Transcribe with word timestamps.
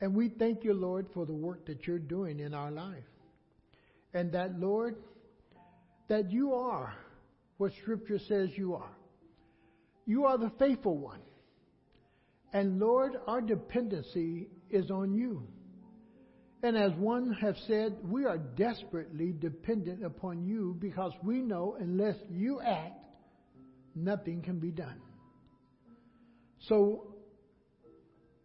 And 0.00 0.14
we 0.14 0.28
thank 0.28 0.64
you, 0.64 0.74
Lord, 0.74 1.06
for 1.14 1.24
the 1.24 1.34
work 1.34 1.66
that 1.66 1.86
you're 1.86 1.98
doing 1.98 2.40
in 2.40 2.52
our 2.52 2.70
life. 2.70 3.04
And 4.12 4.32
that, 4.32 4.58
Lord, 4.58 4.96
that 6.08 6.30
you 6.30 6.54
are 6.54 6.94
what 7.56 7.72
Scripture 7.82 8.18
says 8.28 8.50
you 8.56 8.74
are. 8.74 8.96
You 10.04 10.26
are 10.26 10.38
the 10.38 10.52
faithful 10.58 10.96
one. 10.96 11.20
And 12.52 12.78
Lord, 12.78 13.12
our 13.26 13.40
dependency 13.40 14.48
is 14.70 14.90
on 14.90 15.14
you. 15.14 15.46
And 16.62 16.76
as 16.76 16.92
one 16.92 17.32
has 17.32 17.54
said, 17.66 17.96
we 18.02 18.24
are 18.24 18.38
desperately 18.38 19.32
dependent 19.38 20.04
upon 20.04 20.44
you 20.44 20.76
because 20.78 21.12
we 21.22 21.40
know 21.40 21.76
unless 21.78 22.16
you 22.30 22.60
act, 22.60 22.98
nothing 23.94 24.42
can 24.42 24.58
be 24.58 24.70
done. 24.70 25.00
So 26.60 27.15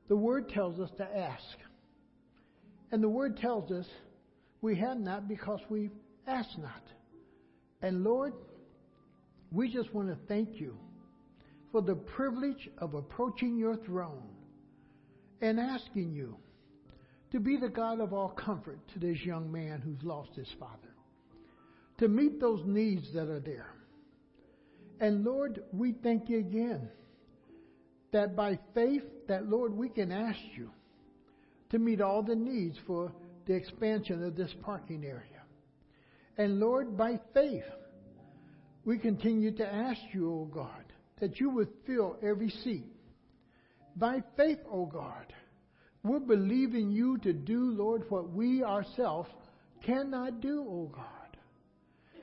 the 0.07 0.15
word 0.15 0.49
tells 0.49 0.79
us 0.79 0.89
to 0.97 1.17
ask. 1.17 1.57
And 2.91 3.01
the 3.01 3.09
word 3.09 3.37
tells 3.37 3.71
us 3.71 3.85
we 4.61 4.75
have 4.75 4.99
not 4.99 5.27
because 5.27 5.59
we 5.69 5.89
ask 6.27 6.49
not. 6.57 6.83
And 7.81 8.03
Lord, 8.03 8.33
we 9.51 9.71
just 9.71 9.93
want 9.93 10.09
to 10.09 10.17
thank 10.27 10.59
you 10.59 10.77
for 11.71 11.81
the 11.81 11.95
privilege 11.95 12.69
of 12.77 12.93
approaching 12.93 13.57
your 13.57 13.77
throne 13.77 14.23
and 15.41 15.59
asking 15.59 16.13
you 16.13 16.37
to 17.31 17.39
be 17.39 17.57
the 17.57 17.69
God 17.69 17.99
of 18.01 18.13
all 18.13 18.29
comfort 18.29 18.79
to 18.93 18.99
this 18.99 19.19
young 19.21 19.51
man 19.51 19.81
who's 19.81 20.03
lost 20.03 20.31
his 20.35 20.49
father, 20.59 20.93
to 21.97 22.07
meet 22.07 22.39
those 22.39 22.61
needs 22.65 23.11
that 23.13 23.29
are 23.29 23.39
there. 23.39 23.73
And 24.99 25.23
Lord, 25.23 25.63
we 25.71 25.93
thank 26.03 26.29
you 26.29 26.39
again 26.39 26.89
that 28.11 28.35
by 28.35 28.59
faith, 28.73 29.03
that 29.27 29.47
Lord, 29.47 29.75
we 29.75 29.89
can 29.89 30.11
ask 30.11 30.39
you 30.55 30.69
to 31.69 31.79
meet 31.79 32.01
all 32.01 32.21
the 32.21 32.35
needs 32.35 32.77
for 32.85 33.11
the 33.45 33.53
expansion 33.53 34.23
of 34.23 34.35
this 34.35 34.53
parking 34.61 35.03
area. 35.05 35.41
And 36.37 36.59
Lord, 36.59 36.97
by 36.97 37.19
faith, 37.33 37.63
we 38.83 38.97
continue 38.97 39.51
to 39.57 39.73
ask 39.73 39.99
you, 40.13 40.29
O 40.29 40.33
oh 40.33 40.45
God, 40.45 40.85
that 41.19 41.39
you 41.39 41.49
would 41.51 41.69
fill 41.85 42.17
every 42.21 42.49
seat. 42.49 42.85
By 43.95 44.23
faith, 44.35 44.59
O 44.67 44.81
oh 44.81 44.85
God, 44.85 45.33
we're 46.03 46.19
believing 46.19 46.89
you 46.89 47.17
to 47.19 47.33
do, 47.33 47.71
Lord, 47.71 48.05
what 48.09 48.31
we 48.31 48.63
ourselves 48.63 49.29
cannot 49.85 50.41
do, 50.41 50.61
O 50.61 50.71
oh 50.71 50.91
God. 50.93 51.05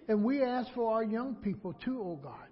And 0.09 0.25
we 0.25 0.43
ask 0.43 0.73
for 0.75 0.93
our 0.93 1.05
young 1.05 1.35
people 1.37 1.75
too, 1.85 2.01
O 2.01 2.17
God, 2.17 2.49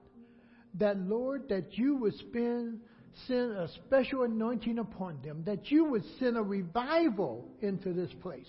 that, 0.75 0.99
Lord, 0.99 1.49
that 1.49 1.77
you 1.79 1.97
would 1.97 2.15
spend 2.19 2.81
send 3.27 3.53
a 3.53 3.69
special 3.87 4.23
anointing 4.23 4.79
upon 4.79 5.21
them, 5.23 5.43
that 5.47 5.71
you 5.71 5.85
would 5.85 6.05
send 6.19 6.37
a 6.37 6.43
revival 6.43 7.49
into 7.61 7.93
this 7.93 8.11
place. 8.23 8.47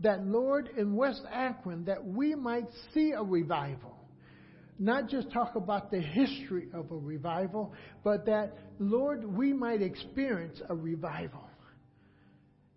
That, 0.00 0.24
Lord, 0.26 0.70
in 0.76 0.94
West 0.94 1.22
Akron, 1.30 1.84
that 1.84 2.04
we 2.04 2.34
might 2.34 2.66
see 2.94 3.12
a 3.12 3.22
revival. 3.22 3.96
Not 4.78 5.08
just 5.08 5.30
talk 5.30 5.56
about 5.56 5.90
the 5.90 6.00
history 6.00 6.68
of 6.72 6.90
a 6.90 6.96
revival, 6.96 7.74
but 8.02 8.24
that, 8.26 8.56
Lord, 8.78 9.24
we 9.24 9.52
might 9.52 9.82
experience 9.82 10.60
a 10.70 10.74
revival. 10.74 11.46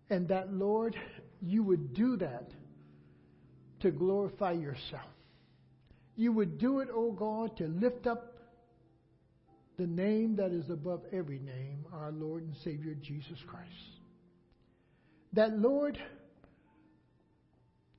And 0.10 0.28
that, 0.28 0.54
Lord, 0.54 0.98
you 1.42 1.64
would 1.64 1.94
do 1.94 2.18
that 2.18 2.52
to 3.80 3.92
glorify 3.92 4.52
yourself. 4.52 5.08
You 6.16 6.34
would 6.34 6.58
do 6.58 6.80
it, 6.80 6.90
O 6.92 7.08
oh 7.08 7.12
God, 7.12 7.58
to 7.58 7.68
lift 7.68 8.06
up 8.06 8.33
the 9.78 9.88
name 9.88 10.36
that 10.36 10.52
is 10.52 10.70
above 10.70 11.02
every 11.12 11.40
name, 11.40 11.86
our 11.94 12.12
Lord 12.12 12.44
and 12.44 12.56
Savior 12.64 12.96
Jesus 13.02 13.38
Christ. 13.48 13.70
That, 15.34 15.58
Lord, 15.58 15.98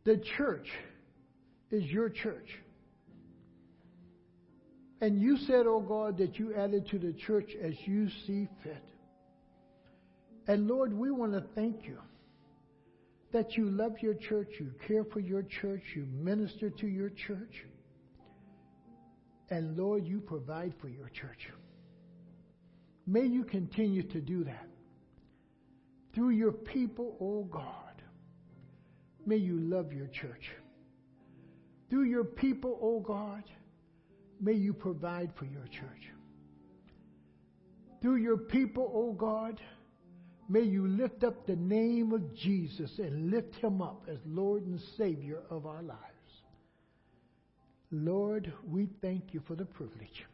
the 0.04 0.22
church 0.36 0.68
is 1.70 1.84
your 1.84 2.08
church. 2.08 2.48
And 5.00 5.20
you 5.20 5.36
said, 5.46 5.66
oh 5.66 5.80
God, 5.80 6.18
that 6.18 6.38
you 6.38 6.54
added 6.54 6.88
to 6.90 6.98
the 6.98 7.12
church 7.12 7.50
as 7.62 7.74
you 7.84 8.08
see 8.26 8.48
fit. 8.62 8.84
And 10.46 10.68
Lord, 10.68 10.92
we 10.96 11.10
want 11.10 11.32
to 11.32 11.44
thank 11.54 11.84
you 11.84 11.98
that 13.32 13.56
you 13.56 13.68
love 13.68 13.94
your 14.00 14.14
church, 14.14 14.48
you 14.60 14.70
care 14.86 15.04
for 15.04 15.18
your 15.18 15.42
church, 15.42 15.82
you 15.96 16.06
minister 16.06 16.70
to 16.70 16.86
your 16.86 17.10
church. 17.10 17.66
And 19.50 19.76
Lord, 19.76 20.06
you 20.06 20.20
provide 20.20 20.72
for 20.80 20.88
your 20.88 21.08
church. 21.08 21.48
May 23.06 23.26
you 23.26 23.44
continue 23.44 24.02
to 24.02 24.20
do 24.20 24.44
that. 24.44 24.66
Through 26.14 26.30
your 26.30 26.52
people, 26.52 27.16
O 27.20 27.24
oh 27.24 27.44
God, 27.44 28.02
may 29.26 29.36
you 29.36 29.58
love 29.58 29.92
your 29.92 30.06
church. 30.06 30.50
Through 31.90 32.04
your 32.04 32.24
people, 32.24 32.78
O 32.80 32.96
oh 32.96 33.00
God, 33.00 33.42
may 34.40 34.52
you 34.52 34.72
provide 34.72 35.32
for 35.36 35.44
your 35.44 35.66
church. 35.66 36.10
Through 38.00 38.16
your 38.16 38.36
people, 38.36 38.90
O 38.94 39.08
oh 39.08 39.12
God, 39.12 39.60
may 40.48 40.62
you 40.62 40.86
lift 40.86 41.24
up 41.24 41.46
the 41.46 41.56
name 41.56 42.12
of 42.12 42.34
Jesus 42.34 42.98
and 42.98 43.30
lift 43.30 43.56
him 43.56 43.82
up 43.82 44.06
as 44.08 44.18
Lord 44.26 44.66
and 44.66 44.80
Savior 44.96 45.42
of 45.50 45.66
our 45.66 45.82
lives. 45.82 46.00
Lord, 47.90 48.52
we 48.66 48.88
thank 49.00 49.34
you 49.34 49.42
for 49.46 49.54
the 49.54 49.64
privilege. 49.64 50.24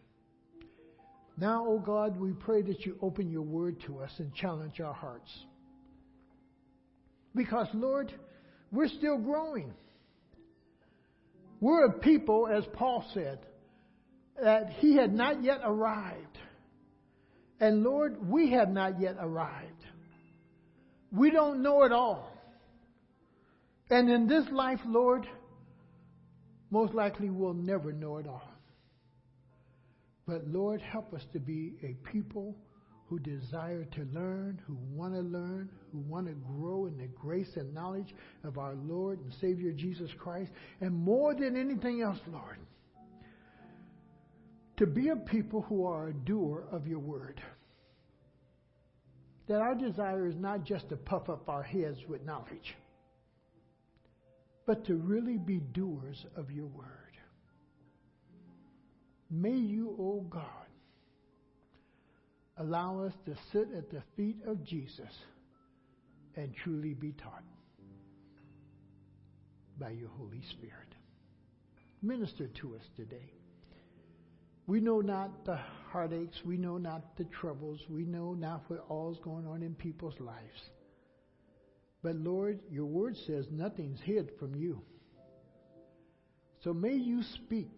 Now, 1.41 1.65
O 1.65 1.77
oh 1.77 1.79
God, 1.79 2.21
we 2.21 2.33
pray 2.33 2.61
that 2.61 2.85
you 2.85 2.99
open 3.01 3.31
your 3.31 3.43
word 3.43 3.81
to 3.87 4.01
us 4.01 4.11
and 4.19 4.35
challenge 4.35 4.79
our 4.79 4.93
hearts. 4.93 5.31
Because, 7.35 7.67
Lord, 7.73 8.13
we're 8.71 8.89
still 8.89 9.17
growing. 9.17 9.73
We're 11.61 11.87
a 11.87 11.93
people, 11.93 12.47
as 12.47 12.65
Paul 12.75 13.07
said, 13.15 13.39
that 14.43 14.71
he 14.81 14.97
had 14.97 15.15
not 15.15 15.43
yet 15.43 15.61
arrived. 15.65 16.39
And 17.59 17.85
Lord, 17.85 18.29
we 18.29 18.51
have 18.51 18.69
not 18.69 19.01
yet 19.01 19.17
arrived. 19.19 19.85
We 21.11 21.31
don't 21.31 21.63
know 21.63 21.85
it 21.85 21.93
all. 21.93 22.31
And 23.89 24.11
in 24.11 24.27
this 24.27 24.45
life, 24.53 24.81
Lord, 24.87 25.27
most 26.71 26.93
likely 26.93 27.31
we'll 27.31 27.55
never 27.55 27.93
know 27.93 28.19
it 28.19 28.27
all. 28.27 28.50
But 30.31 30.47
Lord, 30.47 30.81
help 30.81 31.13
us 31.13 31.27
to 31.33 31.41
be 31.41 31.73
a 31.83 31.95
people 32.09 32.57
who 33.09 33.19
desire 33.19 33.85
to 33.85 34.07
learn, 34.13 34.61
who 34.65 34.79
want 34.95 35.13
to 35.15 35.23
learn, 35.23 35.69
who 35.91 35.99
want 35.99 36.29
to 36.29 36.35
grow 36.35 36.87
in 36.87 36.97
the 36.97 37.09
grace 37.09 37.57
and 37.57 37.75
knowledge 37.75 38.15
of 38.45 38.57
our 38.57 38.77
Lord 38.77 39.19
and 39.19 39.35
Savior 39.41 39.73
Jesus 39.73 40.09
Christ. 40.17 40.53
And 40.81 40.95
more 40.95 41.35
than 41.35 41.57
anything 41.57 42.01
else, 42.01 42.21
Lord, 42.31 42.59
to 44.77 44.87
be 44.87 45.09
a 45.09 45.17
people 45.17 45.63
who 45.63 45.85
are 45.85 46.11
a 46.11 46.15
doer 46.15 46.63
of 46.71 46.87
your 46.87 47.01
word. 47.01 47.43
That 49.49 49.61
our 49.61 49.75
desire 49.75 50.29
is 50.29 50.37
not 50.37 50.63
just 50.63 50.91
to 50.91 50.97
puff 50.97 51.29
up 51.29 51.49
our 51.49 51.65
heads 51.65 51.99
with 52.09 52.25
knowledge, 52.25 52.77
but 54.65 54.87
to 54.87 54.95
really 54.95 55.39
be 55.39 55.59
doers 55.59 56.25
of 56.37 56.53
your 56.53 56.67
word. 56.67 57.10
May 59.31 59.55
you, 59.55 59.91
O 59.91 60.03
oh 60.03 60.27
God, 60.29 60.43
allow 62.57 63.05
us 63.05 63.13
to 63.27 63.37
sit 63.53 63.69
at 63.77 63.91
the 63.91 64.03
feet 64.17 64.39
of 64.47 64.65
Jesus 64.65 65.13
and 66.37 66.53
truly 66.65 66.95
be 66.95 67.13
taught 67.13 67.45
by 69.79 69.91
your 69.91 70.11
Holy 70.11 70.43
Spirit. 70.51 70.95
Minister 72.03 72.49
to 72.49 72.75
us 72.75 72.83
today. 72.97 73.33
We 74.67 74.81
know 74.81 75.01
not 75.01 75.45
the 75.45 75.59
heartaches, 75.91 76.43
we 76.45 76.57
know 76.57 76.77
not 76.79 77.17
the 77.17 77.25
troubles, 77.25 77.81
we 77.89 78.05
know 78.05 78.35
not 78.35 78.63
what 78.69 78.85
all 78.89 79.13
is 79.13 79.19
going 79.19 79.47
on 79.47 79.63
in 79.63 79.75
people's 79.75 80.19
lives. 80.21 80.71
But 82.03 82.17
Lord, 82.17 82.61
your 82.71 82.87
word 82.87 83.17
says 83.27 83.47
nothing's 83.51 84.01
hid 84.01 84.31
from 84.39 84.55
you. 84.55 84.81
So 86.63 86.73
may 86.73 86.95
you 86.95 87.23
speak 87.23 87.71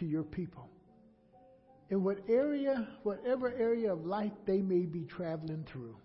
to 0.00 0.06
your 0.06 0.24
people. 0.24 0.68
In 1.90 2.02
what 2.02 2.18
area, 2.28 2.88
whatever 3.02 3.52
area 3.56 3.92
of 3.92 4.04
life 4.04 4.32
they 4.46 4.62
may 4.62 4.86
be 4.86 5.04
traveling 5.04 5.64
through, 5.70 5.96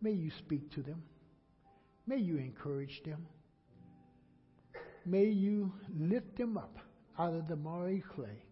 may 0.00 0.12
you 0.12 0.30
speak 0.38 0.70
to 0.74 0.82
them. 0.82 1.02
May 2.06 2.18
you 2.18 2.38
encourage 2.38 3.02
them. 3.04 3.26
May 5.04 5.26
you 5.26 5.72
lift 5.98 6.36
them 6.36 6.56
up 6.56 6.78
out 7.18 7.34
of 7.34 7.48
the 7.48 7.56
miry 7.56 8.02
clay 8.14 8.42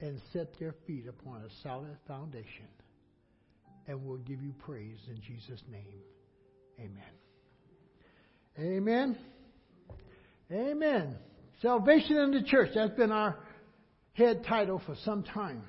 and 0.00 0.20
set 0.32 0.58
their 0.58 0.74
feet 0.86 1.06
upon 1.08 1.42
a 1.42 1.50
solid 1.62 1.96
foundation. 2.06 2.66
And 3.86 4.04
we'll 4.04 4.18
give 4.18 4.42
you 4.42 4.54
praise 4.58 4.98
in 5.08 5.20
Jesus' 5.20 5.62
name. 5.70 6.00
Amen. 6.80 7.02
Amen. 8.58 9.18
Amen. 10.52 11.16
Salvation 11.62 12.16
in 12.16 12.30
the 12.32 12.42
church. 12.42 12.70
That's 12.74 12.94
been 12.94 13.12
our 13.12 13.38
head 14.12 14.44
title 14.46 14.80
for 14.84 14.96
some 15.04 15.22
time. 15.22 15.62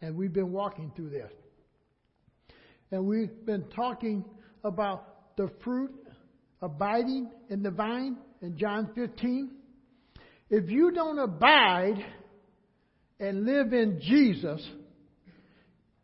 And 0.00 0.16
we've 0.16 0.32
been 0.32 0.52
walking 0.52 0.92
through 0.94 1.10
this. 1.10 1.30
And 2.90 3.06
we've 3.06 3.44
been 3.44 3.64
talking 3.74 4.24
about 4.64 5.36
the 5.36 5.50
fruit 5.62 5.92
abiding 6.62 7.30
in 7.50 7.62
the 7.62 7.70
vine 7.70 8.16
in 8.42 8.56
John 8.56 8.90
15. 8.94 9.50
If 10.50 10.70
you 10.70 10.90
don't 10.92 11.18
abide 11.18 12.04
and 13.20 13.44
live 13.44 13.72
in 13.72 14.00
Jesus, 14.00 14.66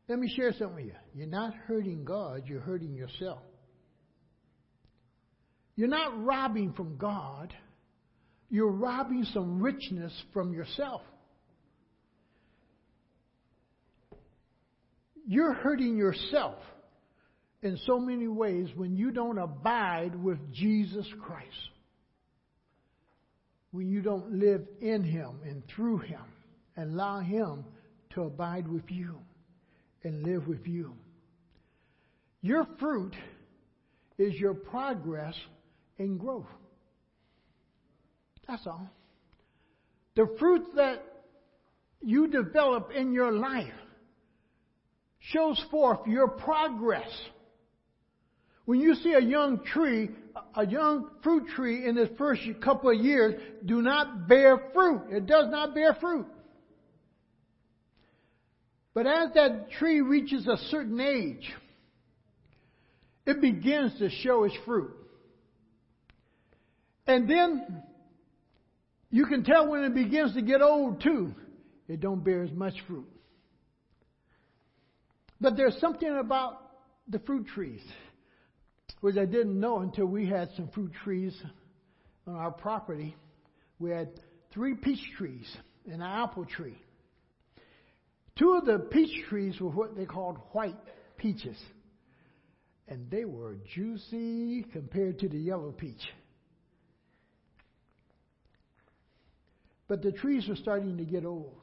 let 0.08 0.18
me 0.18 0.32
share 0.34 0.52
something 0.52 0.76
with 0.76 0.84
you. 0.86 0.92
You're 1.14 1.26
not 1.26 1.54
hurting 1.54 2.04
God, 2.04 2.42
you're 2.46 2.60
hurting 2.60 2.94
yourself. 2.94 3.40
You're 5.76 5.88
not 5.88 6.24
robbing 6.24 6.72
from 6.74 6.96
God, 6.96 7.52
you're 8.54 8.70
robbing 8.70 9.26
some 9.34 9.60
richness 9.60 10.12
from 10.32 10.52
yourself. 10.52 11.02
You're 15.26 15.54
hurting 15.54 15.96
yourself 15.96 16.58
in 17.62 17.76
so 17.84 17.98
many 17.98 18.28
ways 18.28 18.68
when 18.76 18.94
you 18.94 19.10
don't 19.10 19.38
abide 19.38 20.14
with 20.14 20.38
Jesus 20.52 21.04
Christ. 21.20 21.48
When 23.72 23.90
you 23.90 24.02
don't 24.02 24.38
live 24.38 24.64
in 24.80 25.02
Him 25.02 25.40
and 25.44 25.64
through 25.74 25.98
Him 25.98 26.22
and 26.76 26.92
allow 26.92 27.18
Him 27.18 27.64
to 28.10 28.22
abide 28.22 28.68
with 28.68 28.88
you 28.88 29.18
and 30.04 30.22
live 30.22 30.46
with 30.46 30.64
you. 30.64 30.94
Your 32.40 32.68
fruit 32.78 33.16
is 34.16 34.32
your 34.34 34.54
progress 34.54 35.34
and 35.98 36.20
growth. 36.20 36.46
That's 38.46 38.66
all. 38.66 38.88
The 40.16 40.34
fruit 40.38 40.66
that 40.76 41.02
you 42.00 42.28
develop 42.28 42.90
in 42.94 43.12
your 43.12 43.32
life 43.32 43.72
shows 45.18 45.62
forth 45.70 46.06
your 46.06 46.28
progress. 46.28 47.08
When 48.66 48.80
you 48.80 48.94
see 48.94 49.12
a 49.12 49.20
young 49.20 49.60
tree, 49.64 50.10
a 50.54 50.66
young 50.66 51.10
fruit 51.22 51.48
tree 51.54 51.86
in 51.86 51.98
its 51.98 52.16
first 52.16 52.42
couple 52.62 52.90
of 52.90 53.04
years 53.04 53.40
do 53.64 53.82
not 53.82 54.28
bear 54.28 54.70
fruit. 54.72 55.02
It 55.10 55.26
does 55.26 55.50
not 55.50 55.74
bear 55.74 55.94
fruit. 56.00 56.26
But 58.94 59.06
as 59.06 59.34
that 59.34 59.70
tree 59.72 60.00
reaches 60.00 60.46
a 60.46 60.56
certain 60.70 61.00
age, 61.00 61.52
it 63.26 63.40
begins 63.40 63.98
to 63.98 64.08
show 64.08 64.44
its 64.44 64.54
fruit. 64.64 64.92
And 67.06 67.28
then 67.28 67.82
you 69.14 69.26
can 69.26 69.44
tell 69.44 69.68
when 69.68 69.84
it 69.84 69.94
begins 69.94 70.34
to 70.34 70.42
get 70.42 70.60
old 70.60 71.00
too. 71.00 71.32
It 71.86 72.00
don't 72.00 72.24
bear 72.24 72.42
as 72.42 72.50
much 72.50 72.74
fruit. 72.88 73.06
But 75.40 75.56
there's 75.56 75.78
something 75.80 76.16
about 76.18 76.60
the 77.06 77.20
fruit 77.20 77.46
trees, 77.46 77.80
which 79.02 79.16
I 79.16 79.24
didn't 79.24 79.60
know 79.60 79.78
until 79.78 80.06
we 80.06 80.26
had 80.26 80.48
some 80.56 80.66
fruit 80.74 80.90
trees 81.04 81.32
on 82.26 82.34
our 82.34 82.50
property. 82.50 83.14
We 83.78 83.90
had 83.90 84.08
three 84.52 84.74
peach 84.74 85.12
trees 85.16 85.46
and 85.84 86.02
an 86.02 86.02
apple 86.02 86.44
tree. 86.44 86.76
Two 88.36 88.54
of 88.54 88.66
the 88.66 88.80
peach 88.80 89.28
trees 89.28 89.60
were 89.60 89.70
what 89.70 89.96
they 89.96 90.06
called 90.06 90.38
white 90.50 90.74
peaches. 91.18 91.56
And 92.88 93.08
they 93.12 93.24
were 93.24 93.58
juicy 93.76 94.64
compared 94.72 95.20
to 95.20 95.28
the 95.28 95.38
yellow 95.38 95.70
peach. 95.70 96.02
But 99.88 100.02
the 100.02 100.12
trees 100.12 100.48
were 100.48 100.56
starting 100.56 100.96
to 100.96 101.04
get 101.04 101.24
old. 101.24 101.60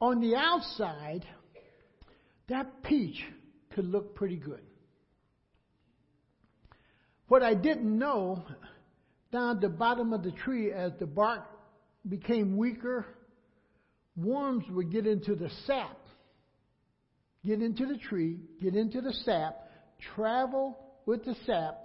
On 0.00 0.20
the 0.20 0.34
outside, 0.36 1.24
that 2.48 2.82
peach 2.82 3.22
could 3.74 3.86
look 3.86 4.14
pretty 4.14 4.36
good. 4.36 4.62
What 7.28 7.42
I 7.42 7.54
didn't 7.54 7.98
know, 7.98 8.44
down 9.32 9.56
at 9.56 9.62
the 9.62 9.68
bottom 9.68 10.12
of 10.12 10.22
the 10.22 10.32
tree, 10.32 10.70
as 10.70 10.92
the 10.98 11.06
bark 11.06 11.44
became 12.08 12.56
weaker, 12.56 13.06
worms 14.16 14.64
would 14.70 14.92
get 14.92 15.06
into 15.06 15.34
the 15.34 15.48
sap, 15.66 15.96
get 17.44 17.62
into 17.62 17.86
the 17.86 17.96
tree, 17.96 18.38
get 18.60 18.74
into 18.74 19.00
the 19.00 19.14
sap, 19.24 19.56
travel 20.14 20.76
with 21.06 21.24
the 21.24 21.34
sap 21.46 21.78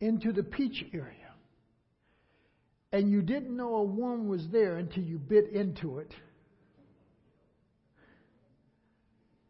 into 0.00 0.32
the 0.32 0.42
peach 0.42 0.84
area. 0.92 1.19
And 2.92 3.10
you 3.10 3.22
didn't 3.22 3.56
know 3.56 3.76
a 3.76 3.84
worm 3.84 4.28
was 4.28 4.46
there 4.50 4.76
until 4.76 5.04
you 5.04 5.18
bit 5.18 5.50
into 5.52 5.98
it. 5.98 6.12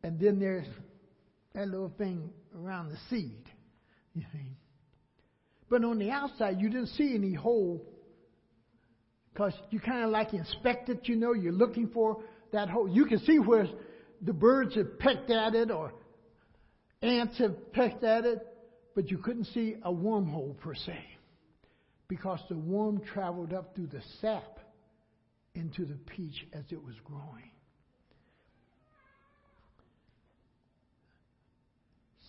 And 0.02 0.18
then 0.18 0.38
there's 0.38 0.66
that 1.54 1.68
little 1.68 1.92
thing 1.96 2.30
around 2.56 2.90
the 2.90 2.98
seed. 3.08 3.44
You 4.14 4.22
see. 4.32 4.56
But 5.68 5.84
on 5.84 5.98
the 5.98 6.10
outside, 6.10 6.60
you 6.60 6.68
didn't 6.68 6.88
see 6.88 7.14
any 7.14 7.32
hole 7.32 7.86
because 9.32 9.52
you 9.70 9.78
kind 9.80 10.04
of 10.04 10.10
like 10.10 10.34
inspect 10.34 10.88
it, 10.88 11.08
you 11.08 11.16
know, 11.16 11.32
you're 11.32 11.52
looking 11.52 11.88
for 11.88 12.22
that 12.52 12.68
hole. 12.68 12.88
You 12.88 13.06
can 13.06 13.20
see 13.20 13.38
where 13.38 13.66
the 14.20 14.32
birds 14.32 14.74
have 14.74 14.98
pecked 14.98 15.30
at 15.30 15.54
it 15.54 15.70
or 15.70 15.94
ants 17.00 17.38
have 17.38 17.72
pecked 17.72 18.04
at 18.04 18.24
it, 18.24 18.46
but 18.94 19.10
you 19.10 19.18
couldn't 19.18 19.44
see 19.46 19.76
a 19.82 19.92
wormhole 19.92 20.58
per 20.58 20.74
se 20.74 20.98
because 22.10 22.40
the 22.48 22.58
worm 22.58 23.00
traveled 23.14 23.54
up 23.54 23.72
through 23.76 23.86
the 23.86 24.02
sap 24.20 24.58
into 25.54 25.84
the 25.84 25.94
peach 25.94 26.44
as 26.52 26.64
it 26.70 26.82
was 26.82 26.96
growing. 27.04 27.52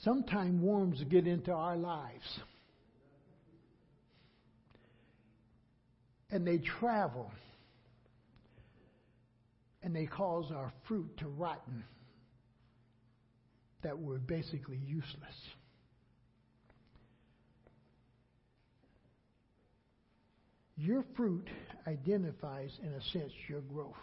Sometimes 0.04 0.62
worms 0.62 1.04
get 1.10 1.26
into 1.26 1.52
our 1.52 1.76
lives. 1.76 2.40
And 6.30 6.46
they 6.46 6.60
travel. 6.80 7.32
And 9.82 9.96
they 9.96 10.06
cause 10.06 10.52
our 10.56 10.72
fruit 10.88 11.18
to 11.18 11.28
rotten. 11.28 11.84
That 13.82 13.98
we're 13.98 14.20
basically 14.20 14.78
useless. 14.78 15.36
Your 20.82 21.06
fruit 21.16 21.48
identifies, 21.86 22.72
in 22.82 22.92
a 22.92 23.02
sense, 23.14 23.32
your 23.48 23.62
growth. 23.62 23.94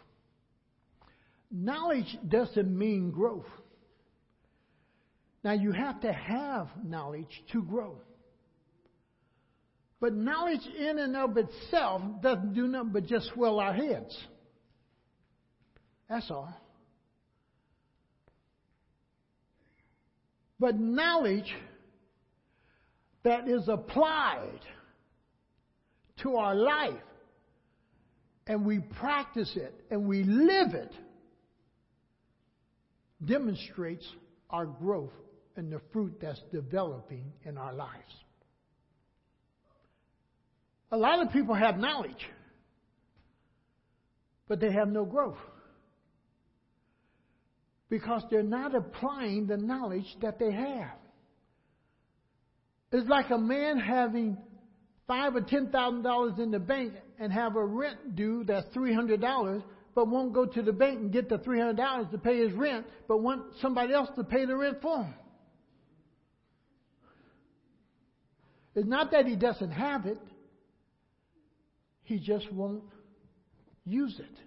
Knowledge 1.51 2.17
doesn't 2.29 2.79
mean 2.79 3.11
growth. 3.11 3.49
Now, 5.43 5.55
you 5.55 5.73
have 5.73 6.01
to 6.03 6.13
have 6.13 6.69
knowledge 6.85 7.43
to 7.53 7.63
grow. 7.65 7.97
But 10.01 10.15
knowledge 10.15 10.65
in 10.79 11.01
and 11.01 11.17
of 11.17 11.37
itself 11.37 12.01
doesn't 12.23 12.55
do 12.55 12.69
nothing 12.69 12.93
but 12.93 13.06
just 13.06 13.29
swell 13.35 13.58
our 13.58 13.73
heads. 13.73 14.17
That's 16.08 16.31
all. 16.31 16.55
But 20.61 20.79
knowledge 20.79 21.53
that 23.25 23.49
is 23.49 23.67
applied 23.67 24.61
to 26.22 26.37
our 26.37 26.55
life 26.55 26.94
and 28.46 28.65
we 28.65 28.79
practice 28.79 29.53
it 29.56 29.75
and 29.91 30.06
we 30.06 30.22
live 30.25 30.75
it 30.75 30.93
demonstrates 33.25 34.06
our 34.51 34.67
growth 34.67 35.13
and 35.56 35.72
the 35.72 35.81
fruit 35.93 36.19
that's 36.20 36.41
developing 36.53 37.32
in 37.44 37.58
our 37.58 37.75
lives. 37.75 38.15
A 40.91 40.96
lot 40.96 41.20
of 41.25 41.32
people 41.32 41.55
have 41.55 41.77
knowledge, 41.77 42.27
but 44.46 44.60
they 44.60 44.72
have 44.72 44.89
no 44.89 45.05
growth 45.05 45.37
because 47.91 48.22
they're 48.31 48.43
not 48.43 48.75
applying 48.75 49.46
the 49.46 49.56
knowledge 49.56 50.06
that 50.22 50.39
they 50.39 50.53
have. 50.53 50.96
It's 52.93 53.08
like 53.08 53.31
a 53.31 53.39
man 53.39 53.79
having 53.79 54.39
five 55.08 55.34
or 55.34 55.41
ten 55.41 55.70
thousand 55.70 56.03
dollars 56.03 56.34
in 56.38 56.53
the 56.53 56.58
bank 56.60 56.93
and 57.19 57.32
have 57.32 57.56
a 57.56 57.65
rent 57.65 58.15
due 58.15 58.44
that's 58.44 58.67
three 58.72 58.94
hundred 58.94 59.20
dollars, 59.20 59.62
but 59.94 60.06
won't 60.06 60.32
go 60.32 60.44
to 60.46 60.62
the 60.62 60.72
bank 60.72 61.00
and 61.00 61.12
get 61.12 61.29
the 61.29 61.38
three 61.38 61.58
hundred 61.58 61.79
dollars 61.79 62.06
to 62.12 62.19
pay 62.19 62.38
his 62.38 62.53
rent, 62.53 62.86
but 63.08 63.19
want 63.19 63.43
somebody 63.60 63.93
else 63.93 64.10
to 64.15 64.22
pay 64.22 64.44
the 64.44 64.55
rent 64.55 64.81
for 64.81 64.98
him. 65.03 65.15
It's 68.77 68.86
not 68.86 69.10
that 69.10 69.27
he 69.27 69.34
doesn't 69.34 69.72
have 69.72 70.06
it. 70.06 70.19
He 72.05 72.20
just 72.20 72.53
won't 72.53 72.84
use 73.84 74.17
it. 74.20 74.38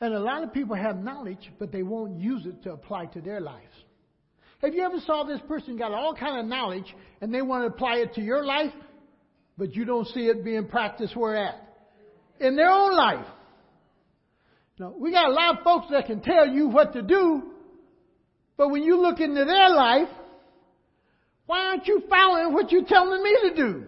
And 0.00 0.14
a 0.14 0.20
lot 0.20 0.42
of 0.42 0.54
people 0.54 0.76
have 0.76 0.96
knowledge, 0.96 1.52
but 1.58 1.72
they 1.72 1.82
won't 1.82 2.18
use 2.18 2.46
it 2.46 2.62
to 2.62 2.72
apply 2.72 3.06
to 3.06 3.20
their 3.20 3.40
lives. 3.40 3.74
Have 4.62 4.74
you 4.74 4.84
ever 4.84 4.98
saw 5.06 5.24
this 5.24 5.40
person 5.48 5.76
got 5.76 5.92
all 5.92 6.14
kind 6.14 6.38
of 6.38 6.46
knowledge 6.46 6.94
and 7.20 7.32
they 7.32 7.42
want 7.42 7.62
to 7.64 7.74
apply 7.74 7.96
it 7.96 8.14
to 8.14 8.20
your 8.20 8.44
life, 8.44 8.72
but 9.56 9.74
you 9.74 9.84
don't 9.84 10.06
see 10.08 10.26
it 10.26 10.44
being 10.44 10.66
practiced 10.66 11.16
where 11.16 11.36
at? 11.36 11.54
In 12.40 12.56
their 12.56 12.70
own 12.70 12.94
life. 12.94 13.26
Now, 14.78 14.94
we 14.96 15.12
got 15.12 15.28
a 15.28 15.32
lot 15.32 15.58
of 15.58 15.64
folks 15.64 15.86
that 15.90 16.06
can 16.06 16.20
tell 16.20 16.46
you 16.46 16.68
what 16.68 16.92
to 16.94 17.02
do, 17.02 17.42
But 18.60 18.68
when 18.68 18.82
you 18.82 19.00
look 19.00 19.20
into 19.20 19.46
their 19.46 19.70
life, 19.70 20.10
why 21.46 21.64
aren't 21.64 21.86
you 21.86 22.02
following 22.10 22.52
what 22.52 22.70
you're 22.70 22.84
telling 22.84 23.22
me 23.22 23.36
to 23.48 23.54
do? 23.56 23.84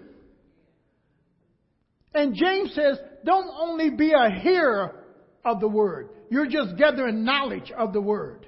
And 2.14 2.34
James 2.34 2.72
says, 2.74 2.96
don't 3.22 3.50
only 3.54 3.90
be 3.90 4.12
a 4.12 4.30
hearer 4.30 5.04
of 5.44 5.60
the 5.60 5.68
word. 5.68 6.08
You're 6.30 6.46
just 6.46 6.78
gathering 6.78 7.22
knowledge 7.22 7.70
of 7.70 7.92
the 7.92 8.00
word. 8.00 8.46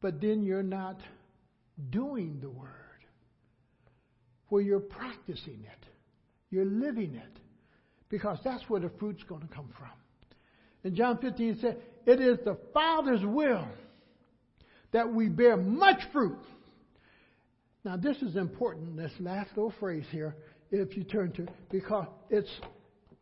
But 0.00 0.20
then 0.20 0.42
you're 0.42 0.62
not 0.62 1.00
doing 1.90 2.38
the 2.40 2.50
word. 2.50 2.68
Where 4.48 4.62
you're 4.62 4.80
practicing 4.80 5.64
it. 5.64 5.86
You're 6.50 6.64
living 6.64 7.14
it. 7.14 7.40
Because 8.08 8.38
that's 8.42 8.62
where 8.68 8.80
the 8.80 8.90
fruit's 8.98 9.22
going 9.24 9.42
to 9.42 9.54
come 9.54 9.70
from. 9.76 9.90
And 10.84 10.94
John 10.94 11.18
15 11.18 11.48
it 11.48 11.58
said, 11.60 11.76
It 12.06 12.20
is 12.20 12.38
the 12.44 12.56
Father's 12.72 13.24
will 13.24 13.66
that 14.92 15.12
we 15.12 15.28
bear 15.28 15.56
much 15.56 16.00
fruit. 16.12 16.38
Now 17.84 17.96
this 17.96 18.16
is 18.18 18.36
important, 18.36 18.96
this 18.96 19.12
last 19.20 19.50
little 19.56 19.74
phrase 19.78 20.04
here, 20.10 20.34
if 20.70 20.96
you 20.96 21.04
turn 21.04 21.32
to 21.32 21.46
because 21.70 22.06
it's, 22.30 22.48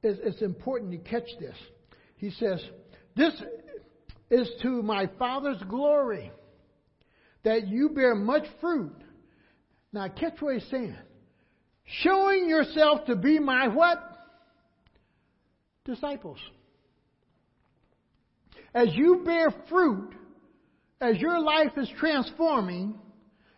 it's, 0.02 0.20
it's 0.22 0.42
important 0.42 0.92
to 0.92 0.98
catch 0.98 1.28
this. 1.40 1.56
He 2.16 2.30
says, 2.30 2.62
This 3.16 3.32
is 4.30 4.48
to 4.62 4.82
my 4.82 5.08
Father's 5.18 5.62
glory 5.68 6.30
that 7.46 7.68
you 7.68 7.90
bear 7.90 8.16
much 8.16 8.42
fruit. 8.60 8.96
Now 9.92 10.08
catch 10.08 10.40
what 10.40 10.54
he's 10.54 10.68
saying. 10.68 10.96
Showing 11.84 12.48
yourself 12.48 13.06
to 13.06 13.14
be 13.14 13.38
my 13.38 13.68
what? 13.68 14.02
Disciples. 15.84 16.38
As 18.74 18.88
you 18.94 19.22
bear 19.24 19.54
fruit, 19.68 20.10
as 21.00 21.18
your 21.18 21.38
life 21.38 21.70
is 21.76 21.88
transforming, 22.00 22.98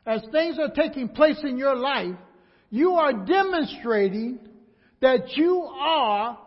as 0.04 0.20
things 0.32 0.58
are 0.58 0.68
taking 0.68 1.08
place 1.08 1.40
in 1.42 1.56
your 1.56 1.74
life, 1.74 2.14
you 2.68 2.92
are 2.92 3.14
demonstrating 3.24 4.38
that 5.00 5.34
you 5.34 5.62
are 5.62 6.38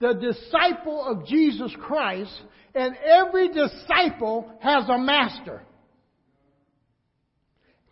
the 0.00 0.12
disciple 0.12 1.02
of 1.02 1.26
Jesus 1.26 1.74
Christ, 1.80 2.42
and 2.74 2.94
every 3.02 3.48
disciple 3.48 4.52
has 4.60 4.86
a 4.90 4.98
master. 4.98 5.62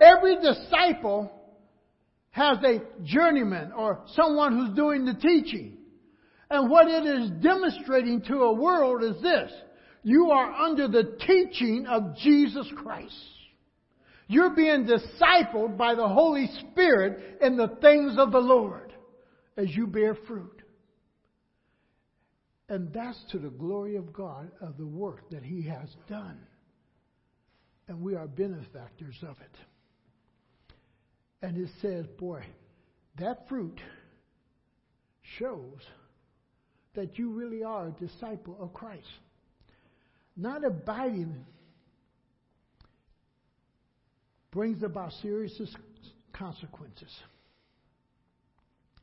Every 0.00 0.36
disciple 0.36 1.32
has 2.30 2.58
a 2.64 2.80
journeyman 3.02 3.72
or 3.72 4.04
someone 4.14 4.56
who's 4.56 4.76
doing 4.76 5.04
the 5.04 5.14
teaching. 5.14 5.78
And 6.50 6.70
what 6.70 6.88
it 6.88 7.04
is 7.04 7.30
demonstrating 7.42 8.22
to 8.22 8.42
a 8.42 8.54
world 8.54 9.02
is 9.02 9.20
this. 9.22 9.52
You 10.02 10.30
are 10.30 10.52
under 10.52 10.88
the 10.88 11.18
teaching 11.26 11.86
of 11.86 12.16
Jesus 12.16 12.66
Christ. 12.76 13.14
You're 14.28 14.54
being 14.54 14.86
discipled 14.86 15.76
by 15.76 15.94
the 15.94 16.06
Holy 16.06 16.48
Spirit 16.60 17.38
in 17.40 17.56
the 17.56 17.76
things 17.80 18.16
of 18.18 18.30
the 18.30 18.38
Lord 18.38 18.92
as 19.56 19.74
you 19.74 19.86
bear 19.86 20.14
fruit. 20.14 20.62
And 22.68 22.92
that's 22.92 23.18
to 23.32 23.38
the 23.38 23.50
glory 23.50 23.96
of 23.96 24.12
God 24.12 24.50
of 24.60 24.76
the 24.76 24.86
work 24.86 25.30
that 25.30 25.42
He 25.42 25.62
has 25.62 25.88
done. 26.08 26.38
And 27.88 28.02
we 28.02 28.14
are 28.14 28.28
benefactors 28.28 29.16
of 29.22 29.36
it. 29.40 29.56
And 31.42 31.56
it 31.56 31.70
says, 31.80 32.06
boy, 32.18 32.44
that 33.18 33.48
fruit 33.48 33.80
shows 35.38 35.80
that 36.94 37.18
you 37.18 37.30
really 37.30 37.62
are 37.62 37.88
a 37.88 37.90
disciple 37.92 38.56
of 38.60 38.72
Christ. 38.72 39.06
Not 40.36 40.64
abiding 40.64 41.44
brings 44.50 44.82
about 44.82 45.12
serious 45.22 45.60
consequences. 46.32 47.10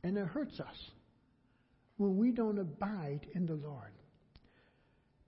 And 0.02 0.16
it 0.18 0.26
hurts 0.26 0.60
us 0.60 0.76
when 1.96 2.16
we 2.16 2.30
don't 2.30 2.58
abide 2.58 3.26
in 3.34 3.46
the 3.46 3.54
Lord. 3.54 3.92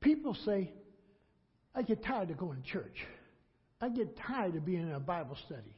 People 0.00 0.36
say, 0.44 0.72
I 1.74 1.82
get 1.82 2.04
tired 2.04 2.30
of 2.30 2.38
going 2.38 2.62
to 2.62 2.68
church. 2.68 3.06
I 3.80 3.88
get 3.88 4.16
tired 4.18 4.56
of 4.56 4.64
being 4.64 4.82
in 4.82 4.92
a 4.92 5.00
Bible 5.00 5.36
study. 5.46 5.74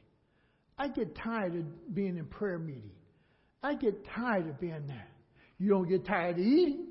I 0.81 0.87
get 0.87 1.15
tired 1.15 1.55
of 1.55 1.93
being 1.93 2.17
in 2.17 2.25
prayer 2.25 2.57
meeting. 2.57 2.89
I 3.61 3.75
get 3.75 4.03
tired 4.15 4.47
of 4.47 4.59
being 4.59 4.87
there. 4.87 5.07
You 5.59 5.69
don't 5.69 5.87
get 5.87 6.07
tired 6.07 6.39
of 6.39 6.43
eating. 6.43 6.87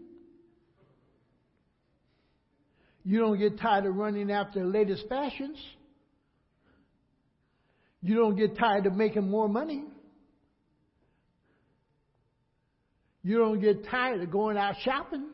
You 3.05 3.19
don't 3.19 3.37
get 3.37 3.59
tired 3.59 3.87
of 3.87 3.97
running 3.97 4.31
after 4.31 4.61
the 4.61 4.67
latest 4.67 5.09
fashions. 5.09 5.59
You 8.01 8.15
don't 8.15 8.37
get 8.37 8.57
tired 8.57 8.87
of 8.87 8.95
making 8.95 9.29
more 9.29 9.49
money. 9.49 9.83
You 13.25 13.39
don't 13.39 13.61
get 13.61 13.89
tired 13.91 14.21
of 14.21 14.31
going 14.31 14.57
out 14.57 14.77
shopping. 14.85 15.31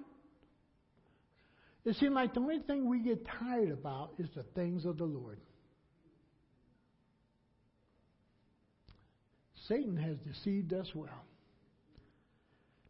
It 1.85 1.97
seems 1.97 2.15
like 2.15 2.33
the 2.33 2.41
only 2.41 2.61
thing 2.61 2.89
we 2.89 3.01
get 3.01 3.23
tired 3.39 3.71
about 3.71 4.13
is 4.19 4.31
the 4.35 4.45
things 4.55 4.87
of 4.87 4.97
the 4.97 5.05
Lord. 5.05 5.41
Satan 9.69 9.97
has 9.97 10.17
deceived 10.19 10.73
us 10.73 10.87
well. 10.95 11.25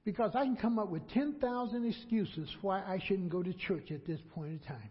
Because 0.05 0.33
I 0.35 0.45
can 0.45 0.57
come 0.57 0.79
up 0.79 0.89
with 0.89 1.09
10,000 1.11 1.85
excuses 1.85 2.49
why 2.63 2.81
I 2.81 3.01
shouldn't 3.07 3.31
go 3.31 3.43
to 3.43 3.53
church 3.53 3.91
at 3.91 4.07
this 4.07 4.21
point 4.35 4.53
in 4.53 4.59
time. 4.61 4.91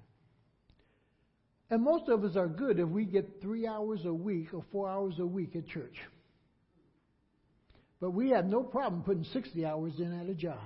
And 1.69 1.83
most 1.83 2.09
of 2.09 2.23
us 2.23 2.35
are 2.35 2.47
good 2.47 2.79
if 2.79 2.87
we 2.87 3.05
get 3.05 3.41
three 3.41 3.65
hours 3.65 4.01
a 4.05 4.13
week 4.13 4.53
or 4.53 4.63
four 4.71 4.89
hours 4.89 5.15
a 5.19 5.25
week 5.25 5.55
at 5.55 5.67
church. 5.67 5.95
But 7.99 8.11
we 8.11 8.29
have 8.31 8.45
no 8.45 8.61
problem 8.61 9.03
putting 9.03 9.23
60 9.23 9.65
hours 9.65 9.93
in 9.97 10.13
at 10.19 10.29
a 10.29 10.35
job 10.35 10.59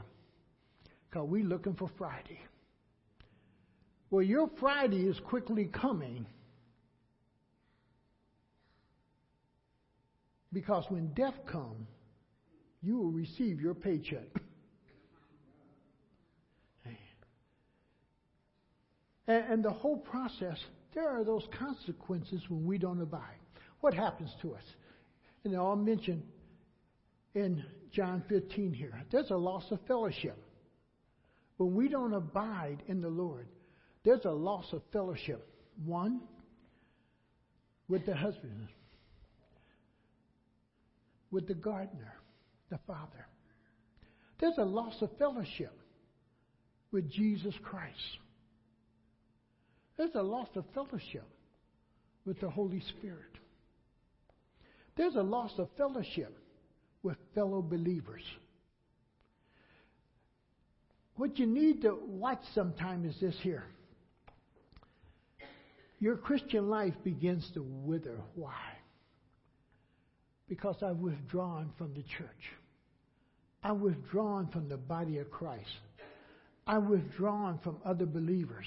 because 1.10 1.28
we're 1.30 1.44
looking 1.44 1.76
for 1.76 1.90
Friday. 1.98 2.40
Well, 4.10 4.24
your 4.24 4.50
Friday 4.60 5.04
is 5.04 5.20
quickly 5.20 5.66
coming 5.66 6.26
because 10.52 10.86
when 10.90 11.14
death 11.14 11.36
comes, 11.52 11.88
you 12.82 12.98
will 12.98 13.12
receive 13.12 13.60
your 13.62 13.74
paycheck. 13.74 14.28
and, 19.28 19.44
and 19.52 19.64
the 19.64 19.72
whole 19.72 19.98
process, 19.98 20.58
there 20.94 21.10
are 21.10 21.24
those 21.24 21.44
consequences 21.58 22.42
when 22.50 22.66
we 22.66 22.78
don't 22.78 23.02
abide. 23.02 23.40
What 23.82 23.94
happens 23.94 24.32
to 24.42 24.54
us? 24.54 24.64
And 25.44 25.56
I'll 25.56 25.76
mention 25.76 26.24
in 27.36 27.64
John 27.92 28.24
15 28.28 28.74
here. 28.74 28.94
There's 29.12 29.30
a 29.32 29.38
loss 29.38 29.64
of 29.72 29.80
fellowship. 29.88 30.38
When 31.58 31.76
we 31.76 31.90
don't 31.90 32.14
abide 32.14 32.84
in 32.88 33.02
the 33.02 33.10
Lord, 33.10 33.48
there's 34.04 34.26
a 34.26 34.32
loss 34.32 34.66
of 34.72 34.82
fellowship. 34.92 35.48
One, 35.86 36.22
with 37.88 38.06
the 38.06 38.16
husband, 38.16 38.68
with 41.32 41.48
the 41.48 41.54
gardener, 41.54 42.14
the 42.70 42.80
father. 42.88 43.28
There's 44.40 44.58
a 44.58 44.66
loss 44.66 44.96
of 45.02 45.10
fellowship 45.18 45.74
with 46.92 47.10
Jesus 47.12 47.54
Christ. 47.64 47.96
There's 49.98 50.16
a 50.16 50.22
loss 50.24 50.48
of 50.56 50.66
fellowship 50.74 51.28
with 52.26 52.40
the 52.40 52.50
Holy 52.50 52.82
Spirit. 52.98 53.38
There's 54.96 55.16
a 55.16 55.22
loss 55.22 55.52
of 55.58 55.68
fellowship 55.78 56.38
with 57.04 57.18
fellow 57.36 57.62
believers. 57.62 58.24
What 61.16 61.38
you 61.38 61.48
need 61.48 61.82
to 61.82 62.00
watch 62.08 62.40
sometime 62.56 63.06
is 63.06 63.16
this 63.20 63.36
here. 63.42 63.66
Your 66.00 66.16
Christian 66.16 66.70
life 66.70 66.94
begins 67.04 67.50
to 67.56 67.62
wither. 67.62 68.22
Why? 68.36 68.54
Because 70.50 70.76
I've 70.84 70.98
withdrawn 70.98 71.72
from 71.78 71.94
the 71.94 72.04
church. 72.18 72.52
I've 73.64 73.78
withdrawn 73.78 74.50
from 74.52 74.68
the 74.68 74.78
body 74.78 75.20
of 75.20 75.30
Christ. 75.30 75.70
I've 76.66 76.84
withdrawn 76.84 77.60
from 77.64 77.78
other 77.86 78.06
believers. 78.06 78.66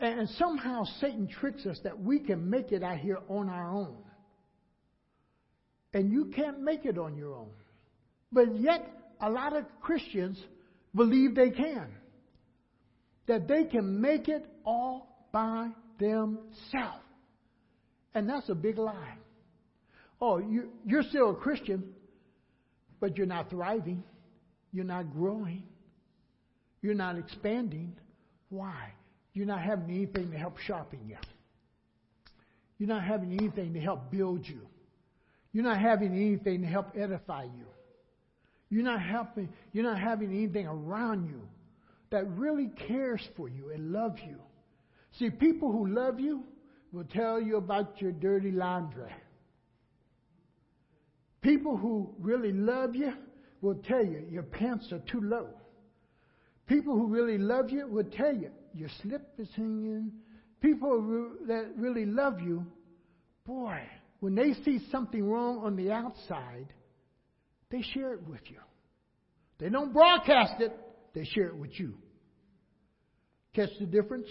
And 0.00 0.28
somehow 0.30 0.84
Satan 1.00 1.28
tricks 1.28 1.66
us 1.66 1.80
that 1.82 1.98
we 2.00 2.20
can 2.20 2.48
make 2.48 2.70
it 2.70 2.82
out 2.84 2.98
here 2.98 3.18
on 3.28 3.48
our 3.48 3.70
own. 3.72 3.96
And 5.92 6.12
you 6.12 6.26
can't 6.36 6.60
make 6.60 6.84
it 6.84 6.98
on 6.98 7.16
your 7.16 7.34
own. 7.34 7.50
But 8.30 8.60
yet, 8.60 8.86
a 9.20 9.30
lot 9.30 9.56
of 9.56 9.64
Christians 9.80 10.38
believe 10.94 11.34
they 11.34 11.50
can. 11.50 11.88
That 13.26 13.48
they 13.48 13.64
can 13.64 14.00
make 14.00 14.28
it 14.28 14.46
all 14.64 15.26
by 15.32 15.70
themselves. 15.98 17.02
And 18.14 18.28
that's 18.28 18.48
a 18.48 18.54
big 18.54 18.78
lie. 18.78 19.16
Oh, 20.20 20.38
you, 20.38 20.70
you're 20.84 21.02
still 21.02 21.30
a 21.30 21.34
Christian, 21.34 21.94
but 23.00 23.16
you're 23.16 23.26
not 23.26 23.50
thriving. 23.50 24.02
You're 24.72 24.84
not 24.84 25.12
growing. 25.12 25.62
You're 26.82 26.94
not 26.94 27.18
expanding. 27.18 27.94
Why? 28.48 28.92
You're 29.32 29.46
not 29.46 29.60
having 29.60 29.90
anything 29.90 30.30
to 30.32 30.38
help 30.38 30.58
sharpen 30.58 31.00
you. 31.06 31.16
You're 32.78 32.88
not 32.88 33.04
having 33.04 33.32
anything 33.32 33.74
to 33.74 33.80
help 33.80 34.10
build 34.10 34.48
you. 34.48 34.60
You're 35.52 35.64
not 35.64 35.78
having 35.78 36.12
anything 36.12 36.62
to 36.62 36.66
help 36.66 36.96
edify 36.96 37.44
you. 37.44 37.66
You're 38.70 38.84
not 38.84 39.00
helping, 39.00 39.48
you're 39.72 39.84
not 39.84 39.98
having 39.98 40.30
anything 40.30 40.66
around 40.66 41.26
you 41.26 41.40
that 42.10 42.28
really 42.30 42.68
cares 42.88 43.26
for 43.36 43.48
you 43.48 43.70
and 43.70 43.92
loves 43.92 44.20
you. 44.26 44.36
See, 45.18 45.30
people 45.30 45.72
who 45.72 45.86
love 45.86 46.20
you 46.20 46.44
will 46.92 47.04
tell 47.04 47.40
you 47.40 47.56
about 47.56 48.00
your 48.00 48.12
dirty 48.12 48.50
laundry. 48.50 49.12
People 51.40 51.76
who 51.76 52.14
really 52.18 52.52
love 52.52 52.94
you 52.94 53.12
will 53.60 53.76
tell 53.76 54.04
you 54.04 54.24
your 54.30 54.42
pants 54.42 54.90
are 54.92 55.02
too 55.10 55.20
low. 55.20 55.48
People 56.66 56.94
who 56.94 57.06
really 57.06 57.38
love 57.38 57.70
you 57.70 57.86
will 57.86 58.04
tell 58.04 58.34
you 58.34 58.50
your 58.74 58.90
slip 59.02 59.34
is 59.38 59.48
hanging. 59.56 60.12
People 60.60 61.30
that 61.46 61.70
really 61.76 62.04
love 62.04 62.40
you, 62.40 62.66
boy, 63.46 63.78
when 64.20 64.34
they 64.34 64.52
see 64.64 64.80
something 64.90 65.24
wrong 65.24 65.58
on 65.58 65.76
the 65.76 65.92
outside, 65.92 66.72
they 67.70 67.82
share 67.94 68.12
it 68.14 68.26
with 68.28 68.40
you. 68.46 68.58
They 69.58 69.68
don't 69.68 69.92
broadcast 69.92 70.60
it, 70.60 70.76
they 71.14 71.24
share 71.24 71.46
it 71.46 71.56
with 71.56 71.78
you. 71.78 71.94
Catch 73.54 73.70
the 73.78 73.86
difference? 73.86 74.28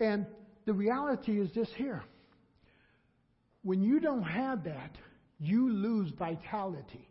And 0.00 0.26
the 0.66 0.72
reality 0.72 1.40
is 1.40 1.50
this 1.54 1.68
here. 1.76 2.02
When 3.62 3.82
you 3.82 4.00
don't 4.00 4.22
have 4.22 4.64
that, 4.64 4.92
you 5.38 5.70
lose 5.70 6.10
vitality. 6.18 7.08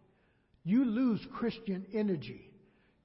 You 0.63 0.83
lose 0.85 1.25
Christian 1.33 1.85
energy 1.93 2.47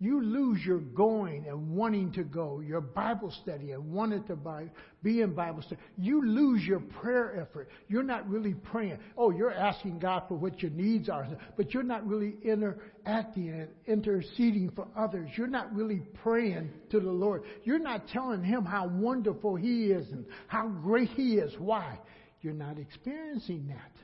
you 0.03 0.21
lose 0.21 0.59
your 0.67 0.81
going 0.81 1.47
and 1.47 1.77
wanting 1.77 2.11
to 2.15 2.25
go, 2.25 2.59
your 2.59 2.81
Bible 2.81 3.33
study 3.45 3.71
and 3.71 3.93
wanting 3.93 4.25
to 4.25 4.35
buy, 4.35 4.69
be 5.01 5.21
in 5.21 5.33
Bible 5.33 5.63
study. 5.63 5.81
You 5.97 6.27
lose 6.27 6.65
your 6.65 6.81
prayer 6.81 7.41
effort. 7.41 7.69
You're 7.87 8.03
not 8.03 8.29
really 8.29 8.55
praying. 8.55 8.99
Oh, 9.17 9.31
you're 9.31 9.55
asking 9.55 10.01
God 10.01 10.25
for 10.27 10.35
what 10.35 10.61
your 10.61 10.73
needs 10.73 11.09
are, 11.09 11.29
but 11.57 11.73
you're 11.73 11.85
not 11.85 12.05
really 12.05 12.35
interacting 12.43 13.51
and 13.51 13.69
interceding 13.87 14.73
for 14.75 14.89
others. 14.97 15.31
You're 15.37 15.47
not 15.47 15.73
really 15.73 16.03
praying 16.25 16.73
to 16.91 16.99
the 16.99 17.13
Lord. 17.13 17.45
You're 17.63 17.79
not 17.79 18.09
telling 18.09 18.43
Him 18.43 18.65
how 18.65 18.89
wonderful 18.89 19.55
He 19.55 19.85
is 19.93 20.11
and 20.11 20.27
how 20.49 20.67
great 20.67 21.11
He 21.11 21.35
is. 21.35 21.55
Why? 21.61 21.97
You're 22.41 22.55
not 22.55 22.77
experiencing 22.77 23.69
that. 23.69 24.02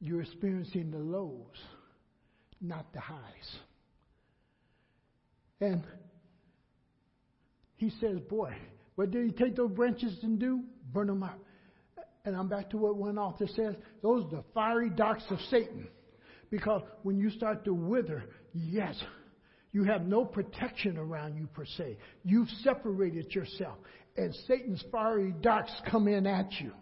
You're 0.00 0.22
experiencing 0.22 0.90
the 0.90 0.98
lows, 0.98 1.56
not 2.60 2.92
the 2.92 3.00
highs. 3.00 3.56
And 5.60 5.82
he 7.76 7.90
says, 8.00 8.18
Boy, 8.28 8.54
what 8.94 9.10
did 9.10 9.26
he 9.26 9.32
take 9.32 9.56
those 9.56 9.70
branches 9.70 10.18
and 10.22 10.38
do? 10.38 10.62
Burn 10.92 11.08
them 11.08 11.22
out. 11.22 11.38
And 12.24 12.36
I'm 12.36 12.48
back 12.48 12.70
to 12.70 12.76
what 12.76 12.96
one 12.96 13.18
author 13.18 13.46
says 13.46 13.74
those 14.02 14.24
are 14.26 14.36
the 14.36 14.44
fiery 14.54 14.90
darts 14.90 15.24
of 15.30 15.38
Satan. 15.50 15.88
Because 16.50 16.82
when 17.02 17.18
you 17.18 17.30
start 17.30 17.64
to 17.64 17.72
wither, 17.72 18.24
yes, 18.52 19.00
you 19.72 19.84
have 19.84 20.06
no 20.06 20.24
protection 20.24 20.98
around 20.98 21.36
you 21.36 21.46
per 21.54 21.64
se. 21.64 21.96
You've 22.24 22.48
separated 22.64 23.34
yourself. 23.34 23.78
And 24.16 24.34
Satan's 24.46 24.84
fiery 24.90 25.32
darts 25.40 25.72
come 25.90 26.08
in 26.08 26.26
at 26.26 26.50
you. 26.60 26.72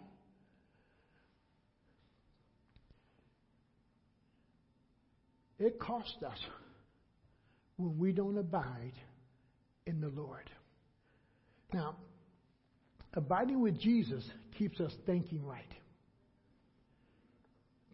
It 5.59 5.79
costs 5.79 6.23
us 6.25 6.37
when 7.75 7.97
we 7.99 8.11
don't 8.13 8.37
abide 8.37 8.93
in 9.85 9.99
the 9.99 10.07
Lord. 10.07 10.49
Now, 11.73 11.97
abiding 13.13 13.61
with 13.61 13.79
Jesus 13.79 14.23
keeps 14.57 14.79
us 14.79 14.93
thinking 15.05 15.45
right. 15.45 15.63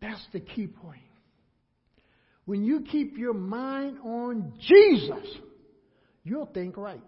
That's 0.02 0.26
the 0.32 0.40
key 0.40 0.68
point. 0.68 1.02
When 2.46 2.64
you 2.64 2.86
keep 2.92 3.18
your 3.18 3.34
mind 3.34 3.98
on 4.04 4.54
Jesus, 4.60 5.26
you'll 6.24 6.46
think 6.46 6.78
right. 6.78 7.02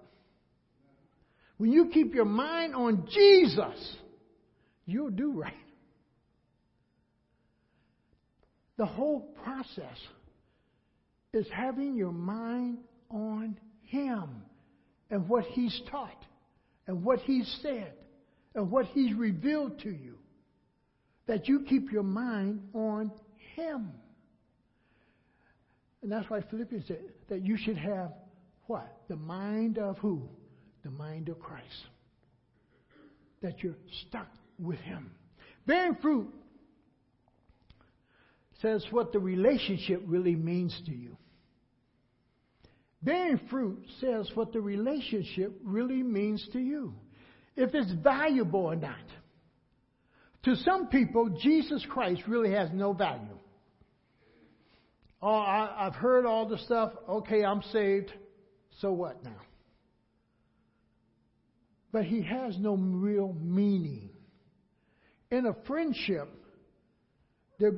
When 1.58 1.72
you 1.72 1.90
keep 1.94 2.16
your 2.16 2.26
mind 2.26 2.74
on 2.76 3.08
Jesus, 3.12 3.96
you'll 4.86 5.12
do 5.12 5.32
right. 5.32 5.54
The 8.78 8.86
whole 8.86 9.34
process 9.44 9.98
is 11.34 11.48
having 11.52 11.96
your 11.96 12.12
mind 12.12 12.80
on 13.10 13.58
Him 13.82 14.44
and 15.10 15.28
what 15.28 15.46
He's 15.46 15.82
taught 15.90 16.26
and 16.88 17.04
what 17.04 17.20
He's 17.20 17.60
said 17.62 17.94
and 18.56 18.72
what 18.72 18.86
He's 18.88 19.14
revealed 19.14 19.80
to 19.82 19.90
you. 19.90 20.16
That 21.28 21.48
you 21.48 21.66
keep 21.68 21.92
your 21.92 22.04
mind 22.04 22.70
on 22.74 23.12
Him. 23.56 23.92
And 26.02 26.12
that's 26.12 26.30
why 26.30 26.42
Philippians 26.50 26.88
said 26.88 27.02
that 27.30 27.42
you 27.42 27.58
should 27.58 27.78
have 27.78 28.14
what? 28.68 29.02
The 29.08 29.16
mind 29.16 29.78
of 29.78 29.98
who? 29.98 30.30
The 30.84 30.92
mind 30.92 31.30
of 31.30 31.40
Christ. 31.40 31.88
That 33.42 33.64
you're 33.64 33.78
stuck 34.08 34.28
with 34.60 34.80
Him. 34.80 35.12
Bearing 35.66 35.96
fruit 36.02 36.34
says 38.62 38.86
what 38.92 39.12
the 39.12 39.20
relationship 39.20 40.02
really 40.06 40.36
means 40.36 40.80
to 40.86 40.92
you. 40.92 41.18
Bearing 43.04 43.40
fruit 43.50 43.86
says 44.02 44.30
what 44.34 44.52
the 44.54 44.62
relationship 44.62 45.60
really 45.64 46.02
means 46.02 46.46
to 46.54 46.60
you. 46.60 46.94
If 47.56 47.74
it's 47.74 47.92
valuable 48.04 48.62
or 48.62 48.76
not. 48.76 48.96
To 50.44 50.56
some 50.56 50.88
people, 50.88 51.38
Jesus 51.42 51.86
Christ 51.90 52.22
really 52.28 52.52
has 52.52 52.70
no 52.74 52.94
value. 52.94 53.38
Oh, 55.22 55.30
I, 55.30 55.86
have 55.86 55.96
heard 55.96 56.26
all 56.26 56.48
the 56.48 56.58
stuff. 56.60 56.94
Okay, 57.10 57.44
I'm 57.44 57.62
saved. 57.74 58.14
So 58.80 58.92
what 58.92 59.24
now? 59.24 59.42
But 61.92 62.06
he 62.06 62.22
has 62.22 62.58
no 62.60 62.76
real 62.76 63.36
meaning. 63.42 64.10
In 65.32 65.46
a 65.46 65.56
friendship, 65.66 66.30
there, 67.60 67.74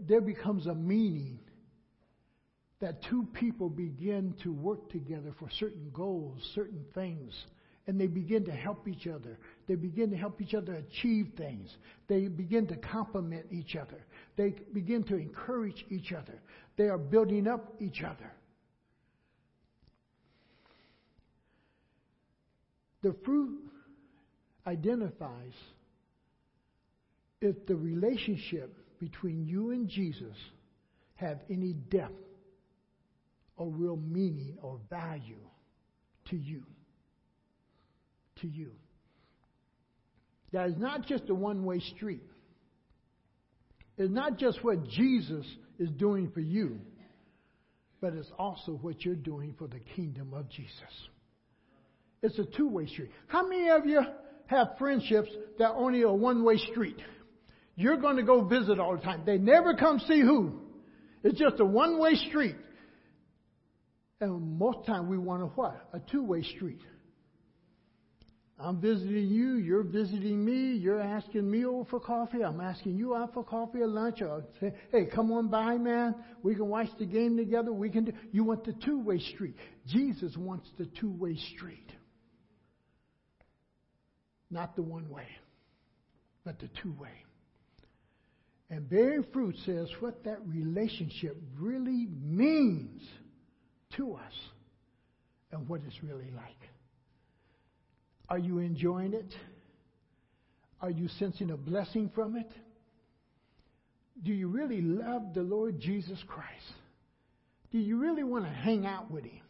there 0.00 0.20
becomes 0.20 0.66
a 0.66 0.74
meaning 0.74 1.38
that 2.80 3.02
two 3.08 3.26
people 3.32 3.70
begin 3.70 4.34
to 4.42 4.52
work 4.52 4.90
together 4.90 5.32
for 5.38 5.48
certain 5.58 5.90
goals, 5.92 6.40
certain 6.54 6.84
things, 6.94 7.32
and 7.86 8.00
they 8.00 8.06
begin 8.06 8.44
to 8.44 8.52
help 8.52 8.86
each 8.86 9.06
other. 9.06 9.38
They 9.68 9.76
begin 9.76 10.10
to 10.10 10.16
help 10.16 10.40
each 10.40 10.54
other 10.54 10.74
achieve 10.74 11.28
things. 11.36 11.76
They 12.08 12.28
begin 12.28 12.66
to 12.68 12.76
complement 12.76 13.46
each 13.50 13.76
other. 13.76 14.04
They 14.36 14.54
begin 14.72 15.04
to 15.04 15.16
encourage 15.16 15.84
each 15.90 16.12
other. 16.12 16.40
They 16.76 16.88
are 16.88 16.98
building 16.98 17.48
up 17.48 17.74
each 17.80 18.02
other. 18.02 18.32
The 23.02 23.14
fruit 23.24 23.58
identifies 24.66 25.54
if 27.40 27.66
the 27.66 27.74
relationship 27.74 28.76
between 29.02 29.44
you 29.44 29.72
and 29.72 29.88
Jesus 29.88 30.36
have 31.16 31.40
any 31.50 31.72
depth 31.72 32.14
or 33.56 33.68
real 33.68 33.96
meaning 33.96 34.56
or 34.62 34.78
value 34.88 35.42
to 36.30 36.36
you. 36.36 36.62
To 38.42 38.46
you. 38.46 38.70
That 40.52 40.68
is 40.68 40.76
not 40.78 41.04
just 41.04 41.24
a 41.30 41.34
one 41.34 41.64
way 41.64 41.80
street. 41.96 42.22
It's 43.98 44.12
not 44.12 44.38
just 44.38 44.62
what 44.62 44.88
Jesus 44.88 45.46
is 45.80 45.90
doing 45.90 46.30
for 46.32 46.40
you, 46.40 46.78
but 48.00 48.12
it's 48.12 48.30
also 48.38 48.78
what 48.82 49.04
you're 49.04 49.16
doing 49.16 49.56
for 49.58 49.66
the 49.66 49.80
kingdom 49.96 50.32
of 50.32 50.48
Jesus. 50.48 51.08
It's 52.22 52.38
a 52.38 52.44
two 52.44 52.68
way 52.68 52.86
street. 52.86 53.10
How 53.26 53.48
many 53.48 53.68
of 53.68 53.84
you 53.84 54.00
have 54.46 54.68
friendships 54.78 55.30
that 55.58 55.72
only 55.72 56.02
a 56.02 56.12
one 56.12 56.44
way 56.44 56.56
street? 56.56 56.98
You're 57.74 57.96
going 57.96 58.16
to 58.16 58.22
go 58.22 58.44
visit 58.44 58.78
all 58.78 58.96
the 58.96 59.02
time. 59.02 59.22
They 59.24 59.38
never 59.38 59.74
come 59.74 59.98
see 60.00 60.20
who. 60.20 60.60
It's 61.24 61.38
just 61.38 61.60
a 61.60 61.64
one 61.64 61.98
way 61.98 62.14
street. 62.28 62.56
And 64.20 64.58
most 64.58 64.86
time 64.86 65.08
we 65.08 65.18
want 65.18 65.42
a 65.42 65.46
what? 65.46 65.88
A 65.92 65.98
two-way 65.98 66.42
street. 66.42 66.80
I'm 68.58 68.80
visiting 68.80 69.28
you, 69.28 69.56
you're 69.56 69.82
visiting 69.82 70.44
me, 70.44 70.76
you're 70.76 71.00
asking 71.00 71.50
me 71.50 71.64
over 71.64 71.84
for 71.90 71.98
coffee, 71.98 72.44
I'm 72.44 72.60
asking 72.60 72.96
you 72.96 73.16
out 73.16 73.34
for 73.34 73.42
coffee 73.42 73.80
or 73.80 73.88
lunch, 73.88 74.22
or 74.22 74.44
say, 74.60 74.72
hey, 74.92 75.06
come 75.12 75.32
on 75.32 75.48
by, 75.48 75.76
man. 75.78 76.14
We 76.44 76.54
can 76.54 76.68
watch 76.68 76.86
the 77.00 77.04
game 77.04 77.36
together. 77.36 77.72
We 77.72 77.90
can 77.90 78.04
do 78.04 78.12
you 78.30 78.44
want 78.44 78.64
the 78.64 78.74
two-way 78.74 79.18
street. 79.18 79.56
Jesus 79.88 80.36
wants 80.36 80.68
the 80.78 80.86
two-way 81.00 81.36
street. 81.56 81.90
Not 84.48 84.76
the 84.76 84.82
one 84.82 85.08
way, 85.08 85.26
but 86.44 86.60
the 86.60 86.68
two-way. 86.82 87.24
And 88.72 88.88
bearing 88.88 89.26
fruit 89.34 89.54
says 89.66 89.86
what 90.00 90.24
that 90.24 90.38
relationship 90.46 91.36
really 91.58 92.08
means 92.22 93.02
to 93.96 94.14
us 94.14 94.32
and 95.52 95.68
what 95.68 95.82
it's 95.86 96.02
really 96.02 96.30
like. 96.34 96.70
Are 98.30 98.38
you 98.38 98.60
enjoying 98.60 99.12
it? 99.12 99.30
Are 100.80 100.88
you 100.88 101.06
sensing 101.18 101.50
a 101.50 101.56
blessing 101.58 102.10
from 102.14 102.34
it? 102.34 102.50
Do 104.22 104.32
you 104.32 104.48
really 104.48 104.80
love 104.80 105.34
the 105.34 105.42
Lord 105.42 105.78
Jesus 105.78 106.18
Christ? 106.26 106.72
Do 107.72 107.78
you 107.78 107.98
really 107.98 108.24
want 108.24 108.46
to 108.46 108.50
hang 108.50 108.86
out 108.86 109.10
with 109.10 109.24
Him? 109.24 109.42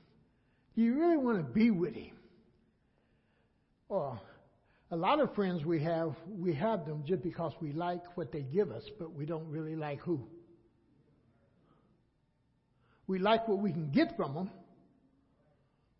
Do 0.74 0.82
you 0.82 0.98
really 0.98 1.16
want 1.16 1.38
to 1.38 1.44
be 1.44 1.70
with 1.70 1.94
Him? 1.94 2.16
Or 3.88 4.20
a 4.92 4.96
lot 4.96 5.20
of 5.20 5.34
friends 5.34 5.64
we 5.64 5.82
have, 5.82 6.14
we 6.28 6.54
have 6.54 6.84
them 6.84 7.02
just 7.06 7.22
because 7.22 7.52
we 7.62 7.72
like 7.72 8.02
what 8.14 8.30
they 8.30 8.42
give 8.42 8.70
us, 8.70 8.82
but 8.98 9.14
we 9.14 9.24
don't 9.24 9.48
really 9.48 9.74
like 9.74 10.00
who. 10.00 10.20
We 13.06 13.18
like 13.18 13.48
what 13.48 13.58
we 13.58 13.72
can 13.72 13.90
get 13.90 14.14
from 14.18 14.34
them, 14.34 14.50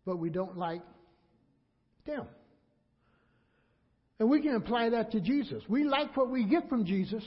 but 0.05 0.17
we 0.17 0.29
don't 0.29 0.57
like 0.57 0.83
them. 2.05 2.27
And 4.19 4.29
we 4.29 4.41
can 4.41 4.55
apply 4.55 4.89
that 4.91 5.11
to 5.13 5.19
Jesus. 5.19 5.63
We 5.67 5.83
like 5.83 6.15
what 6.15 6.29
we 6.29 6.43
get 6.43 6.69
from 6.69 6.85
Jesus, 6.85 7.23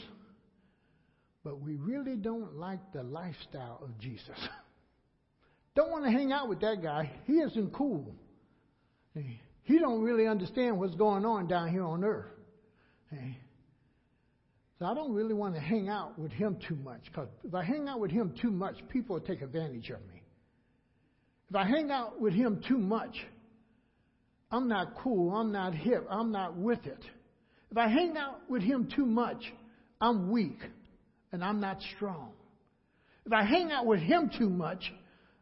but 1.42 1.60
we 1.60 1.74
really 1.74 2.14
don't 2.14 2.54
like 2.54 2.92
the 2.92 3.02
lifestyle 3.02 3.80
of 3.82 3.98
Jesus. 3.98 4.38
don't 5.74 5.90
want 5.90 6.04
to 6.04 6.12
hang 6.12 6.30
out 6.30 6.48
with 6.48 6.60
that 6.60 6.80
guy. 6.80 7.10
He 7.24 7.34
isn't 7.34 7.72
cool. 7.72 8.14
He 9.66 9.80
don't 9.80 10.02
really 10.02 10.28
understand 10.28 10.78
what's 10.78 10.94
going 10.94 11.24
on 11.24 11.48
down 11.48 11.68
here 11.70 11.84
on 11.84 12.04
earth. 12.04 12.30
So 14.78 14.86
I 14.86 14.94
don't 14.94 15.12
really 15.12 15.34
want 15.34 15.54
to 15.54 15.60
hang 15.60 15.88
out 15.88 16.16
with 16.16 16.30
him 16.30 16.56
too 16.68 16.76
much 16.76 17.00
because 17.06 17.28
if 17.42 17.52
I 17.52 17.64
hang 17.64 17.88
out 17.88 17.98
with 17.98 18.12
him 18.12 18.32
too 18.40 18.52
much, 18.52 18.76
people 18.88 19.16
will 19.16 19.26
take 19.26 19.42
advantage 19.42 19.90
of 19.90 19.98
me. 20.06 20.22
If 21.50 21.56
I 21.56 21.64
hang 21.64 21.90
out 21.90 22.20
with 22.20 22.32
him 22.32 22.62
too 22.68 22.78
much, 22.78 23.16
I'm 24.52 24.68
not 24.68 24.94
cool, 25.02 25.34
I'm 25.34 25.50
not 25.50 25.74
hip, 25.74 26.06
I'm 26.08 26.30
not 26.30 26.56
with 26.56 26.86
it. 26.86 27.04
If 27.72 27.76
I 27.76 27.88
hang 27.88 28.16
out 28.16 28.48
with 28.48 28.62
him 28.62 28.88
too 28.94 29.06
much, 29.06 29.52
I'm 30.00 30.30
weak 30.30 30.60
and 31.32 31.42
I'm 31.42 31.58
not 31.58 31.78
strong. 31.96 32.30
If 33.24 33.32
I 33.32 33.42
hang 33.42 33.72
out 33.72 33.84
with 33.84 33.98
him 33.98 34.30
too 34.38 34.48
much, 34.48 34.92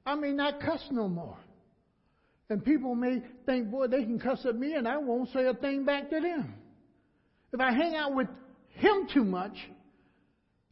I 0.06 0.14
may 0.14 0.32
not 0.32 0.60
cuss 0.60 0.80
no 0.90 1.08
more. 1.08 1.36
And 2.50 2.64
people 2.64 2.94
may 2.94 3.22
think, 3.46 3.70
boy, 3.70 3.86
they 3.86 4.02
can 4.02 4.18
cuss 4.18 4.44
at 4.46 4.56
me 4.56 4.74
and 4.74 4.86
I 4.86 4.98
won't 4.98 5.30
say 5.32 5.46
a 5.46 5.54
thing 5.54 5.84
back 5.84 6.10
to 6.10 6.20
them. 6.20 6.54
If 7.52 7.60
I 7.60 7.72
hang 7.72 7.94
out 7.94 8.14
with 8.14 8.28
him 8.70 9.08
too 9.12 9.24
much, 9.24 9.56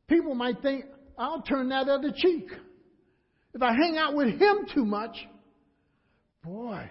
people 0.09 0.35
might 0.35 0.61
think 0.61 0.85
I'll 1.17 1.43
turn 1.43 1.69
that 1.71 1.89
other 1.89 2.13
cheek. 2.15 2.49
If 3.55 3.63
I 3.63 3.73
hang 3.73 3.97
out 3.97 4.15
with 4.15 4.29
him 4.29 4.67
too 4.75 4.85
much, 4.85 5.17
boy, 6.43 6.91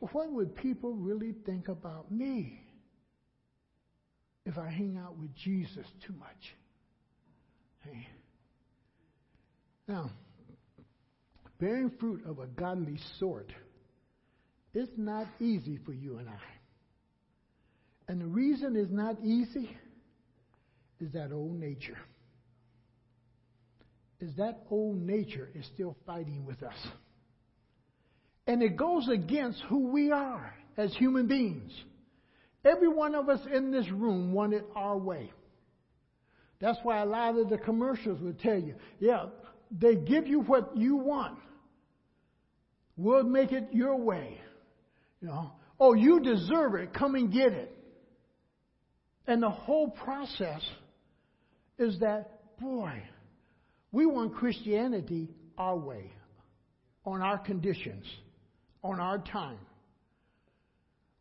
what 0.00 0.32
would 0.32 0.54
people 0.56 0.94
really 0.94 1.34
think 1.44 1.68
about 1.68 2.10
me 2.10 2.60
if 4.44 4.58
I 4.58 4.68
hang 4.68 4.98
out 5.02 5.16
with 5.18 5.34
Jesus 5.34 5.86
too 6.06 6.14
much? 6.18 6.54
Hey. 7.84 8.06
Now, 9.88 10.10
bearing 11.58 11.90
fruit 11.98 12.22
of 12.26 12.38
a 12.38 12.46
godly 12.46 12.98
sort 13.18 13.52
is 14.74 14.88
not 14.96 15.26
easy 15.40 15.78
for 15.84 15.92
you 15.92 16.18
and 16.18 16.28
I. 16.28 16.40
And 18.08 18.20
the 18.20 18.26
reason 18.26 18.76
it's 18.76 18.90
not 18.90 19.16
easy 19.24 19.70
is 21.00 21.12
that 21.12 21.32
old 21.32 21.58
nature. 21.58 21.98
Is 24.20 24.34
that 24.36 24.64
old 24.70 24.96
nature 24.96 25.48
is 25.54 25.66
still 25.74 25.96
fighting 26.06 26.46
with 26.46 26.62
us. 26.62 26.76
And 28.46 28.62
it 28.62 28.76
goes 28.76 29.08
against 29.08 29.60
who 29.68 29.88
we 29.88 30.10
are 30.10 30.54
as 30.76 30.94
human 30.94 31.26
beings. 31.26 31.72
Every 32.64 32.88
one 32.88 33.14
of 33.14 33.28
us 33.28 33.40
in 33.52 33.70
this 33.70 33.88
room 33.90 34.32
want 34.32 34.54
it 34.54 34.64
our 34.74 34.96
way. 34.96 35.32
That's 36.60 36.78
why 36.82 37.02
a 37.02 37.06
lot 37.06 37.38
of 37.38 37.50
the 37.50 37.58
commercials 37.58 38.20
will 38.20 38.34
tell 38.34 38.58
you, 38.58 38.74
yeah, 38.98 39.26
they 39.70 39.96
give 39.96 40.26
you 40.26 40.40
what 40.40 40.76
you 40.76 40.96
want. 40.96 41.38
We'll 42.96 43.24
make 43.24 43.52
it 43.52 43.68
your 43.72 43.96
way. 43.96 44.40
You 45.20 45.28
know, 45.28 45.52
oh, 45.78 45.94
you 45.94 46.20
deserve 46.20 46.74
it. 46.74 46.94
Come 46.94 47.14
and 47.14 47.32
get 47.32 47.52
it. 47.52 47.72
And 49.26 49.42
the 49.42 49.50
whole 49.50 49.90
process 49.90 50.62
is 51.78 51.98
that, 52.00 52.58
boy, 52.60 53.02
we 53.92 54.06
want 54.06 54.34
Christianity 54.34 55.28
our 55.58 55.76
way, 55.76 56.12
on 57.04 57.22
our 57.22 57.38
conditions, 57.38 58.04
on 58.82 59.00
our 59.00 59.18
time. 59.18 59.58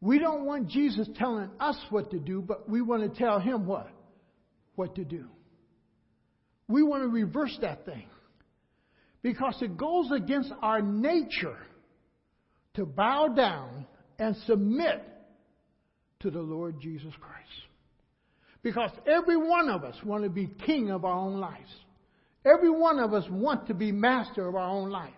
We 0.02 0.20
don't 0.20 0.46
want 0.46 0.70
Jesus 0.70 1.08
telling 1.16 1.50
us 1.60 1.78
what 1.90 2.12
to 2.12 2.20
do, 2.20 2.42
but 2.42 2.70
we 2.70 2.82
want 2.82 3.02
to 3.02 3.20
tell 3.20 3.40
him 3.40 3.66
what? 3.66 3.90
What 4.76 4.96
to 4.96 5.04
do. 5.04 5.26
We 6.68 6.84
want 6.84 7.04
to 7.04 7.10
reverse 7.10 7.58
that 7.62 7.86
thing 7.86 8.06
because 9.26 9.60
it 9.64 9.76
goes 9.76 10.12
against 10.12 10.52
our 10.62 10.84
nature 10.84 11.58
to 12.76 12.86
bow 12.86 13.28
down 13.28 13.88
and 14.20 14.36
submit 14.46 15.04
to 16.20 16.30
the 16.30 16.40
Lord 16.40 16.80
Jesus 16.80 17.12
Christ. 17.20 17.50
Because 18.62 18.92
every 19.08 19.36
one 19.36 19.68
of 19.70 19.84
us 19.84 19.96
want 20.04 20.26
to 20.26 20.30
be 20.30 20.46
king 20.68 20.92
of 20.92 21.06
our 21.06 21.16
own 21.18 21.40
lives. 21.40 21.72
Every 22.46 22.70
one 22.70 23.00
of 23.00 23.16
us 23.16 23.24
want 23.32 23.66
to 23.66 23.74
be 23.74 23.92
master 23.92 24.48
of 24.48 24.54
our 24.54 24.70
own 24.70 24.92
life. 24.92 25.10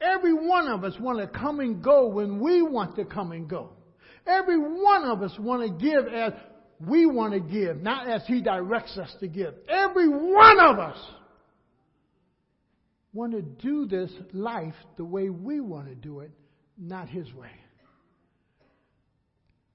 Every 0.00 0.34
one 0.34 0.66
of 0.66 0.82
us 0.82 0.94
want 0.98 1.20
to 1.20 1.28
come 1.28 1.60
and 1.60 1.80
go 1.80 2.08
when 2.08 2.40
we 2.40 2.62
want 2.62 2.96
to 2.96 3.04
come 3.04 3.30
and 3.30 3.48
go. 3.48 3.70
Every 4.26 4.58
one 4.58 5.04
of 5.04 5.22
us 5.22 5.38
want 5.38 5.62
to 5.62 5.86
give 5.86 6.12
as 6.12 6.32
we 6.84 7.06
want 7.06 7.34
to 7.34 7.38
give, 7.38 7.80
not 7.80 8.08
as 8.08 8.22
He 8.26 8.42
directs 8.42 8.98
us 8.98 9.14
to 9.20 9.28
give. 9.28 9.54
Every 9.68 10.08
one 10.08 10.58
of 10.58 10.80
us 10.80 10.98
want 13.12 13.32
to 13.32 13.42
do 13.42 13.86
this 13.86 14.10
life 14.32 14.74
the 14.96 15.04
way 15.04 15.28
we 15.30 15.60
want 15.60 15.88
to 15.88 15.94
do 15.94 16.20
it, 16.20 16.30
not 16.78 17.08
his 17.08 17.32
way. 17.34 17.50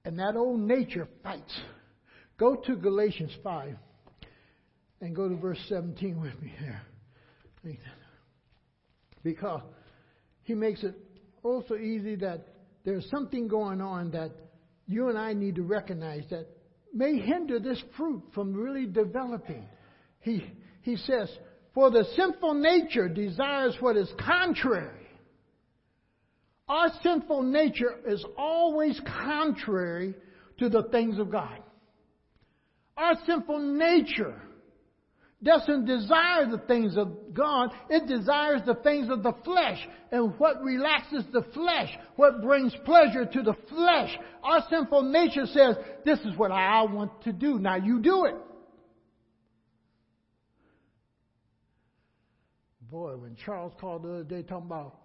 And 0.04 0.18
that 0.18 0.36
old 0.36 0.60
nature 0.60 1.08
fights. 1.22 1.60
Go 2.38 2.54
to 2.54 2.76
Galatians 2.76 3.32
5 3.42 3.76
and 5.00 5.14
go 5.16 5.28
to 5.28 5.36
verse 5.36 5.58
17 5.68 6.20
with 6.20 6.40
me 6.40 6.52
here. 6.58 6.82
Because 9.22 9.62
he 10.44 10.54
makes 10.54 10.84
it 10.84 10.94
also 11.42 11.74
easy 11.74 12.14
that 12.16 12.46
there's 12.84 13.08
something 13.10 13.48
going 13.48 13.80
on 13.80 14.12
that 14.12 14.30
you 14.86 15.08
and 15.08 15.18
I 15.18 15.32
need 15.32 15.56
to 15.56 15.62
recognize 15.62 16.22
that 16.30 16.46
may 16.94 17.18
hinder 17.18 17.58
this 17.58 17.82
fruit 17.96 18.22
from 18.34 18.54
really 18.54 18.86
developing. 18.86 19.66
He, 20.20 20.44
he 20.82 20.96
says, 20.96 21.28
for 21.76 21.90
the 21.90 22.06
sinful 22.16 22.54
nature 22.54 23.06
desires 23.06 23.76
what 23.80 23.98
is 23.98 24.08
contrary. 24.18 25.06
Our 26.66 26.88
sinful 27.02 27.42
nature 27.42 27.96
is 28.06 28.24
always 28.38 28.98
contrary 29.22 30.14
to 30.58 30.70
the 30.70 30.84
things 30.84 31.18
of 31.18 31.30
God. 31.30 31.58
Our 32.96 33.12
sinful 33.26 33.58
nature 33.58 34.40
doesn't 35.42 35.84
desire 35.84 36.50
the 36.50 36.62
things 36.66 36.96
of 36.96 37.34
God, 37.34 37.68
it 37.90 38.06
desires 38.06 38.62
the 38.64 38.76
things 38.76 39.10
of 39.10 39.22
the 39.22 39.34
flesh. 39.44 39.86
And 40.10 40.32
what 40.38 40.62
relaxes 40.62 41.24
the 41.30 41.42
flesh, 41.52 41.90
what 42.16 42.40
brings 42.40 42.74
pleasure 42.86 43.26
to 43.26 43.42
the 43.42 43.54
flesh. 43.68 44.16
Our 44.42 44.64
sinful 44.70 45.02
nature 45.02 45.44
says, 45.44 45.76
This 46.06 46.20
is 46.20 46.38
what 46.38 46.52
I 46.52 46.84
want 46.84 47.22
to 47.24 47.34
do. 47.34 47.58
Now 47.58 47.76
you 47.76 48.00
do 48.00 48.24
it. 48.24 48.34
Boy, 52.90 53.16
when 53.16 53.36
Charles 53.44 53.72
called 53.80 54.04
the 54.04 54.10
other 54.10 54.24
day 54.24 54.42
talking 54.42 54.66
about, 54.66 54.96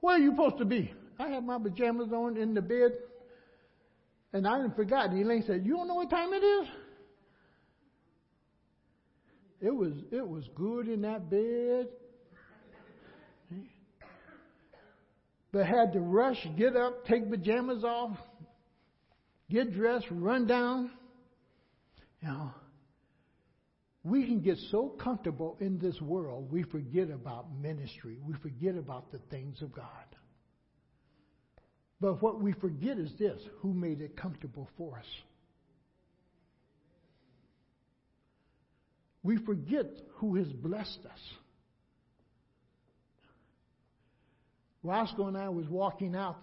where 0.00 0.16
are 0.16 0.18
you 0.18 0.30
supposed 0.30 0.58
to 0.58 0.64
be? 0.64 0.92
I 1.18 1.28
had 1.28 1.44
my 1.44 1.58
pajamas 1.58 2.12
on 2.12 2.36
in 2.36 2.54
the 2.54 2.62
bed, 2.62 2.92
and 4.32 4.46
I 4.46 4.58
didn't 4.58 4.76
forget. 4.76 5.10
And 5.10 5.18
Elaine 5.18 5.44
said, 5.46 5.64
You 5.64 5.76
don't 5.76 5.88
know 5.88 5.94
what 5.94 6.10
time 6.10 6.32
it 6.32 6.44
is? 6.44 6.68
It 9.60 9.74
was 9.74 9.92
it 10.10 10.26
was 10.26 10.44
good 10.54 10.88
in 10.88 11.02
that 11.02 11.30
bed. 11.30 11.88
But 15.52 15.64
had 15.64 15.94
to 15.94 16.00
rush, 16.00 16.46
get 16.58 16.76
up, 16.76 17.06
take 17.06 17.30
pajamas 17.30 17.82
off, 17.82 18.18
get 19.48 19.72
dressed, 19.72 20.06
run 20.10 20.46
down. 20.46 20.90
You 22.20 22.28
know, 22.28 22.50
we 24.06 24.24
can 24.24 24.40
get 24.40 24.56
so 24.70 24.88
comfortable 25.02 25.56
in 25.58 25.80
this 25.80 26.00
world, 26.00 26.52
we 26.52 26.62
forget 26.62 27.10
about 27.10 27.46
ministry. 27.60 28.18
We 28.24 28.34
forget 28.34 28.76
about 28.76 29.10
the 29.10 29.18
things 29.30 29.60
of 29.62 29.72
God. 29.72 29.84
But 32.00 32.22
what 32.22 32.40
we 32.40 32.52
forget 32.52 32.98
is 32.98 33.10
this 33.18 33.40
who 33.58 33.74
made 33.74 34.00
it 34.00 34.16
comfortable 34.16 34.68
for 34.78 34.96
us? 34.96 35.06
We 39.24 39.38
forget 39.38 39.86
who 40.18 40.36
has 40.36 40.46
blessed 40.46 41.00
us. 41.04 41.20
Roscoe 44.84 45.26
and 45.26 45.36
I 45.36 45.48
was 45.48 45.66
walking 45.66 46.14
out 46.14 46.38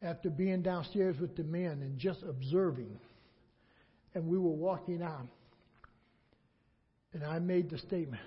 after 0.00 0.30
being 0.30 0.62
downstairs 0.62 1.16
with 1.18 1.34
the 1.36 1.42
men 1.42 1.82
and 1.82 1.98
just 1.98 2.22
observing, 2.22 2.96
and 4.14 4.28
we 4.28 4.38
were 4.38 4.50
walking 4.50 5.02
out, 5.02 5.26
and 7.12 7.24
I 7.24 7.38
made 7.38 7.70
the 7.70 7.78
statement, 7.78 8.22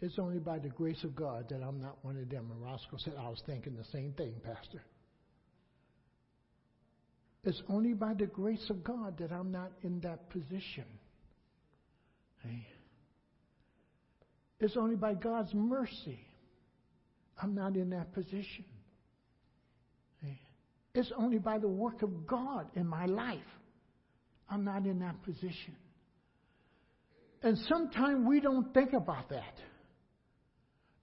it's 0.00 0.18
only 0.18 0.38
by 0.38 0.58
the 0.58 0.68
grace 0.68 1.02
of 1.02 1.16
God 1.16 1.48
that 1.48 1.62
I'm 1.62 1.80
not 1.80 1.98
one 2.02 2.16
of 2.16 2.28
them. 2.28 2.50
And 2.52 2.62
Roscoe 2.62 2.98
said, 2.98 3.14
I 3.18 3.28
was 3.28 3.42
thinking 3.46 3.74
the 3.76 3.84
same 3.84 4.12
thing, 4.12 4.34
Pastor. 4.44 4.80
It's 7.44 7.62
only 7.68 7.94
by 7.94 8.14
the 8.14 8.26
grace 8.26 8.68
of 8.70 8.84
God 8.84 9.18
that 9.18 9.32
I'm 9.32 9.50
not 9.50 9.72
in 9.82 10.00
that 10.00 10.30
position. 10.30 10.84
Hey. 12.44 12.66
It's 14.60 14.76
only 14.76 14.96
by 14.96 15.14
God's 15.14 15.54
mercy 15.54 16.20
I'm 17.40 17.54
not 17.54 17.76
in 17.76 17.90
that 17.90 18.12
position. 18.12 18.64
Hey. 20.22 20.40
It's 20.94 21.12
only 21.16 21.38
by 21.38 21.58
the 21.58 21.68
work 21.68 22.02
of 22.02 22.26
God 22.26 22.66
in 22.74 22.86
my 22.86 23.06
life 23.06 23.38
I'm 24.50 24.64
not 24.64 24.86
in 24.86 25.00
that 25.00 25.22
position. 25.22 25.76
And 27.42 27.56
sometimes 27.68 28.26
we 28.26 28.40
don't 28.40 28.72
think 28.74 28.92
about 28.92 29.28
that. 29.30 29.54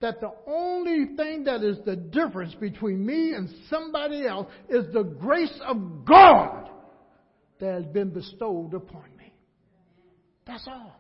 That 0.02 0.20
the 0.20 0.32
only 0.48 1.16
thing 1.16 1.46
that 1.46 1.64
is 1.64 1.78
the 1.86 1.96
difference 1.96 2.54
between 2.56 3.06
me 3.06 3.34
and 3.34 3.50
somebody 3.70 4.28
else 4.28 4.48
is 4.70 4.86
the 4.94 5.04
grace 5.04 5.58
of 5.66 6.06
God 6.06 6.70
that 7.60 7.74
has 7.74 7.86
been 7.86 8.10
bestowed 8.10 8.74
upon 8.74 9.06
me. 9.18 9.34
That's 10.46 10.68
all. 10.68 11.00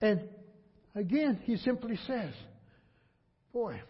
And 0.00 0.22
again, 0.94 1.40
he 1.44 1.56
simply 1.56 1.98
says, 2.06 2.32
Boy, 3.52 3.80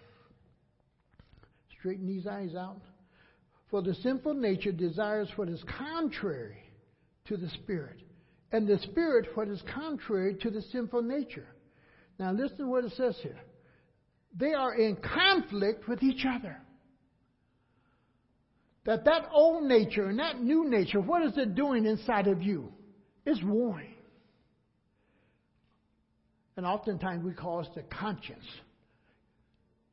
straighten 1.79 2.07
these 2.07 2.27
eyes 2.27 2.55
out. 2.55 2.81
For 3.71 3.83
the 3.83 3.95
sinful 3.95 4.35
nature 4.35 4.73
desires 4.73 5.29
what 5.37 5.49
is 5.49 5.63
contrary 5.79 6.63
to 7.27 7.37
the 7.37 7.49
Spirit, 7.51 7.99
and 8.53 8.67
the 8.67 8.79
Spirit 8.79 9.29
what 9.35 9.49
is 9.49 9.63
contrary 9.75 10.37
to 10.41 10.51
the 10.51 10.63
sinful 10.73 11.03
nature. 11.03 11.47
Now, 12.19 12.33
listen 12.33 12.59
to 12.59 12.67
what 12.67 12.85
it 12.85 12.93
says 12.97 13.17
here. 13.23 13.39
They 14.37 14.53
are 14.53 14.75
in 14.75 14.97
conflict 14.97 15.89
with 15.89 16.03
each 16.03 16.25
other. 16.27 16.57
That 18.85 19.05
that 19.05 19.29
old 19.33 19.65
nature 19.65 20.09
and 20.09 20.19
that 20.19 20.41
new 20.41 20.69
nature, 20.69 21.01
what 21.01 21.23
is 21.23 21.37
it 21.37 21.55
doing 21.55 21.85
inside 21.85 22.27
of 22.27 22.43
you? 22.43 22.73
It's 23.27 23.43
warring. 23.43 23.95
And 26.57 26.65
oftentimes 26.65 27.25
we 27.25 27.33
call 27.33 27.61
it 27.61 27.69
the 27.75 27.83
conscience. 27.83 28.45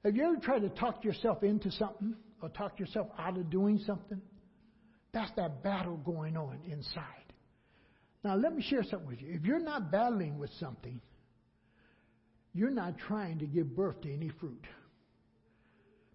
Have 0.04 0.16
you 0.16 0.24
ever 0.24 0.38
tried 0.38 0.60
to 0.60 0.70
talk 0.70 1.04
yourself 1.04 1.44
into 1.44 1.70
something 1.72 2.16
or 2.42 2.50
talk 2.50 2.80
yourself 2.80 3.08
out 3.20 3.38
of 3.38 3.50
doing 3.50 3.80
something? 3.86 4.22
That's 5.14 5.32
that 5.36 5.62
battle 5.64 5.98
going 5.98 6.38
on 6.38 6.60
inside. 6.70 7.25
Now, 8.26 8.36
let 8.36 8.56
me 8.56 8.64
share 8.64 8.84
something 8.84 9.08
with 9.08 9.22
you. 9.22 9.36
If 9.36 9.46
you're 9.46 9.60
not 9.60 9.92
battling 9.92 10.40
with 10.40 10.50
something, 10.60 11.00
you're 12.56 12.72
not 12.72 12.98
trying 12.98 13.38
to 13.38 13.46
give 13.46 13.76
birth 13.76 14.02
to 14.02 14.12
any 14.12 14.32
fruit. 14.40 14.66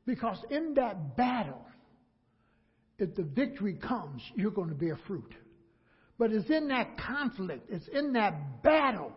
Because 0.07 0.39
in 0.51 0.75
that 0.75 1.17
battle, 1.17 1.65
if 2.99 3.15
the 3.15 3.23
victory 3.23 3.75
comes, 3.75 4.23
you're 4.35 4.51
going 4.51 4.71
to 4.71 4.75
bear 4.75 4.99
fruit. 5.07 5.33
But 6.19 6.33
it's 6.33 6.51
in 6.51 6.67
that 6.67 6.99
conflict, 6.99 7.71
it's 7.71 7.87
in 7.87 8.15
that 8.15 8.61
battle 8.65 9.13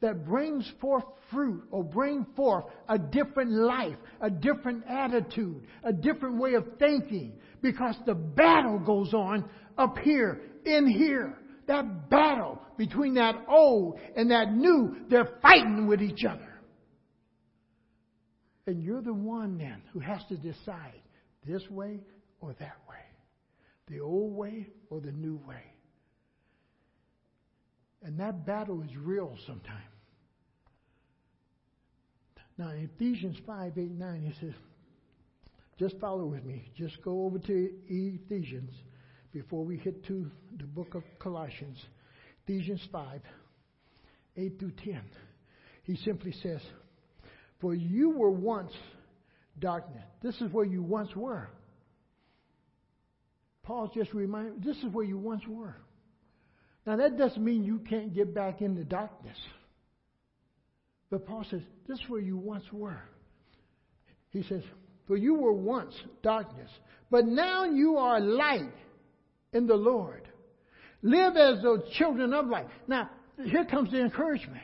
that 0.00 0.24
brings 0.24 0.70
forth 0.80 1.04
fruit 1.32 1.64
or 1.72 1.82
bring 1.82 2.24
forth 2.36 2.66
a 2.88 2.98
different 2.98 3.50
life, 3.50 3.96
a 4.20 4.30
different 4.30 4.84
attitude, 4.88 5.60
a 5.82 5.92
different 5.92 6.36
way 6.36 6.54
of 6.54 6.66
thinking. 6.78 7.32
Because 7.62 7.96
the 8.06 8.14
battle 8.14 8.78
goes 8.78 9.12
on 9.12 9.50
up 9.76 9.98
here, 9.98 10.40
in 10.64 10.86
here 10.86 11.36
that 11.66 12.10
battle 12.10 12.60
between 12.76 13.14
that 13.14 13.36
old 13.48 13.98
and 14.16 14.30
that 14.30 14.52
new, 14.52 14.96
they're 15.08 15.38
fighting 15.42 15.86
with 15.86 16.02
each 16.02 16.24
other. 16.24 16.52
And 18.66 18.82
you're 18.82 19.02
the 19.02 19.14
one 19.14 19.58
then 19.58 19.82
who 19.92 20.00
has 20.00 20.20
to 20.28 20.36
decide 20.36 21.00
this 21.46 21.62
way 21.70 22.00
or 22.40 22.54
that 22.58 22.78
way, 22.88 22.96
the 23.88 24.00
old 24.00 24.34
way 24.34 24.68
or 24.90 25.00
the 25.00 25.12
new 25.12 25.40
way. 25.46 25.62
And 28.02 28.18
that 28.20 28.46
battle 28.46 28.82
is 28.82 28.90
real 28.96 29.36
sometimes. 29.46 29.82
Now, 32.58 32.70
in 32.70 32.88
Ephesians 32.94 33.36
5 33.46 33.72
8 33.76 33.90
9, 33.90 34.22
he 34.22 34.46
says, 34.46 34.54
just 35.78 35.98
follow 36.00 36.24
with 36.24 36.44
me. 36.44 36.70
Just 36.76 37.02
go 37.02 37.24
over 37.24 37.38
to 37.38 37.70
Ephesians 37.88 38.72
before 39.36 39.66
we 39.66 39.76
hit 39.76 40.02
to 40.06 40.30
the 40.56 40.64
book 40.64 40.94
of 40.94 41.02
Colossians, 41.18 41.76
Ephesians 42.46 42.80
5 42.90 43.20
8 44.34 44.58
through 44.58 44.72
10. 44.82 45.02
He 45.82 45.96
simply 45.96 46.32
says, 46.42 46.62
For 47.60 47.74
you 47.74 48.10
were 48.16 48.30
once 48.30 48.72
darkness. 49.58 50.04
This 50.22 50.36
is 50.36 50.50
where 50.52 50.64
you 50.64 50.82
once 50.82 51.14
were. 51.14 51.50
Paul's 53.62 53.90
just 53.94 54.14
reminding, 54.14 54.62
this 54.64 54.78
is 54.78 54.86
where 54.90 55.04
you 55.04 55.18
once 55.18 55.42
were. 55.46 55.76
Now 56.86 56.96
that 56.96 57.18
doesn't 57.18 57.44
mean 57.44 57.62
you 57.62 57.80
can't 57.80 58.14
get 58.14 58.34
back 58.34 58.62
into 58.62 58.84
darkness. 58.84 59.36
But 61.10 61.26
Paul 61.26 61.44
says, 61.50 61.60
This 61.86 61.98
is 61.98 62.08
where 62.08 62.22
you 62.22 62.38
once 62.38 62.64
were. 62.72 63.02
He 64.30 64.44
says, 64.44 64.62
For 65.06 65.18
you 65.18 65.34
were 65.34 65.52
once 65.52 65.94
darkness, 66.22 66.70
but 67.10 67.26
now 67.26 67.64
you 67.64 67.98
are 67.98 68.18
light 68.18 68.72
in 69.52 69.66
the 69.66 69.74
Lord. 69.74 70.28
Live 71.02 71.36
as 71.36 71.62
those 71.62 71.82
children 71.92 72.32
of 72.32 72.46
light. 72.46 72.66
Now, 72.88 73.10
here 73.44 73.64
comes 73.64 73.90
the 73.90 74.00
encouragement. 74.00 74.62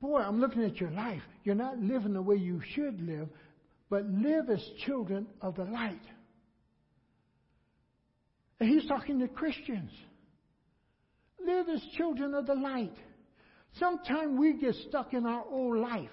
Boy, 0.00 0.20
I'm 0.20 0.40
looking 0.40 0.62
at 0.64 0.76
your 0.76 0.90
life. 0.90 1.22
You're 1.44 1.54
not 1.54 1.78
living 1.78 2.12
the 2.12 2.22
way 2.22 2.36
you 2.36 2.60
should 2.74 3.00
live, 3.00 3.28
but 3.88 4.04
live 4.04 4.50
as 4.50 4.62
children 4.84 5.26
of 5.40 5.56
the 5.56 5.64
light. 5.64 6.02
And 8.60 8.68
he's 8.68 8.86
talking 8.86 9.18
to 9.20 9.28
Christians. 9.28 9.90
Live 11.44 11.68
as 11.68 11.82
children 11.96 12.34
of 12.34 12.46
the 12.46 12.54
light. 12.54 12.96
Sometimes 13.78 14.38
we 14.38 14.54
get 14.54 14.74
stuck 14.88 15.12
in 15.12 15.26
our 15.26 15.44
old 15.50 15.78
life. 15.78 16.10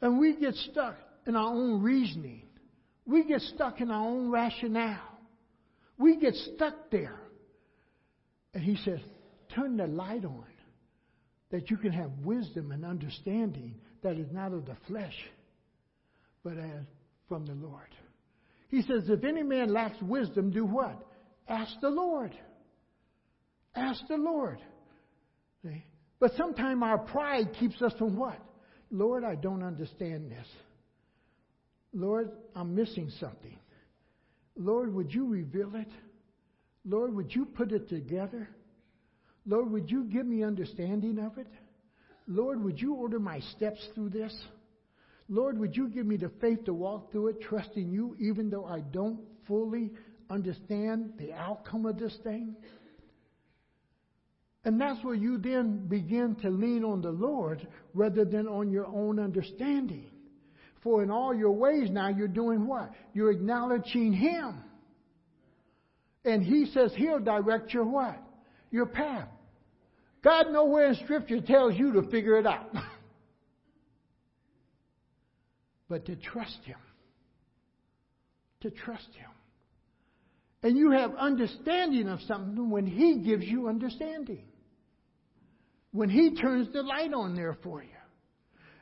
And 0.00 0.18
we 0.18 0.36
get 0.36 0.54
stuck 0.54 0.96
in 1.26 1.36
our 1.36 1.52
own 1.52 1.82
reasoning. 1.82 2.42
We 3.06 3.24
get 3.24 3.40
stuck 3.40 3.80
in 3.80 3.90
our 3.90 4.06
own 4.06 4.30
rationale. 4.30 5.07
We 5.98 6.16
get 6.16 6.34
stuck 6.34 6.90
there. 6.90 7.20
And 8.54 8.62
he 8.62 8.76
says, 8.84 9.00
turn 9.54 9.76
the 9.76 9.86
light 9.86 10.24
on 10.24 10.44
that 11.50 11.70
you 11.70 11.76
can 11.76 11.92
have 11.92 12.10
wisdom 12.22 12.72
and 12.72 12.84
understanding 12.84 13.74
that 14.02 14.16
is 14.16 14.28
not 14.30 14.52
of 14.52 14.66
the 14.66 14.76
flesh, 14.86 15.14
but 16.44 16.56
as 16.56 16.84
from 17.28 17.46
the 17.46 17.54
Lord. 17.54 17.88
He 18.68 18.82
says, 18.82 19.04
if 19.08 19.24
any 19.24 19.42
man 19.42 19.72
lacks 19.72 20.00
wisdom, 20.02 20.50
do 20.50 20.64
what? 20.64 21.04
Ask 21.48 21.72
the 21.80 21.88
Lord. 21.88 22.32
Ask 23.74 24.00
the 24.08 24.16
Lord. 24.16 24.58
See? 25.62 25.84
But 26.20 26.32
sometimes 26.36 26.82
our 26.82 26.98
pride 26.98 27.54
keeps 27.58 27.80
us 27.80 27.92
from 27.98 28.16
what? 28.16 28.38
Lord, 28.90 29.24
I 29.24 29.34
don't 29.34 29.62
understand 29.62 30.30
this. 30.30 30.46
Lord, 31.92 32.30
I'm 32.54 32.74
missing 32.74 33.10
something. 33.18 33.58
Lord, 34.58 34.92
would 34.92 35.14
you 35.14 35.26
reveal 35.26 35.76
it? 35.76 35.90
Lord, 36.84 37.14
would 37.14 37.34
you 37.34 37.46
put 37.46 37.72
it 37.72 37.88
together? 37.88 38.48
Lord, 39.46 39.70
would 39.70 39.90
you 39.90 40.04
give 40.04 40.26
me 40.26 40.42
understanding 40.42 41.18
of 41.18 41.38
it? 41.38 41.46
Lord, 42.26 42.62
would 42.62 42.80
you 42.80 42.94
order 42.94 43.20
my 43.20 43.40
steps 43.56 43.86
through 43.94 44.10
this? 44.10 44.36
Lord, 45.28 45.58
would 45.58 45.76
you 45.76 45.88
give 45.88 46.06
me 46.06 46.16
the 46.16 46.30
faith 46.40 46.64
to 46.64 46.74
walk 46.74 47.12
through 47.12 47.28
it, 47.28 47.40
trusting 47.40 47.90
you, 47.90 48.16
even 48.18 48.50
though 48.50 48.64
I 48.64 48.80
don't 48.80 49.20
fully 49.46 49.92
understand 50.28 51.12
the 51.18 51.32
outcome 51.32 51.86
of 51.86 51.98
this 51.98 52.16
thing? 52.24 52.56
And 54.64 54.80
that's 54.80 55.02
where 55.04 55.14
you 55.14 55.38
then 55.38 55.86
begin 55.86 56.34
to 56.42 56.50
lean 56.50 56.84
on 56.84 57.00
the 57.00 57.10
Lord 57.10 57.66
rather 57.94 58.24
than 58.24 58.48
on 58.48 58.70
your 58.70 58.86
own 58.86 59.18
understanding. 59.18 60.10
For 60.88 61.02
in 61.02 61.10
all 61.10 61.34
your 61.34 61.50
ways 61.50 61.90
now, 61.90 62.08
you're 62.08 62.26
doing 62.26 62.66
what? 62.66 62.90
You're 63.12 63.30
acknowledging 63.30 64.10
Him. 64.10 64.54
And 66.24 66.42
He 66.42 66.64
says 66.72 66.92
He'll 66.96 67.18
direct 67.18 67.74
your 67.74 67.84
what? 67.84 68.18
Your 68.70 68.86
path. 68.86 69.28
God 70.24 70.46
nowhere 70.50 70.88
in 70.88 70.94
Scripture 71.04 71.42
tells 71.42 71.74
you 71.74 71.92
to 71.92 72.10
figure 72.10 72.38
it 72.38 72.46
out. 72.46 72.72
but 75.90 76.06
to 76.06 76.16
trust 76.16 76.58
Him. 76.64 76.78
To 78.62 78.70
trust 78.70 79.10
Him. 79.14 79.30
And 80.62 80.74
you 80.74 80.92
have 80.92 81.14
understanding 81.16 82.08
of 82.08 82.22
something 82.22 82.70
when 82.70 82.86
He 82.86 83.18
gives 83.18 83.44
you 83.44 83.68
understanding. 83.68 84.46
When 85.92 86.08
He 86.08 86.34
turns 86.34 86.72
the 86.72 86.82
light 86.82 87.12
on 87.12 87.36
there 87.36 87.58
for 87.62 87.82
you. 87.82 87.90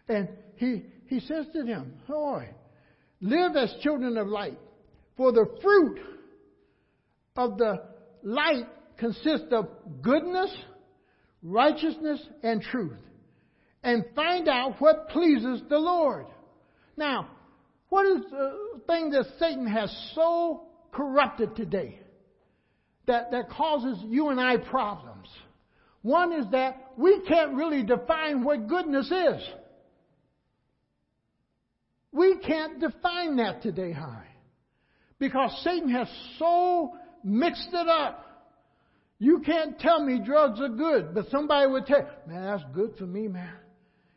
And 0.09 0.29
He 0.55 0.85
he 1.09 1.21
says 1.21 1.47
to 1.53 1.63
them, 1.63 1.95
Boy, 2.09 2.49
Live 3.21 3.57
as 3.57 3.75
children 3.83 4.17
of 4.19 4.29
light. 4.29 4.59
For 5.17 5.33
the 5.33 5.47
fruit 5.63 5.99
of 7.37 7.57
the 7.57 7.83
light 8.23 8.67
consists 8.99 9.49
of 9.53 9.69
goodness, 10.03 10.55
righteousness, 11.43 12.21
and 12.43 12.61
truth. 12.61 12.99
And 13.83 14.05
find 14.15 14.49
out 14.49 14.81
what 14.81 15.09
pleases 15.11 15.63
the 15.69 15.79
Lord. 15.79 16.27
Now, 16.97 17.31
what 17.89 18.07
is 18.07 18.25
the 18.31 18.81
thing 18.87 19.11
that 19.11 19.25
Satan 19.39 19.67
has 19.67 19.95
so 20.15 20.65
corrupted 20.93 21.55
today 21.57 22.01
that, 23.07 23.31
that 23.31 23.49
causes 23.51 23.99
you 24.09 24.29
and 24.29 24.41
I 24.41 24.57
problems? 24.57 25.29
One 26.03 26.33
is 26.33 26.47
that 26.51 26.93
we 26.97 27.21
can't 27.27 27.55
really 27.55 27.83
define 27.83 28.45
what 28.45 28.69
goodness 28.69 29.07
is. 29.07 29.43
We 32.17 32.39
can't 32.39 32.81
define 32.81 33.37
that 33.37 33.61
today, 33.61 33.93
High. 33.93 34.27
Because 35.19 35.51
Satan 35.63 35.91
has 35.91 36.09
so 36.39 36.95
mixed 37.23 37.69
it 37.71 37.89
up. 37.89 38.23
You 39.19 39.43
can't 39.45 39.79
tell 39.79 40.03
me 40.03 40.21
drugs 40.25 40.59
are 40.61 40.71
good, 40.71 41.15
but 41.15 41.29
somebody 41.31 41.71
would 41.71 41.85
tell, 41.85 42.09
man, 42.27 42.45
that's 42.45 42.65
good 42.75 42.95
for 42.99 43.05
me, 43.05 43.29
man. 43.29 43.53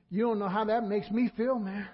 You 0.09 0.23
don't 0.27 0.39
know 0.39 0.47
how 0.47 0.63
that 0.65 0.87
makes 0.87 1.11
me 1.11 1.29
feel, 1.35 1.59
man. 1.59 1.87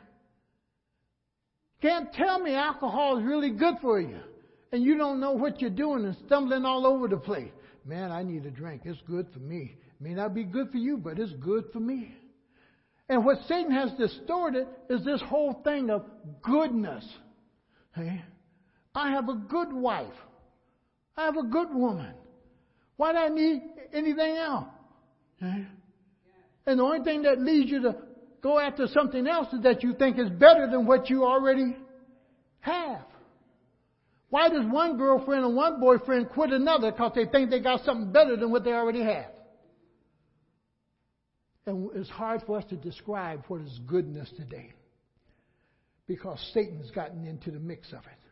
Can't 1.82 2.14
tell 2.14 2.40
me 2.40 2.54
alcohol 2.54 3.18
is 3.18 3.26
really 3.26 3.50
good 3.50 3.76
for 3.82 4.00
you. 4.00 4.20
And 4.72 4.84
you 4.84 4.98
don't 4.98 5.20
know 5.20 5.32
what 5.32 5.60
you're 5.60 5.72
doing 5.72 6.06
and 6.06 6.16
stumbling 6.28 6.66
all 6.66 6.86
over 6.86 7.08
the 7.08 7.18
place. 7.18 7.52
Man, 7.84 8.12
I 8.12 8.22
need 8.22 8.46
a 8.46 8.52
drink. 8.52 8.84
It's 8.86 9.02
good 9.08 9.28
for 9.34 9.40
me. 9.40 9.76
It 9.76 10.04
may 10.04 10.14
not 10.14 10.36
be 10.36 10.44
good 10.44 10.70
for 10.72 10.78
you, 10.78 10.98
but 10.98 11.18
it's 11.18 11.34
good 11.34 11.66
for 11.74 11.80
me. 11.80 12.14
And 13.08 13.24
what 13.24 13.38
Satan 13.48 13.72
has 13.72 13.92
distorted 13.94 14.68
is 14.90 15.04
this 15.06 15.22
whole 15.22 15.62
thing 15.64 15.90
of 15.90 16.06
goodness. 16.42 17.06
Hey? 17.94 18.24
I 18.94 19.12
have 19.12 19.30
a 19.30 19.36
good 19.36 19.72
wife. 19.72 20.14
I 21.16 21.26
have 21.26 21.38
a 21.38 21.44
good 21.44 21.74
woman. 21.74 22.14
Why 22.98 23.12
do 23.12 23.18
I 23.18 23.30
need 23.30 23.62
anything 23.94 24.38
else? 24.38 24.68
Hey? 25.38 25.68
And 26.66 26.80
the 26.80 26.84
only 26.84 27.04
thing 27.04 27.24
that 27.24 27.40
leads 27.40 27.70
you 27.70 27.82
to 27.84 27.96
go 28.42 28.60
after 28.60 28.88
something 28.88 29.28
else 29.28 29.52
is 29.54 29.62
that 29.62 29.84
you 29.84 29.94
think 29.94 30.18
is 30.18 30.30
better 30.30 30.68
than 30.70 30.86
what 30.86 31.10
you 31.10 31.24
already 31.24 31.76
have. 32.62 33.02
Why 34.30 34.50
does 34.50 34.66
one 34.66 34.98
girlfriend 34.98 35.46
and 35.46 35.56
one 35.56 35.80
boyfriend 35.80 36.30
quit 36.30 36.52
another 36.52 36.92
because 36.92 37.12
they 37.16 37.26
think 37.26 37.52
they 37.52 37.60
got 37.60 37.86
something 37.86 38.12
better 38.12 38.36
than 38.36 38.52
what 38.52 38.64
they 38.64 38.72
already 38.72 39.04
have? 39.04 39.28
And 41.66 41.90
it's 41.96 42.10
hard 42.10 42.44
for 42.46 42.58
us 42.58 42.66
to 42.70 42.76
describe 42.76 43.44
what 43.48 43.62
is 43.62 43.80
goodness 43.88 44.30
today 44.38 44.74
because 46.08 46.40
Satan's 46.54 46.92
gotten 46.92 47.26
into 47.26 47.52
the 47.52 47.60
mix 47.60 47.88
of 47.90 48.00
it. 48.00 48.26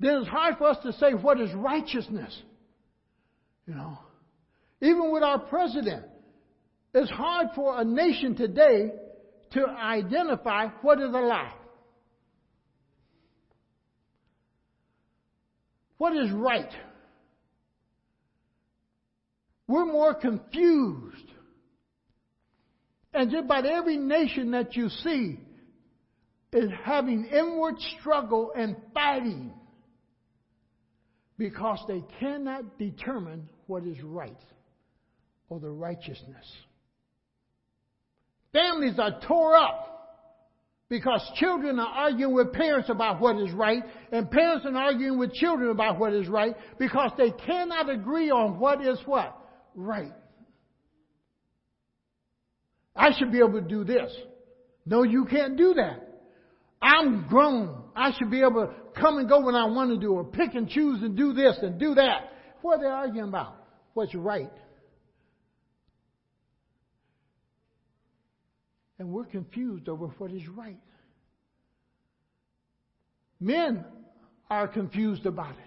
Then 0.00 0.16
it's 0.16 0.28
hard 0.28 0.58
for 0.58 0.68
us 0.68 0.76
to 0.84 0.92
say 0.92 1.12
what 1.12 1.40
is 1.40 1.52
righteousness. 1.54 2.36
You 3.66 3.74
know, 3.74 3.98
even 4.80 5.10
with 5.12 5.22
our 5.22 5.40
president, 5.40 6.06
it's 6.94 7.10
hard 7.10 7.48
for 7.54 7.80
a 7.80 7.84
nation 7.84 8.36
today 8.36 8.92
to 9.52 9.66
identify 9.66 10.68
what 10.82 11.00
is 11.00 11.08
a 11.08 11.18
lie. 11.18 11.52
What 15.98 16.16
is 16.16 16.30
right? 16.30 16.70
We're 19.66 19.84
more 19.84 20.14
confused 20.14 21.30
and 23.18 23.32
just 23.32 23.44
about 23.46 23.66
every 23.66 23.96
nation 23.96 24.52
that 24.52 24.76
you 24.76 24.88
see 24.88 25.40
is 26.52 26.70
having 26.84 27.24
inward 27.24 27.74
struggle 27.98 28.52
and 28.56 28.76
fighting 28.94 29.52
because 31.36 31.80
they 31.88 32.04
cannot 32.20 32.78
determine 32.78 33.48
what 33.66 33.82
is 33.82 34.00
right 34.04 34.38
or 35.48 35.58
the 35.58 35.68
righteousness. 35.68 36.46
Families 38.52 39.00
are 39.00 39.20
tore 39.26 39.56
up 39.56 39.84
because 40.88 41.20
children 41.40 41.80
are 41.80 41.88
arguing 41.88 42.34
with 42.34 42.52
parents 42.52 42.88
about 42.88 43.20
what 43.20 43.36
is 43.36 43.52
right, 43.52 43.82
and 44.12 44.30
parents 44.30 44.64
are 44.64 44.76
arguing 44.76 45.18
with 45.18 45.32
children 45.32 45.70
about 45.70 45.98
what 45.98 46.14
is 46.14 46.28
right 46.28 46.54
because 46.78 47.10
they 47.18 47.32
cannot 47.32 47.90
agree 47.90 48.30
on 48.30 48.60
what 48.60 48.80
is 48.80 48.98
what? 49.06 49.36
Right. 49.74 50.12
I 52.98 53.16
should 53.16 53.30
be 53.30 53.38
able 53.38 53.52
to 53.52 53.60
do 53.60 53.84
this. 53.84 54.12
No, 54.84 55.04
you 55.04 55.24
can't 55.24 55.56
do 55.56 55.74
that. 55.74 56.04
I'm 56.82 57.28
grown. 57.28 57.84
I 57.94 58.12
should 58.18 58.30
be 58.30 58.40
able 58.40 58.66
to 58.66 59.00
come 59.00 59.18
and 59.18 59.28
go 59.28 59.40
when 59.40 59.54
I 59.54 59.66
want 59.66 59.90
to 59.90 59.98
do, 59.98 60.12
or 60.12 60.24
pick 60.24 60.54
and 60.54 60.68
choose 60.68 61.02
and 61.02 61.16
do 61.16 61.32
this 61.32 61.58
and 61.62 61.78
do 61.78 61.94
that. 61.94 62.32
What 62.62 62.78
are 62.78 62.82
they 62.82 62.88
arguing 62.88 63.28
about? 63.28 63.54
What's 63.94 64.14
right? 64.14 64.50
And 68.98 69.10
we're 69.10 69.26
confused 69.26 69.88
over 69.88 70.06
what 70.18 70.32
is 70.32 70.46
right. 70.48 70.80
Men 73.38 73.84
are 74.50 74.66
confused 74.66 75.24
about 75.26 75.52
it. 75.52 75.64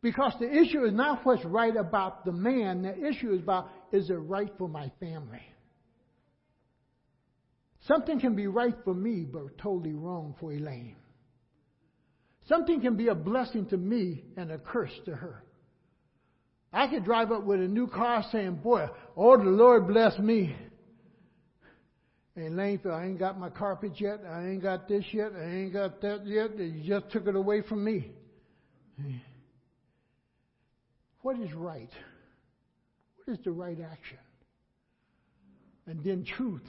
Because 0.00 0.34
the 0.38 0.48
issue 0.48 0.84
is 0.84 0.92
not 0.92 1.26
what's 1.26 1.44
right 1.44 1.74
about 1.74 2.24
the 2.24 2.30
man, 2.30 2.82
the 2.82 3.08
issue 3.08 3.32
is 3.32 3.40
about 3.40 3.70
is 3.90 4.08
it 4.08 4.14
right 4.14 4.52
for 4.56 4.68
my 4.68 4.92
family? 5.00 5.42
Something 7.88 8.20
can 8.20 8.34
be 8.34 8.46
right 8.46 8.74
for 8.84 8.94
me, 8.94 9.24
but 9.24 9.56
totally 9.56 9.94
wrong 9.94 10.34
for 10.38 10.52
Elaine. 10.52 10.96
Something 12.46 12.82
can 12.82 12.96
be 12.96 13.08
a 13.08 13.14
blessing 13.14 13.64
to 13.66 13.78
me 13.78 14.24
and 14.36 14.52
a 14.52 14.58
curse 14.58 14.92
to 15.06 15.14
her. 15.14 15.42
I 16.70 16.86
could 16.86 17.04
drive 17.04 17.32
up 17.32 17.44
with 17.44 17.60
a 17.60 17.66
new 17.66 17.86
car 17.86 18.22
saying, 18.30 18.56
Boy, 18.56 18.88
oh, 19.16 19.38
the 19.38 19.44
Lord 19.44 19.88
bless 19.88 20.18
me. 20.18 20.54
And 22.36 22.52
Elaine 22.52 22.78
said, 22.82 22.92
I 22.92 23.06
ain't 23.06 23.18
got 23.18 23.40
my 23.40 23.48
carpet 23.48 23.92
yet. 23.98 24.20
I 24.28 24.48
ain't 24.48 24.62
got 24.62 24.86
this 24.86 25.04
yet. 25.12 25.32
I 25.34 25.44
ain't 25.44 25.72
got 25.72 26.02
that 26.02 26.26
yet. 26.26 26.58
You 26.58 26.82
just 26.86 27.10
took 27.10 27.26
it 27.26 27.34
away 27.34 27.62
from 27.62 27.82
me. 27.82 28.10
What 31.22 31.40
is 31.40 31.52
right? 31.54 31.90
What 33.16 33.32
is 33.32 33.44
the 33.44 33.50
right 33.50 33.78
action? 33.80 34.18
And 35.86 36.04
then 36.04 36.24
truth. 36.24 36.62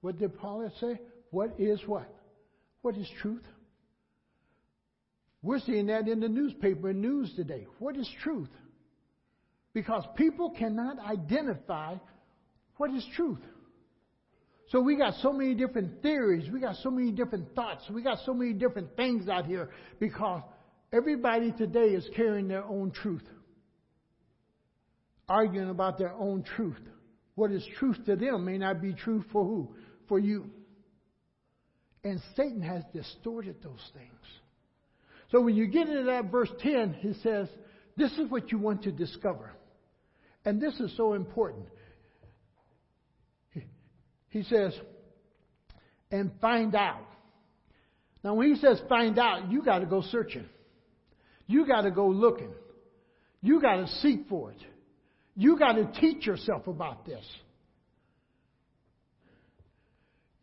What 0.00 0.18
did 0.18 0.38
Paul 0.38 0.70
say? 0.80 1.00
What 1.30 1.54
is 1.58 1.80
what? 1.86 2.08
What 2.82 2.96
is 2.96 3.08
truth? 3.20 3.44
We're 5.42 5.60
seeing 5.60 5.86
that 5.86 6.08
in 6.08 6.20
the 6.20 6.28
newspaper 6.28 6.90
and 6.90 7.00
news 7.00 7.32
today. 7.36 7.66
What 7.78 7.96
is 7.96 8.08
truth? 8.22 8.48
Because 9.72 10.04
people 10.16 10.50
cannot 10.50 10.98
identify 10.98 11.94
what 12.78 12.90
is 12.90 13.06
truth. 13.14 13.40
So 14.70 14.80
we 14.80 14.96
got 14.96 15.14
so 15.22 15.32
many 15.32 15.54
different 15.54 16.02
theories, 16.02 16.50
we 16.50 16.58
got 16.58 16.76
so 16.82 16.90
many 16.90 17.12
different 17.12 17.54
thoughts, 17.54 17.84
we 17.88 18.02
got 18.02 18.18
so 18.26 18.34
many 18.34 18.52
different 18.52 18.96
things 18.96 19.28
out 19.28 19.46
here 19.46 19.70
because 20.00 20.42
everybody 20.92 21.52
today 21.52 21.88
is 21.90 22.08
carrying 22.16 22.48
their 22.48 22.64
own 22.64 22.90
truth. 22.90 23.22
Arguing 25.28 25.70
about 25.70 25.98
their 25.98 26.12
own 26.12 26.42
truth. 26.42 26.80
What 27.36 27.52
is 27.52 27.64
truth 27.78 27.98
to 28.06 28.16
them 28.16 28.44
may 28.44 28.58
not 28.58 28.82
be 28.82 28.92
true 28.92 29.24
for 29.30 29.44
who? 29.44 29.74
For 30.08 30.18
you. 30.18 30.50
And 32.04 32.20
Satan 32.36 32.62
has 32.62 32.82
distorted 32.92 33.56
those 33.62 33.90
things. 33.94 34.10
So 35.32 35.40
when 35.40 35.56
you 35.56 35.66
get 35.66 35.88
into 35.88 36.04
that 36.04 36.30
verse 36.30 36.50
10, 36.60 36.94
he 37.00 37.14
says, 37.22 37.48
This 37.96 38.12
is 38.12 38.30
what 38.30 38.52
you 38.52 38.58
want 38.58 38.84
to 38.84 38.92
discover. 38.92 39.52
And 40.44 40.60
this 40.60 40.78
is 40.78 40.96
so 40.96 41.14
important. 41.14 41.66
He 44.28 44.42
says, 44.44 44.74
and 46.10 46.30
find 46.40 46.74
out. 46.74 47.06
Now, 48.22 48.34
when 48.34 48.54
he 48.54 48.60
says 48.60 48.80
find 48.88 49.18
out, 49.18 49.50
you 49.50 49.62
got 49.62 49.78
to 49.78 49.86
go 49.86 50.02
searching. 50.02 50.44
You 51.46 51.66
got 51.66 51.82
to 51.82 51.90
go 51.90 52.08
looking. 52.08 52.52
You 53.40 53.60
got 53.60 53.76
to 53.76 53.88
seek 54.02 54.28
for 54.28 54.50
it. 54.50 54.58
You 55.36 55.58
got 55.58 55.72
to 55.72 55.90
teach 56.00 56.26
yourself 56.26 56.66
about 56.66 57.06
this. 57.06 57.24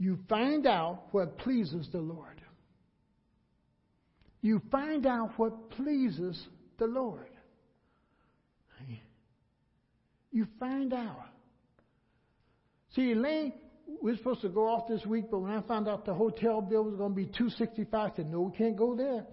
You 0.04 0.20
find 0.28 0.68
out 0.68 1.04
what 1.12 1.38
pleases 1.38 1.88
the 1.94 2.02
Lord. 2.02 2.42
You 4.42 4.62
find 4.70 5.08
out 5.08 5.32
what 5.38 5.70
pleases 5.70 6.46
the 6.78 6.88
Lord. 6.88 7.30
You 10.30 10.46
find 10.60 10.94
out. 10.94 11.28
See, 12.94 13.14
Elaine, 13.14 13.54
we're 14.02 14.18
supposed 14.18 14.42
to 14.42 14.50
go 14.50 14.68
off 14.68 14.90
this 14.90 15.06
week, 15.06 15.32
but 15.32 15.40
when 15.40 15.52
I 15.52 15.62
found 15.62 15.88
out 15.88 16.04
the 16.04 16.14
hotel 16.14 16.60
bill 16.60 16.84
was 16.84 16.96
going 16.96 17.12
to 17.12 17.16
be 17.16 17.28
two 17.38 17.50
sixty 17.52 17.86
five, 17.86 18.12
I 18.12 18.16
said, 18.18 18.30
"No, 18.30 18.42
we 18.42 18.58
can't 18.58 18.76
go 18.76 18.98
there." 18.98 19.26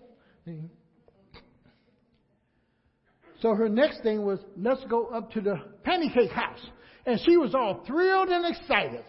So 3.43 3.57
her 3.57 3.69
next 3.69 4.05
thing 4.05 4.23
was, 4.25 4.39
let's 4.57 4.85
go 4.85 5.07
up 5.07 5.33
to 5.33 5.41
the 5.41 5.57
pancake 5.83 6.31
house. 6.31 6.65
And 7.07 7.19
she 7.27 7.37
was 7.37 7.57
all 7.57 7.83
thrilled 7.89 8.29
and 8.29 8.55
excited. 8.55 9.05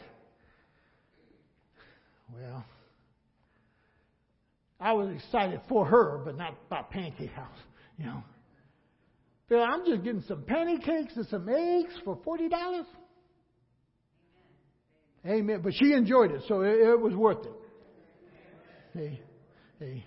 Well, 2.34 2.66
I 4.80 4.94
was 4.94 5.10
excited 5.16 5.62
for 5.70 5.86
her, 5.86 6.22
but 6.24 6.38
not 6.38 6.56
about 6.68 6.90
Pancake 6.92 7.32
House, 7.32 7.58
you 7.98 8.06
know. 8.06 8.24
Bill, 9.50 9.62
I'm 9.62 9.86
just 9.86 10.04
getting 10.04 10.24
some 10.28 10.44
pancakes 10.44 11.16
and 11.16 11.28
some 11.28 11.50
eggs 11.50 11.94
for 12.06 12.18
forty 12.24 12.48
dollars. 12.48 12.86
Amen. 15.26 15.62
But 15.64 15.74
she 15.74 15.94
enjoyed 15.94 16.32
it, 16.32 16.42
so 16.48 16.62
it, 16.62 16.80
it 16.80 17.00
was 17.00 17.14
worth 17.14 17.46
it. 17.46 17.52
Hey, 18.94 19.22
hey. 19.80 20.06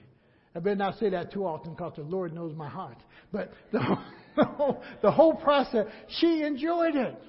I 0.56 0.60
better 0.60 0.76
not 0.76 0.98
say 0.98 1.10
that 1.10 1.32
too 1.32 1.44
often 1.44 1.72
because 1.72 1.94
the 1.96 2.02
Lord 2.02 2.32
knows 2.32 2.54
my 2.54 2.68
heart. 2.68 2.98
But 3.32 3.52
the, 3.72 3.98
whole, 4.44 4.82
the 5.02 5.10
whole 5.10 5.34
process, 5.34 5.86
she 6.20 6.42
enjoyed 6.42 6.94
it. 6.94 7.20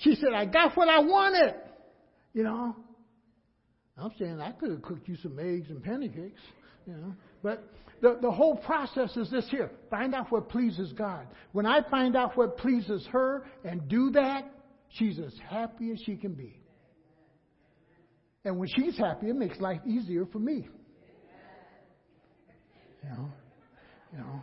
She 0.00 0.14
said, 0.16 0.32
I 0.34 0.44
got 0.44 0.76
what 0.76 0.88
I 0.88 1.00
wanted. 1.00 1.54
You 2.34 2.44
know, 2.44 2.76
I'm 4.00 4.12
saying 4.18 4.40
I 4.40 4.52
could 4.52 4.70
have 4.70 4.82
cooked 4.82 5.08
you 5.08 5.16
some 5.16 5.38
eggs 5.38 5.70
and 5.70 5.82
pancakes, 5.82 6.40
you 6.86 6.92
know. 6.92 7.14
But 7.42 7.64
the, 8.00 8.18
the 8.22 8.30
whole 8.30 8.56
process 8.56 9.16
is 9.16 9.30
this 9.30 9.48
here. 9.50 9.70
Find 9.90 10.14
out 10.14 10.30
what 10.30 10.48
pleases 10.48 10.92
God. 10.92 11.26
When 11.52 11.66
I 11.66 11.80
find 11.90 12.16
out 12.16 12.36
what 12.36 12.56
pleases 12.58 13.06
her 13.10 13.44
and 13.64 13.88
do 13.88 14.10
that, 14.10 14.50
she's 14.90 15.18
as 15.18 15.34
happy 15.48 15.90
as 15.90 16.00
she 16.04 16.16
can 16.16 16.34
be. 16.34 16.60
And 18.44 18.58
when 18.58 18.68
she's 18.68 18.96
happy, 18.96 19.28
it 19.28 19.36
makes 19.36 19.58
life 19.58 19.80
easier 19.86 20.26
for 20.26 20.38
me. 20.38 20.68
You 23.02 23.10
know, 23.10 23.28
you 24.12 24.18
know, 24.18 24.42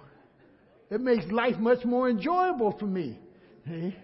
it 0.91 1.01
makes 1.01 1.25
life 1.31 1.57
much 1.57 1.83
more 1.85 2.09
enjoyable 2.09 2.75
for 2.77 2.85
me. 2.85 3.19
See? 3.67 3.95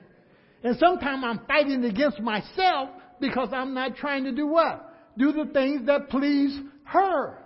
And 0.64 0.78
sometimes 0.78 1.24
I'm 1.26 1.46
fighting 1.46 1.84
against 1.84 2.20
myself 2.20 2.90
because 3.20 3.50
I'm 3.52 3.74
not 3.74 3.96
trying 3.96 4.24
to 4.26 4.32
do 4.32 4.48
what? 4.48 4.91
Do 5.18 5.32
the 5.32 5.52
things 5.52 5.88
that 5.88 6.10
please 6.10 6.58
her. 6.86 7.38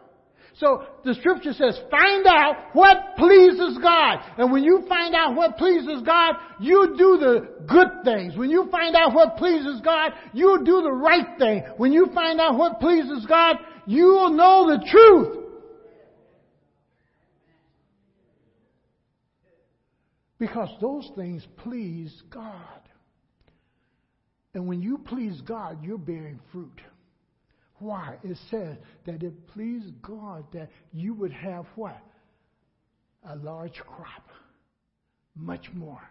So 0.57 0.86
the 1.03 1.13
scripture 1.16 1.51
says, 1.51 1.78
find 1.91 2.26
out 2.26 2.55
what 2.72 3.18
pleases 3.18 3.78
God. 3.82 4.20
And 4.38 4.53
when 4.53 4.63
you 4.63 4.86
find 4.88 5.13
out 5.13 5.36
what 5.36 5.57
pleases 5.57 6.01
God, 6.05 6.36
you 6.61 6.95
do 6.97 7.18
the 7.18 7.66
good 7.68 8.05
things. 8.05 8.38
When 8.38 8.49
you 8.49 8.70
find 8.72 8.95
out 8.95 9.13
what 9.13 9.36
pleases 9.36 9.82
God, 9.84 10.13
you 10.34 10.61
do 10.63 10.82
the 10.82 10.93
right 10.93 11.38
thing. 11.38 11.63
When 11.76 11.91
you 11.91 12.07
find 12.13 12.39
out 12.39 12.57
what 12.57 12.80
pleases 12.80 13.26
God, 13.28 13.57
you 13.86 14.05
will 14.05 14.30
know 14.30 14.70
the 14.70 14.86
truth. 14.89 15.45
Because 20.39 20.70
those 20.80 21.09
things 21.18 21.45
please 21.57 22.13
God. 22.30 22.53
And 24.53 24.68
when 24.68 24.82
you 24.82 24.99
please 24.99 25.41
God, 25.41 25.84
you're 25.84 25.97
bearing 25.97 26.39
fruit. 26.53 26.80
Why? 27.80 28.17
It 28.23 28.38
says 28.49 28.78
that 29.05 29.21
it 29.23 29.47
pleased 29.47 30.01
God 30.01 30.45
that 30.53 30.69
you 30.93 31.13
would 31.13 31.34
have 31.34 31.65
what? 31.76 32.01
A 33.28 33.36
large 33.36 33.76
crop. 33.86 34.30
Much 35.36 35.67
more. 35.73 36.01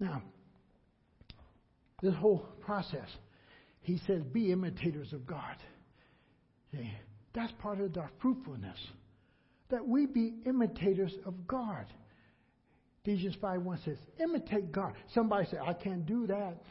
Now, 0.00 0.22
this 2.02 2.14
whole 2.14 2.44
process, 2.60 3.08
he 3.82 4.00
says, 4.06 4.22
be 4.32 4.50
imitators 4.50 5.12
of 5.12 5.26
God. 5.26 5.56
See, 6.72 6.92
that's 7.32 7.52
part 7.60 7.80
of 7.80 7.96
our 7.96 8.10
fruitfulness. 8.20 8.78
That 9.70 9.86
we 9.86 10.06
be 10.06 10.34
imitators 10.44 11.12
of 11.24 11.46
God. 11.46 11.86
Ephesians 13.04 13.36
5 13.40 13.62
1 13.62 13.78
says, 13.84 13.96
imitate 14.20 14.72
God. 14.72 14.94
Somebody 15.14 15.46
say, 15.50 15.58
I 15.64 15.72
can't 15.72 16.04
do 16.04 16.26
that. 16.26 16.62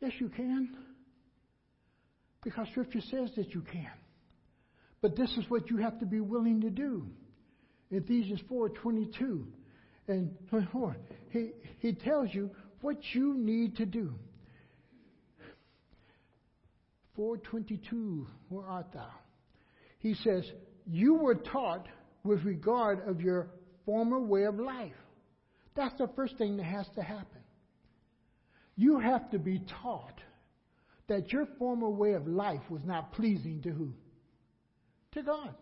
Yes, 0.00 0.12
you 0.18 0.28
can. 0.28 0.76
Because 2.42 2.66
Scripture 2.70 3.00
says 3.10 3.30
that 3.36 3.54
you 3.54 3.62
can. 3.62 3.90
But 5.02 5.16
this 5.16 5.30
is 5.36 5.44
what 5.48 5.70
you 5.70 5.78
have 5.78 5.98
to 6.00 6.06
be 6.06 6.20
willing 6.20 6.60
to 6.62 6.70
do. 6.70 7.06
Ephesians 7.90 8.40
4 8.48 8.70
22 8.70 9.46
and 10.08 10.30
24. 10.48 10.96
He, 11.30 11.50
he 11.78 11.92
tells 11.92 12.32
you 12.32 12.50
what 12.80 12.96
you 13.12 13.34
need 13.34 13.76
to 13.76 13.86
do. 13.86 14.14
422, 17.16 18.26
where 18.48 18.66
art 18.66 18.86
thou? 18.94 19.10
He 19.98 20.14
says, 20.14 20.44
You 20.86 21.14
were 21.14 21.34
taught 21.34 21.86
with 22.24 22.44
regard 22.44 23.06
of 23.06 23.20
your 23.20 23.48
former 23.84 24.20
way 24.20 24.44
of 24.44 24.58
life. 24.58 24.92
That's 25.74 25.96
the 25.98 26.08
first 26.16 26.36
thing 26.38 26.56
that 26.56 26.64
has 26.64 26.86
to 26.94 27.02
happen. 27.02 27.40
You 28.76 28.98
have 28.98 29.30
to 29.30 29.38
be 29.38 29.62
taught 29.82 30.18
that 31.10 31.32
your 31.32 31.44
former 31.58 31.90
way 31.90 32.12
of 32.12 32.28
life 32.28 32.62
was 32.70 32.82
not 32.84 33.12
pleasing 33.12 33.60
to 33.62 33.70
who? 33.70 33.92
To 35.12 35.22
God. 35.24 35.52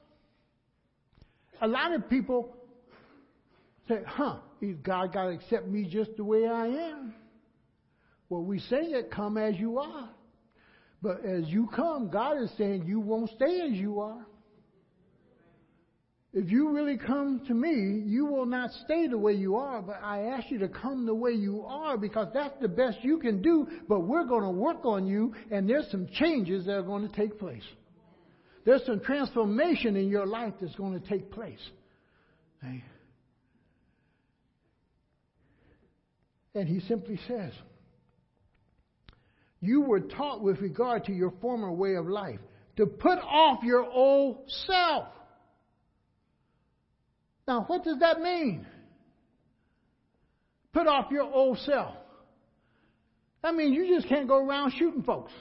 A 1.63 1.67
lot 1.67 1.95
of 1.95 2.09
people 2.11 2.55
say, 3.89 4.01
huh, 4.07 4.37
God 4.83 5.15
got 5.15 5.25
to 5.25 5.31
accept 5.31 5.67
me 5.67 5.89
just 5.91 6.11
the 6.19 6.23
way 6.23 6.47
I 6.47 6.67
am. 6.67 7.15
Well, 8.29 8.43
we 8.43 8.59
say 8.59 8.77
it, 8.77 9.11
come 9.11 9.39
as 9.39 9.55
you 9.57 9.79
are. 9.79 10.11
But 11.01 11.25
as 11.25 11.49
you 11.49 11.67
come, 11.75 12.11
God 12.11 12.43
is 12.43 12.51
saying 12.59 12.85
you 12.87 13.01
won't 13.01 13.31
stay 13.31 13.63
as 13.63 13.73
you 13.73 14.01
are. 14.01 14.27
If 16.39 16.53
you 16.53 16.71
really 16.71 16.97
come 16.97 17.43
to 17.49 17.53
me, 17.53 18.05
you 18.07 18.25
will 18.25 18.47
not 18.47 18.71
stay 18.85 19.09
the 19.09 19.19
way 19.19 19.33
you 19.33 19.57
are, 19.57 19.83
but 19.83 20.01
I 20.01 20.21
ask 20.21 20.49
you 20.53 20.61
to 20.61 20.69
come 20.69 21.05
the 21.05 21.13
way 21.13 21.33
you 21.33 21.65
are 21.67 21.99
because 21.99 22.29
that's 22.33 22.55
the 22.61 22.69
best 22.69 22.99
you 23.03 23.19
can 23.19 23.43
do, 23.43 23.67
but 23.89 24.03
we're 24.03 24.25
going 24.25 24.45
to 24.45 24.51
work 24.51 24.85
on 24.85 25.05
you 25.05 25.35
and 25.51 25.69
there's 25.69 25.91
some 25.91 26.07
changes 26.13 26.67
that 26.67 26.77
are 26.77 26.83
going 26.85 27.09
to 27.09 27.13
take 27.13 27.41
place. 27.41 27.65
There's 28.65 28.87
some 28.87 29.01
transformation 29.01 29.97
in 29.97 30.09
your 30.09 30.27
life 30.27 30.53
that's 30.61 30.77
going 30.77 31.01
to 31.01 31.09
take 31.09 31.33
place. 31.33 31.59
And 36.55 36.69
he 36.69 36.79
simply 36.87 37.19
says, 37.27 37.51
You 39.61 39.81
were 39.81 40.03
taught 40.03 40.41
with 40.41 40.61
regard 40.61 41.07
to 41.07 41.13
your 41.13 41.33
former 41.41 41.73
way 41.73 41.97
of 41.97 42.07
life 42.07 42.39
to 42.77 42.87
put 42.87 43.19
off 43.19 43.65
your 43.65 43.83
old 43.83 44.49
self 44.69 45.09
now, 47.49 47.65
what 47.67 47.83
does 47.83 47.99
that 48.01 48.21
mean? 48.21 48.67
Put 50.75 50.87
off 50.87 51.11
your 51.11 51.25
old 51.25 51.59
self. 51.61 51.95
That 53.43 53.55
means 53.55 53.75
you 53.75 53.97
just 53.97 54.07
can't 54.07 54.29
go 54.29 54.37
around 54.47 54.75
shooting 54.79 55.03
folks. 55.03 55.33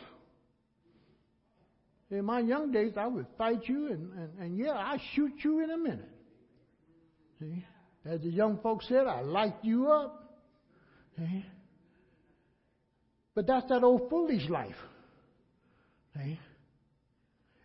In 2.09 2.23
my 2.23 2.39
young 2.39 2.71
days, 2.71 2.93
I 2.95 3.07
would 3.07 3.25
fight 3.37 3.67
you, 3.67 3.87
and, 3.87 4.13
and, 4.13 4.39
and 4.39 4.57
yeah, 4.57 4.71
I 4.71 4.97
shoot 5.13 5.33
you 5.43 5.61
in 5.61 5.69
a 5.69 5.77
minute. 5.77 6.09
See? 7.39 7.65
As 8.05 8.21
the 8.21 8.29
young 8.29 8.59
folks 8.63 8.87
said, 8.87 9.05
I 9.05 9.21
light 9.21 9.55
you 9.61 9.91
up. 9.91 10.39
See? 11.17 11.45
But 13.35 13.47
that's 13.47 13.67
that 13.67 13.83
old 13.83 14.09
foolish 14.09 14.47
life. 14.47 14.77
See? 16.15 16.39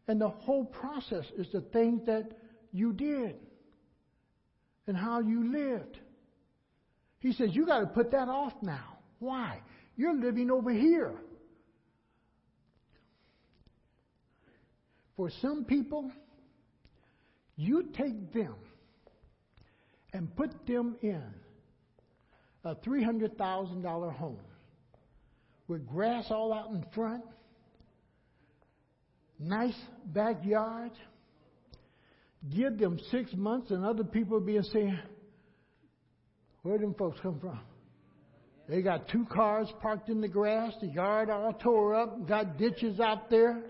And 0.09 0.21
the 0.21 0.31
whole 0.31 0.65
process 0.65 1.27
is 1.39 1.47
the 1.53 1.61
things 1.61 2.05
that 2.07 2.33
you 2.73 2.93
did 2.93 3.37
and 4.87 4.97
how 4.97 5.21
you 5.21 5.53
lived. 5.53 5.99
He 7.21 7.33
says, 7.33 7.51
You 7.53 7.67
got 7.67 7.81
to 7.81 7.87
put 7.87 8.11
that 8.11 8.29
off 8.29 8.55
now. 8.63 8.99
Why? 9.19 9.61
You're 9.97 10.17
living 10.17 10.51
over 10.51 10.71
here. 10.73 11.15
For 15.17 15.31
some 15.41 15.65
people, 15.65 16.11
you 17.57 17.91
take 17.97 18.33
them 18.33 18.55
and 20.13 20.35
put 20.35 20.67
them 20.67 20.97
in 21.03 21.23
a 22.65 22.75
$300,000 22.75 24.13
home 24.15 24.39
with 25.69 25.87
grass 25.87 26.27
all 26.31 26.53
out 26.53 26.71
in 26.71 26.85
front, 26.95 27.23
nice 29.39 29.79
backyard 30.07 30.93
give 32.51 32.79
them 32.79 32.99
six 33.11 33.33
months, 33.35 33.71
and 33.71 33.85
other 33.85 34.05
people 34.05 34.41
being 34.41 34.63
saying, 34.63 34.99
Where 36.63 36.79
them 36.79 36.95
folks 36.95 37.19
come 37.21 37.39
from? 37.41 37.61
They 38.69 38.83
got 38.83 39.09
two 39.09 39.27
cars 39.27 39.69
parked 39.81 40.09
in 40.09 40.21
the 40.21 40.29
grass, 40.29 40.73
the 40.81 40.87
yard 40.87 41.31
all 41.31 41.53
tore 41.53 41.95
up, 41.95 42.27
got 42.29 42.59
ditches 42.59 43.01
out 43.01 43.29
there, 43.29 43.63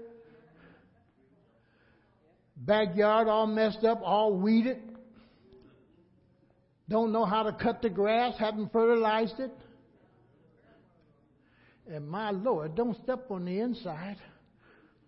backyard 2.56 3.28
all 3.28 3.46
messed 3.46 3.84
up, 3.84 4.00
all 4.02 4.34
weeded. 4.34 4.78
Don't 6.88 7.12
know 7.12 7.24
how 7.24 7.42
to 7.44 7.52
cut 7.52 7.80
the 7.80 7.88
grass, 7.88 8.34
haven't 8.38 8.72
fertilized 8.72 9.40
it. 9.40 9.50
And 11.90 12.08
my 12.08 12.30
Lord, 12.30 12.74
don't 12.74 12.96
step 13.02 13.30
on 13.30 13.44
the 13.44 13.60
inside. 13.60 14.18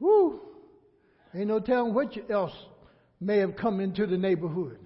Woo! 0.01 0.41
Ain't 1.35 1.49
no 1.49 1.61
telling 1.61 1.95
what 1.95 2.13
else 2.31 2.53
may 3.21 3.39
have 3.39 3.57
come 3.57 3.81
into 3.81 4.07
the 4.07 4.19
neighborhood. 4.19 4.79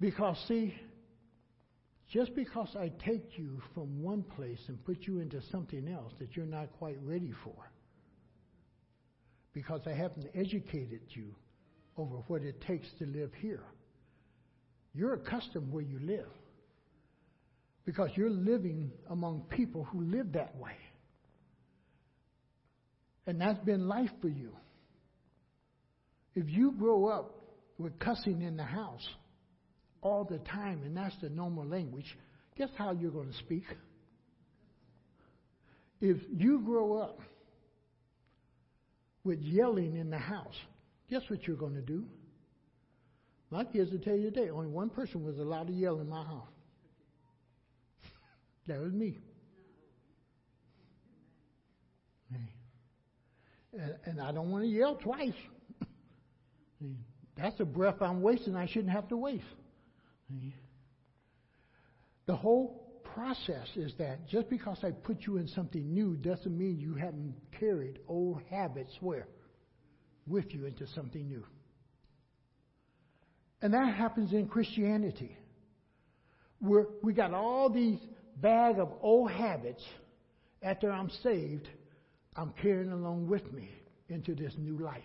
Because, 0.00 0.42
see, 0.48 0.74
just 2.10 2.34
because 2.34 2.74
I 2.74 2.90
take 3.04 3.38
you 3.38 3.60
from 3.74 4.02
one 4.02 4.22
place 4.22 4.60
and 4.68 4.82
put 4.84 5.06
you 5.06 5.20
into 5.20 5.40
something 5.52 5.86
else 5.88 6.12
that 6.18 6.36
you're 6.36 6.46
not 6.46 6.72
quite 6.78 6.96
ready 7.02 7.32
for, 7.44 7.70
because 9.52 9.82
I 9.86 9.92
haven't 9.92 10.26
educated 10.34 11.02
you 11.10 11.34
over 11.96 12.16
what 12.28 12.42
it 12.42 12.60
takes 12.62 12.86
to 12.98 13.06
live 13.06 13.30
here. 13.40 13.62
You're 14.94 15.14
accustomed 15.14 15.72
where 15.72 15.84
you 15.84 16.00
live 16.00 16.26
because 17.84 18.10
you're 18.14 18.30
living 18.30 18.90
among 19.08 19.42
people 19.50 19.84
who 19.84 20.02
live 20.02 20.32
that 20.32 20.56
way. 20.56 20.76
And 23.26 23.40
that's 23.40 23.58
been 23.64 23.86
life 23.86 24.10
for 24.20 24.28
you. 24.28 24.50
If 26.34 26.48
you 26.48 26.72
grow 26.72 27.06
up 27.06 27.34
with 27.78 27.98
cussing 27.98 28.42
in 28.42 28.56
the 28.56 28.64
house 28.64 29.06
all 30.02 30.24
the 30.24 30.38
time 30.38 30.82
and 30.84 30.96
that's 30.96 31.14
the 31.20 31.28
normal 31.28 31.66
language, 31.66 32.16
guess 32.56 32.68
how 32.76 32.92
you're 32.92 33.10
going 33.10 33.30
to 33.30 33.38
speak? 33.38 33.64
If 36.00 36.18
you 36.34 36.60
grow 36.60 36.98
up 36.98 37.18
with 39.24 39.40
yelling 39.40 39.96
in 39.96 40.10
the 40.10 40.18
house, 40.18 40.54
guess 41.10 41.22
what 41.28 41.46
you're 41.46 41.56
going 41.56 41.74
to 41.74 41.82
do? 41.82 42.04
My 43.50 43.64
kids 43.64 43.90
will 43.90 43.98
tell 43.98 44.16
you 44.16 44.30
today, 44.30 44.48
only 44.48 44.68
one 44.68 44.90
person 44.90 45.24
was 45.24 45.38
allowed 45.38 45.66
to 45.66 45.72
yell 45.72 46.00
in 46.00 46.08
my 46.08 46.22
house. 46.24 46.48
That 48.66 48.80
was 48.80 48.92
me. 48.92 49.18
And, 54.04 54.20
I 54.20 54.32
don't 54.32 54.50
want 54.50 54.64
to 54.64 54.70
yell 54.70 54.96
twice. 54.96 55.32
That's 57.36 57.58
a 57.60 57.64
breath 57.64 58.00
I'm 58.00 58.22
wasting 58.22 58.56
I 58.56 58.66
shouldn't 58.66 58.92
have 58.92 59.08
to 59.08 59.16
waste. 59.16 59.44
The 62.26 62.36
whole 62.36 63.02
process 63.14 63.66
is 63.76 63.92
that 63.98 64.28
just 64.28 64.48
because 64.48 64.78
I 64.84 64.90
put 64.90 65.22
you 65.26 65.38
in 65.38 65.48
something 65.48 65.92
new 65.92 66.16
doesn't 66.16 66.56
mean 66.56 66.78
you 66.78 66.94
haven't 66.94 67.34
carried 67.58 67.98
old 68.08 68.40
habits 68.50 68.92
where? 69.00 69.26
With 70.26 70.54
you 70.54 70.66
into 70.66 70.86
something 70.88 71.26
new. 71.26 71.44
And 73.62 73.74
that 73.74 73.94
happens 73.94 74.32
in 74.32 74.46
Christianity. 74.46 75.36
Where 76.60 76.86
we 77.02 77.12
got 77.12 77.34
all 77.34 77.68
these 77.68 77.98
bag 78.36 78.78
of 78.78 78.92
old 79.00 79.30
habits 79.30 79.82
after 80.62 80.92
I'm 80.92 81.10
saved, 81.22 81.68
I'm 82.36 82.52
carrying 82.62 82.92
along 82.92 83.28
with 83.28 83.50
me 83.52 83.70
into 84.08 84.34
this 84.34 84.54
new 84.58 84.78
life. 84.78 85.02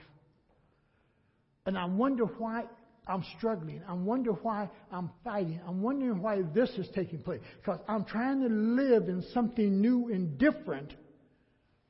And 1.65 1.77
I 1.77 1.85
wonder 1.85 2.25
why 2.25 2.65
I'm 3.07 3.23
struggling. 3.37 3.81
I 3.87 3.93
wonder 3.93 4.31
why 4.31 4.69
I'm 4.91 5.09
fighting. 5.23 5.59
I'm 5.67 5.81
wondering 5.81 6.21
why 6.21 6.41
this 6.53 6.69
is 6.71 6.87
taking 6.95 7.19
place. 7.19 7.41
Because 7.57 7.79
I'm 7.87 8.05
trying 8.05 8.41
to 8.41 8.49
live 8.49 9.09
in 9.09 9.23
something 9.33 9.81
new 9.81 10.09
and 10.11 10.37
different 10.37 10.93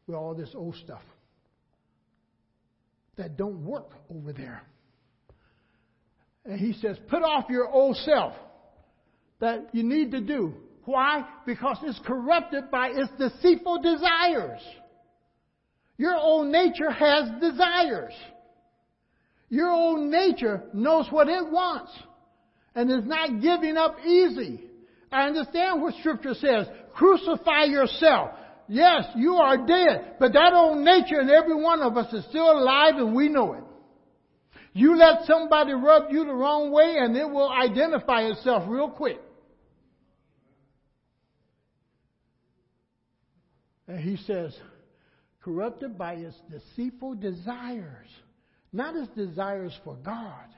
with 0.08 0.16
all 0.16 0.36
this 0.36 0.50
old 0.54 0.76
stuff 0.76 1.02
that 3.18 3.38
don't 3.38 3.66
work 3.66 3.92
over 4.14 4.34
there. 4.34 4.64
And 6.46 6.60
he 6.60 6.74
says, 6.74 6.98
put 7.10 7.24
off 7.24 7.46
your 7.50 7.68
old 7.68 7.96
self 7.98 8.34
that 9.40 9.70
you 9.74 9.84
need 9.84 10.12
to 10.12 10.22
do. 10.22 10.54
Why? 10.84 11.26
Because 11.46 11.78
it's 11.84 12.00
corrupted 12.06 12.70
by 12.70 12.90
its 12.90 13.10
deceitful 13.18 13.82
desires. 13.82 14.62
Your 15.98 16.16
old 16.16 16.48
nature 16.48 16.92
has 16.92 17.30
desires. 17.42 18.14
Your 19.50 19.70
old 19.70 20.10
nature 20.10 20.64
knows 20.74 21.08
what 21.10 21.30
it 21.30 21.52
wants 21.52 21.92
and 22.74 22.92
is 22.92 23.06
not 23.06 23.42
giving 23.42 23.78
up 23.78 23.98
easy. 24.06 24.62
I 25.12 25.28
understand 25.28 25.82
what 25.82 25.94
scripture 26.00 26.34
says. 26.34 26.68
Crucify 26.94 27.66
yourself. 27.66 28.32
Yes, 28.68 29.06
you 29.16 29.36
are 29.36 29.66
dead, 29.66 30.16
but 30.20 30.34
that 30.34 30.54
old 30.54 30.80
nature 30.80 31.22
in 31.22 31.30
every 31.30 31.56
one 31.56 31.82
of 31.82 31.98
us 31.98 32.12
is 32.14 32.26
still 32.30 32.52
alive 32.52 32.96
and 32.96 33.16
we 33.16 33.30
know 33.30 33.54
it. 33.54 33.64
You 34.74 34.98
let 34.98 35.26
somebody 35.26 35.74
rub 35.74 36.12
you 36.12 36.26
the 36.26 36.34
wrong 36.34 36.72
way 36.72 36.96
and 36.98 37.16
it 37.16 37.30
will 37.30 37.50
identify 37.50 38.24
itself 38.24 38.64
real 38.68 38.90
quick. 38.90 39.20
And 43.88 44.00
he 44.00 44.18
says, 44.26 44.58
corrupted 45.44 45.98
by 45.98 46.16
its 46.16 46.36
deceitful 46.50 47.16
desires. 47.16 48.10
Not 48.76 48.98
its 48.98 49.08
desires 49.16 49.72
for 49.86 49.96
God, 50.04 50.50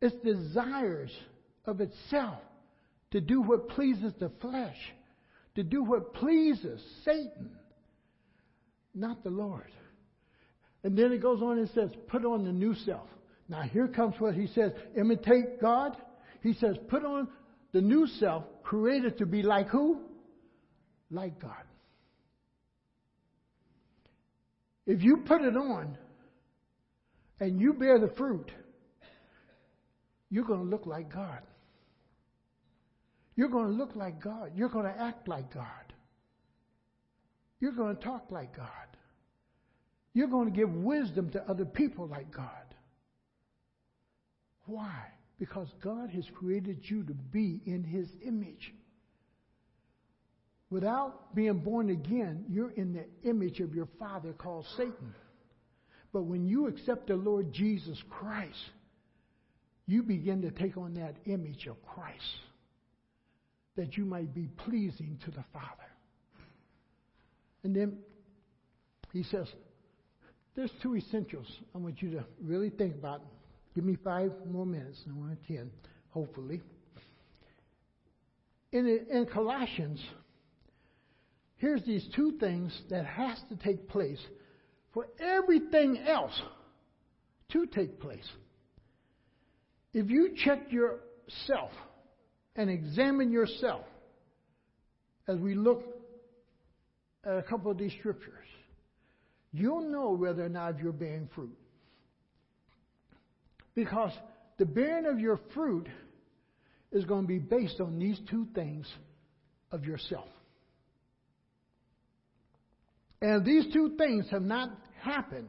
its 0.00 0.14
desires 0.22 1.10
of 1.64 1.80
itself 1.80 2.38
to 3.10 3.20
do 3.20 3.42
what 3.42 3.68
pleases 3.70 4.12
the 4.20 4.30
flesh, 4.40 4.76
to 5.56 5.64
do 5.64 5.82
what 5.82 6.14
pleases 6.14 6.80
Satan, 7.04 7.50
not 8.94 9.24
the 9.24 9.30
Lord. 9.30 9.72
And 10.84 10.96
then 10.96 11.10
it 11.10 11.20
goes 11.20 11.42
on 11.42 11.58
and 11.58 11.68
says, 11.70 11.90
put 12.06 12.24
on 12.24 12.44
the 12.44 12.52
new 12.52 12.76
self. 12.76 13.08
Now 13.48 13.62
here 13.62 13.88
comes 13.88 14.14
what 14.20 14.34
he 14.36 14.46
says, 14.46 14.70
imitate 14.96 15.60
God. 15.60 15.96
He 16.44 16.52
says, 16.52 16.76
put 16.86 17.04
on 17.04 17.26
the 17.72 17.80
new 17.80 18.06
self, 18.20 18.44
created 18.62 19.18
to 19.18 19.26
be 19.26 19.42
like 19.42 19.66
who? 19.66 19.98
Like 21.10 21.40
God. 21.42 21.64
If 24.86 25.02
you 25.02 25.24
put 25.26 25.42
it 25.42 25.56
on 25.56 25.98
and 27.40 27.60
you 27.60 27.72
bear 27.72 27.98
the 27.98 28.08
fruit, 28.08 28.52
you're 30.30 30.44
going 30.44 30.60
to 30.60 30.66
look 30.66 30.86
like 30.86 31.12
God. 31.12 31.40
You're 33.34 33.48
going 33.48 33.66
to 33.66 33.72
look 33.72 33.96
like 33.96 34.22
God. 34.22 34.52
You're 34.54 34.68
going 34.68 34.84
to 34.84 35.00
act 35.00 35.26
like 35.26 35.52
God. 35.52 35.64
You're 37.58 37.72
going 37.72 37.96
to 37.96 38.02
talk 38.02 38.30
like 38.30 38.56
God. 38.56 38.68
You're 40.12 40.28
going 40.28 40.46
to 40.46 40.56
give 40.56 40.70
wisdom 40.70 41.30
to 41.30 41.42
other 41.48 41.64
people 41.64 42.06
like 42.06 42.30
God. 42.30 42.46
Why? 44.66 45.06
Because 45.38 45.68
God 45.82 46.10
has 46.10 46.24
created 46.34 46.78
you 46.82 47.02
to 47.04 47.14
be 47.14 47.60
in 47.64 47.82
His 47.82 48.08
image. 48.24 48.74
Without 50.68 51.34
being 51.34 51.58
born 51.58 51.90
again, 51.90 52.44
you're 52.48 52.70
in 52.70 52.92
the 52.92 53.06
image 53.28 53.60
of 53.60 53.74
your 53.74 53.88
father 53.98 54.32
called 54.32 54.66
Satan. 54.76 55.14
But 56.12 56.22
when 56.22 56.46
you 56.46 56.66
accept 56.66 57.06
the 57.06 57.16
Lord 57.16 57.52
Jesus 57.52 57.98
Christ, 58.10 58.58
you 59.86 60.02
begin 60.02 60.42
to 60.42 60.50
take 60.50 60.76
on 60.76 60.94
that 60.94 61.16
image 61.26 61.66
of 61.66 61.76
Christ 61.84 62.24
that 63.76 63.96
you 63.96 64.04
might 64.04 64.34
be 64.34 64.48
pleasing 64.66 65.18
to 65.24 65.30
the 65.30 65.44
Father. 65.52 65.66
And 67.62 67.74
then 67.74 67.98
he 69.12 69.22
says, 69.22 69.46
there's 70.54 70.70
two 70.82 70.96
essentials 70.96 71.46
I 71.74 71.78
want 71.78 72.02
you 72.02 72.10
to 72.12 72.24
really 72.42 72.70
think 72.70 72.94
about. 72.94 73.22
Give 73.74 73.84
me 73.84 73.96
five 74.02 74.32
more 74.50 74.66
minutes, 74.66 75.00
and 75.06 75.14
I 75.14 75.18
want 75.18 75.38
ten, 75.46 75.70
hopefully. 76.10 76.60
In, 78.72 79.06
in 79.10 79.26
Colossians, 79.26 80.00
here's 81.56 81.82
these 81.84 82.06
two 82.14 82.32
things 82.40 82.76
that 82.90 83.06
has 83.06 83.38
to 83.48 83.56
take 83.56 83.88
place 83.88 84.20
for 84.92 85.06
everything 85.18 85.98
else 85.98 86.38
to 87.52 87.66
take 87.66 88.00
place. 88.00 88.28
If 89.92 90.10
you 90.10 90.34
check 90.36 90.70
yourself 90.70 91.70
and 92.56 92.70
examine 92.70 93.32
yourself 93.32 93.84
as 95.26 95.38
we 95.38 95.54
look 95.54 95.84
at 97.24 97.36
a 97.36 97.42
couple 97.42 97.70
of 97.70 97.78
these 97.78 97.92
scriptures, 97.98 98.46
you'll 99.52 99.88
know 99.88 100.12
whether 100.12 100.44
or 100.44 100.48
not 100.48 100.78
you're 100.78 100.92
bearing 100.92 101.28
fruit. 101.34 101.56
Because 103.74 104.12
the 104.58 104.64
bearing 104.64 105.06
of 105.06 105.18
your 105.18 105.40
fruit 105.54 105.88
is 106.92 107.04
going 107.04 107.22
to 107.22 107.28
be 107.28 107.38
based 107.38 107.80
on 107.80 107.98
these 107.98 108.20
two 108.30 108.46
things 108.54 108.86
of 109.70 109.84
yourself. 109.84 110.28
And 113.22 113.44
these 113.44 113.72
two 113.72 113.96
things 113.98 114.26
have 114.30 114.42
not 114.42 114.70
happened 115.00 115.48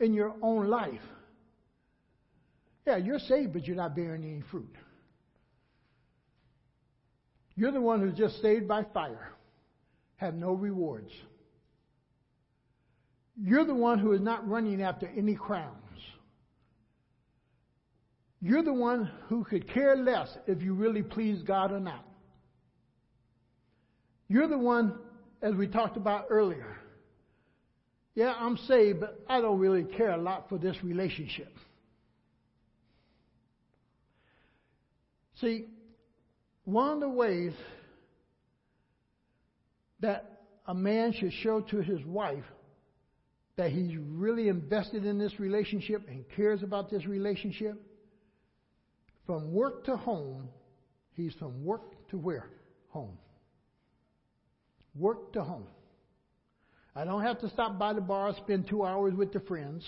in 0.00 0.12
your 0.12 0.34
own 0.42 0.68
life, 0.68 1.00
yeah, 2.86 2.96
you're 2.96 3.20
saved, 3.20 3.52
but 3.52 3.64
you're 3.64 3.76
not 3.76 3.94
bearing 3.94 4.24
any 4.24 4.42
fruit. 4.50 4.74
You're 7.54 7.70
the 7.70 7.80
one 7.80 8.00
who's 8.00 8.18
just 8.18 8.42
saved 8.42 8.66
by 8.66 8.84
fire, 8.92 9.32
have 10.16 10.34
no 10.34 10.52
rewards. 10.52 11.10
You're 13.40 13.64
the 13.64 13.74
one 13.74 13.98
who 13.98 14.12
is 14.12 14.20
not 14.20 14.46
running 14.48 14.82
after 14.82 15.08
any 15.16 15.34
crowns. 15.34 15.76
You're 18.40 18.64
the 18.64 18.72
one 18.72 19.10
who 19.28 19.44
could 19.44 19.72
care 19.72 19.96
less 19.96 20.36
if 20.48 20.62
you 20.62 20.74
really 20.74 21.02
please 21.02 21.42
God 21.42 21.70
or 21.70 21.80
not. 21.80 22.04
You're 24.28 24.48
the 24.48 24.58
one 24.58 24.98
as 25.42 25.54
we 25.54 25.66
talked 25.66 25.96
about 25.96 26.26
earlier. 26.30 26.76
Yeah, 28.14 28.34
I'm 28.38 28.56
saved, 28.56 29.00
but 29.00 29.20
I 29.28 29.40
don't 29.40 29.58
really 29.58 29.84
care 29.84 30.12
a 30.12 30.18
lot 30.18 30.48
for 30.48 30.58
this 30.58 30.76
relationship. 30.82 31.52
See, 35.40 35.66
one 36.64 36.92
of 36.92 37.00
the 37.00 37.08
ways 37.08 37.52
that 40.00 40.42
a 40.66 40.74
man 40.74 41.12
should 41.12 41.32
show 41.32 41.60
to 41.60 41.78
his 41.78 42.04
wife 42.04 42.44
that 43.56 43.70
he's 43.70 43.96
really 43.96 44.48
invested 44.48 45.04
in 45.04 45.18
this 45.18 45.38
relationship 45.38 46.06
and 46.08 46.24
cares 46.36 46.62
about 46.62 46.90
this 46.90 47.06
relationship, 47.06 47.80
from 49.26 49.52
work 49.52 49.84
to 49.84 49.96
home, 49.96 50.48
he's 51.14 51.34
from 51.34 51.64
work 51.64 52.08
to 52.08 52.18
where? 52.18 52.48
Home. 52.88 53.18
Work 54.94 55.32
to 55.32 55.42
home. 55.42 55.66
I 56.94 57.04
don't 57.04 57.22
have 57.22 57.40
to 57.40 57.48
stop 57.48 57.78
by 57.78 57.94
the 57.94 58.00
bar, 58.00 58.34
spend 58.36 58.68
two 58.68 58.84
hours 58.84 59.14
with 59.14 59.32
the 59.32 59.40
friends. 59.40 59.84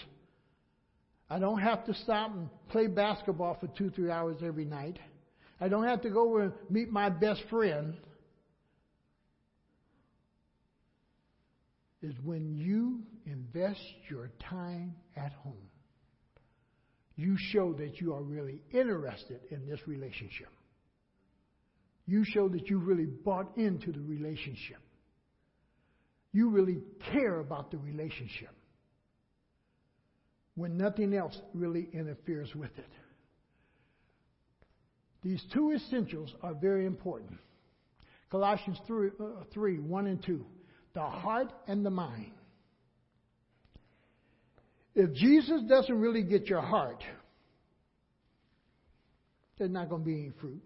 I 1.28 1.38
don't 1.38 1.61
have 1.61 1.84
to 1.86 1.94
stop 1.94 2.32
and 2.32 2.48
play 2.68 2.86
basketball 2.86 3.57
for 3.61 3.66
two, 3.66 3.90
three 3.90 4.11
hours 4.11 4.36
every 4.44 4.64
night. 4.64 4.98
I 5.61 5.68
don't 5.68 5.84
have 5.84 6.02
to 6.02 6.11
go 6.11 6.38
and 6.38 6.52
meet 6.70 6.90
my 6.90 7.11
best 7.11 7.42
friend. 7.50 7.94
Is 12.02 12.14
when 12.22 12.55
you 12.55 13.00
invest 13.24 13.80
your 14.11 14.30
time 14.50 14.94
at 15.16 15.32
home. 15.32 15.70
You 17.16 17.36
show 17.38 17.72
that 17.74 18.00
you 18.00 18.12
are 18.12 18.22
really 18.22 18.61
interested 18.72 19.40
in 19.50 19.66
this 19.66 19.80
relationship. 19.86 20.48
You 22.07 22.24
show 22.24 22.48
that 22.48 22.68
you 22.68 22.78
really 22.78 23.07
bought 23.07 23.57
into 23.57 23.92
the 23.92 24.00
relationship. 24.00 24.84
You 26.35 26.51
really 26.51 26.78
care 27.12 27.39
about 27.39 27.70
the 27.70 27.78
relationship 27.78 28.51
when 30.57 30.76
nothing 30.76 31.14
else 31.14 31.41
really 31.55 31.89
interferes 31.93 32.53
with 32.57 32.76
it. 32.76 32.91
These 35.22 35.43
two 35.55 35.70
essentials 35.70 36.35
are 36.43 36.53
very 36.53 36.87
important. 36.87 37.39
Colossians 38.30 38.78
3, 38.85 39.11
uh, 39.20 39.24
3 39.55 39.78
1 39.78 40.07
and 40.09 40.22
2. 40.24 40.45
The 40.95 41.03
heart 41.03 41.53
and 41.68 41.87
the 41.87 41.91
mind. 41.91 42.32
If 44.97 45.12
Jesus 45.14 45.62
doesn't 45.68 46.01
really 46.01 46.24
get 46.24 46.49
your 46.49 46.62
heart, 46.62 47.03
there's 49.57 49.70
not 49.70 49.89
going 49.89 50.03
to 50.03 50.07
be 50.07 50.14
any 50.14 50.32
fruit. 50.41 50.62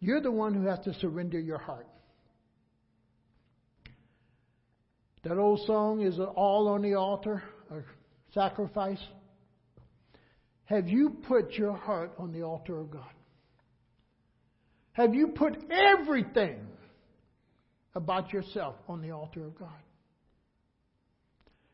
You're 0.00 0.20
the 0.20 0.30
one 0.30 0.54
who 0.54 0.66
has 0.66 0.78
to 0.80 0.94
surrender 0.94 1.40
your 1.40 1.58
heart. 1.58 1.86
That 5.24 5.38
old 5.38 5.66
song 5.66 6.02
is 6.02 6.18
It 6.18 6.22
all 6.22 6.68
on 6.68 6.82
the 6.82 6.94
altar, 6.94 7.42
a 7.70 7.80
sacrifice. 8.32 9.02
Have 10.66 10.88
you 10.88 11.16
put 11.26 11.52
your 11.52 11.72
heart 11.72 12.12
on 12.18 12.32
the 12.32 12.42
altar 12.42 12.78
of 12.78 12.90
God? 12.90 13.02
Have 14.92 15.14
you 15.14 15.28
put 15.28 15.56
everything 15.70 16.66
about 17.94 18.32
yourself 18.32 18.76
on 18.88 19.02
the 19.02 19.10
altar 19.10 19.44
of 19.44 19.58
God? 19.58 19.68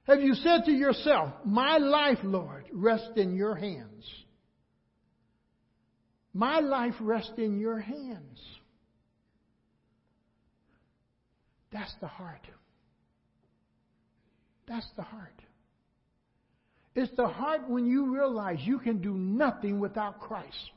Have 0.04 0.20
you 0.20 0.34
said 0.34 0.64
to 0.64 0.72
yourself, 0.72 1.32
My 1.44 1.78
life, 1.78 2.18
Lord, 2.24 2.64
rests 2.72 3.12
in 3.16 3.36
your 3.36 3.54
hands? 3.54 4.04
My 6.34 6.60
life 6.60 6.94
rests 7.00 7.32
in 7.36 7.58
your 7.58 7.78
hands. 7.78 8.40
That's 11.72 11.94
the 12.00 12.06
heart. 12.06 12.46
That's 14.66 14.88
the 14.96 15.02
heart. 15.02 15.42
It's 16.94 17.14
the 17.16 17.26
heart 17.26 17.68
when 17.68 17.86
you 17.86 18.14
realize 18.14 18.58
you 18.60 18.78
can 18.78 19.00
do 19.00 19.14
nothing 19.14 19.80
without 19.80 20.20
Christ. 20.20 20.70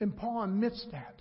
And 0.00 0.16
Paul 0.16 0.44
admits 0.44 0.84
that. 0.92 1.14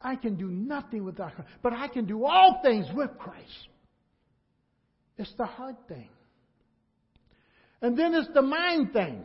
I 0.00 0.16
can 0.16 0.36
do 0.36 0.48
nothing 0.48 1.04
without 1.04 1.34
Christ, 1.34 1.50
but 1.62 1.72
I 1.72 1.88
can 1.88 2.04
do 2.04 2.24
all 2.24 2.60
things 2.62 2.86
with 2.94 3.10
Christ. 3.18 3.68
It's 5.16 5.32
the 5.38 5.46
heart 5.46 5.76
thing. 5.88 6.08
And 7.80 7.96
then 7.96 8.14
it's 8.14 8.28
the 8.34 8.42
mind 8.42 8.92
thing. 8.92 9.24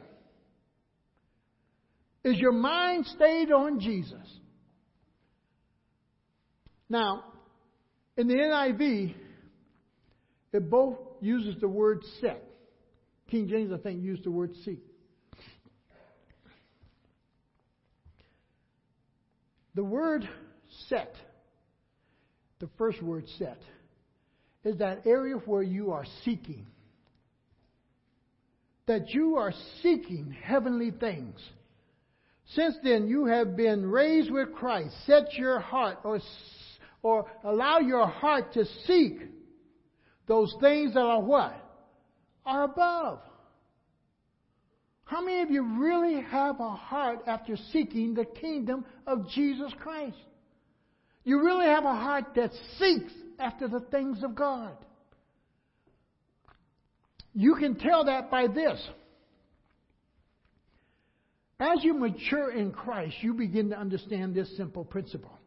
Is 2.24 2.38
your 2.38 2.52
mind 2.52 3.06
stayed 3.06 3.52
on 3.52 3.80
Jesus? 3.80 4.28
Now, 6.90 7.24
in 8.18 8.28
the 8.28 8.34
NIV, 8.34 9.16
it 10.52 10.70
both 10.70 10.98
uses 11.22 11.60
the 11.62 11.68
word 11.68 12.04
set. 12.20 12.44
King 13.30 13.48
James, 13.48 13.72
I 13.72 13.78
think, 13.78 14.04
used 14.04 14.26
the 14.26 14.32
word 14.32 14.52
seek. 14.66 14.84
The 19.76 19.84
word 19.84 20.28
set, 20.90 21.16
the 22.60 22.68
first 22.78 23.02
word 23.02 23.26
set, 23.38 23.62
is 24.66 24.80
that 24.80 25.06
area 25.06 25.36
where 25.36 25.62
you 25.62 25.92
are 25.92 26.06
seeking. 26.26 26.66
That 28.88 29.10
you 29.12 29.38
are 29.38 29.54
seeking 29.82 30.36
heavenly 30.44 30.92
things. 30.92 31.40
Since 32.56 32.78
then, 32.84 33.08
you 33.08 33.26
have 33.26 33.56
been 33.56 33.86
raised 33.86 34.32
with 34.32 34.54
Christ. 34.54 34.94
Set 35.06 35.34
your 35.34 35.60
heart 35.60 36.00
or, 36.04 36.20
or 37.04 37.30
allow 37.44 37.80
your 37.80 38.08
heart 38.08 38.54
to 38.54 38.66
seek 38.88 39.20
those 40.28 40.54
things 40.60 40.94
that 40.94 41.00
are 41.00 41.22
what? 41.22 41.56
Are 42.46 42.64
above. 42.64 43.20
How 45.04 45.22
many 45.22 45.42
of 45.42 45.52
you 45.52 45.64
really 45.80 46.22
have 46.22 46.60
a 46.60 46.72
heart 46.72 47.20
after 47.28 47.56
seeking 47.72 48.14
the 48.14 48.26
kingdom 48.26 48.86
of 49.06 49.28
Jesus 49.30 49.72
Christ? 49.80 50.18
You 51.24 51.44
really 51.44 51.66
have 51.66 51.84
a 51.84 51.96
heart 51.96 52.36
that 52.36 52.52
seeks 52.78 53.12
after 53.40 53.68
the 53.68 53.82
things 53.92 54.24
of 54.24 54.36
God. 54.36 54.76
You 57.34 57.56
can 57.56 57.76
tell 57.76 58.06
that 58.06 58.32
by 58.32 58.48
this. 58.48 58.80
As 61.60 61.84
you 61.84 61.94
mature 61.94 62.52
in 62.52 62.72
Christ, 62.72 63.16
you 63.22 63.34
begin 63.34 63.70
to 63.72 63.78
understand 63.78 64.34
this 64.34 64.56
simple 64.56 64.86
principle. 64.86 65.38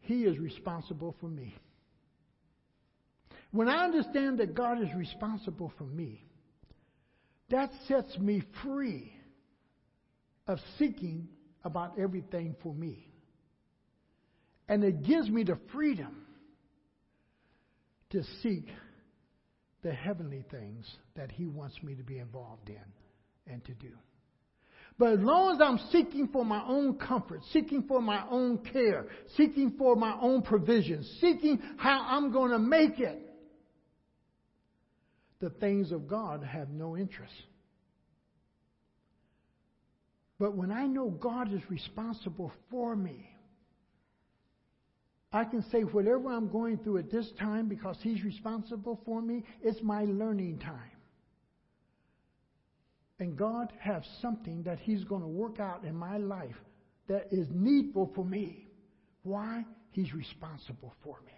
He 0.00 0.24
is 0.24 0.38
responsible 0.38 1.14
for 1.20 1.26
me. 1.26 1.54
When 3.50 3.68
I 3.68 3.84
understand 3.84 4.38
that 4.38 4.54
God 4.54 4.80
is 4.80 4.88
responsible 4.96 5.72
for 5.76 5.84
me, 5.84 6.24
that 7.50 7.70
sets 7.86 8.18
me 8.18 8.42
free 8.62 9.12
of 10.46 10.58
seeking 10.78 11.28
about 11.62 11.98
everything 11.98 12.56
for 12.62 12.72
me. 12.72 13.06
And 14.68 14.82
it 14.82 15.02
gives 15.02 15.28
me 15.28 15.44
the 15.44 15.58
freedom 15.70 16.24
to 18.10 18.22
seek 18.42 18.66
the 19.82 19.92
heavenly 19.92 20.44
things 20.50 20.86
that 21.16 21.30
He 21.30 21.46
wants 21.46 21.82
me 21.82 21.94
to 21.94 22.02
be 22.02 22.18
involved 22.18 22.68
in 22.68 23.52
and 23.52 23.64
to 23.64 23.74
do. 23.74 23.90
But 24.98 25.14
as 25.14 25.20
long 25.20 25.54
as 25.54 25.60
I'm 25.60 25.78
seeking 25.90 26.28
for 26.28 26.44
my 26.44 26.62
own 26.66 26.98
comfort, 26.98 27.40
seeking 27.52 27.84
for 27.88 28.00
my 28.00 28.24
own 28.30 28.58
care, 28.58 29.06
seeking 29.36 29.74
for 29.78 29.96
my 29.96 30.16
own 30.20 30.42
provision, 30.42 31.02
seeking 31.20 31.60
how 31.76 32.04
I'm 32.08 32.30
going 32.30 32.50
to 32.50 32.58
make 32.58 33.00
it, 33.00 33.18
the 35.40 35.50
things 35.50 35.90
of 35.90 36.06
God 36.06 36.44
have 36.44 36.70
no 36.70 36.96
interest. 36.96 37.32
But 40.38 40.54
when 40.56 40.70
I 40.70 40.86
know 40.86 41.08
God 41.08 41.52
is 41.52 41.60
responsible 41.70 42.52
for 42.70 42.94
me, 42.94 43.28
I 45.32 45.44
can 45.44 45.64
say 45.70 45.80
whatever 45.80 46.30
I'm 46.30 46.48
going 46.48 46.78
through 46.78 46.98
at 46.98 47.10
this 47.10 47.30
time 47.38 47.68
because 47.68 47.96
He's 48.02 48.22
responsible 48.22 49.00
for 49.06 49.22
me, 49.22 49.44
it's 49.62 49.82
my 49.82 50.04
learning 50.04 50.58
time. 50.58 50.90
And 53.18 53.36
God 53.36 53.72
has 53.80 54.02
something 54.20 54.62
that 54.64 54.78
He's 54.80 55.04
going 55.04 55.22
to 55.22 55.28
work 55.28 55.58
out 55.58 55.84
in 55.84 55.94
my 55.94 56.18
life 56.18 56.56
that 57.08 57.28
is 57.30 57.46
needful 57.50 58.12
for 58.14 58.24
me. 58.24 58.66
Why? 59.22 59.64
He's 59.92 60.12
responsible 60.12 60.94
for 61.02 61.18
me. 61.24 61.32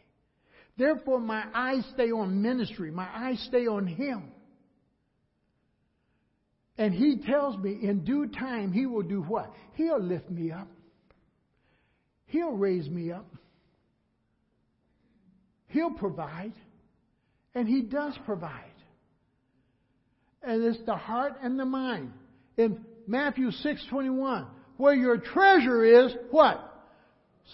Therefore, 0.77 1.21
my 1.21 1.45
eyes 1.55 1.85
stay 1.95 2.11
on 2.11 2.43
ministry, 2.43 2.91
my 2.91 3.09
eyes 3.15 3.45
stay 3.49 3.67
on 3.67 3.87
Him. 3.87 4.33
And 6.77 6.93
He 6.93 7.19
tells 7.25 7.57
me 7.59 7.79
in 7.83 8.05
due 8.05 8.27
time 8.27 8.73
He 8.73 8.87
will 8.87 9.03
do 9.03 9.23
what? 9.23 9.53
He'll 9.75 10.03
lift 10.03 10.29
me 10.31 10.51
up, 10.51 10.69
He'll 12.27 12.53
raise 12.57 12.89
me 12.89 13.13
up. 13.13 13.31
He'll 15.75 15.91
provide. 15.91 16.53
And 17.55 17.69
He 17.69 17.83
does 17.83 18.17
provide. 18.25 18.71
And 20.41 20.63
it's 20.65 20.85
the 20.87 20.95
heart 20.95 21.35
and 21.43 21.59
the 21.59 21.65
mind. 21.65 22.13
In 22.57 22.85
Matthew 23.09 23.51
6:21, 23.51 24.47
where 24.77 24.95
your 24.95 25.19
treasure 25.19 25.85
is, 25.85 26.15
what? 26.31 26.61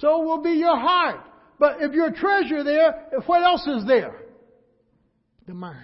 So 0.01 0.21
will 0.21 0.43
be 0.43 0.51
your 0.51 0.79
heart. 0.79 1.21
But 1.59 1.81
if 1.81 1.93
your 1.93 2.13
treasure 2.13 2.63
there, 2.63 3.07
if 3.13 3.27
what 3.27 3.43
else 3.43 3.67
is 3.67 3.87
there? 3.87 4.15
The 5.47 5.55
mind. 5.55 5.77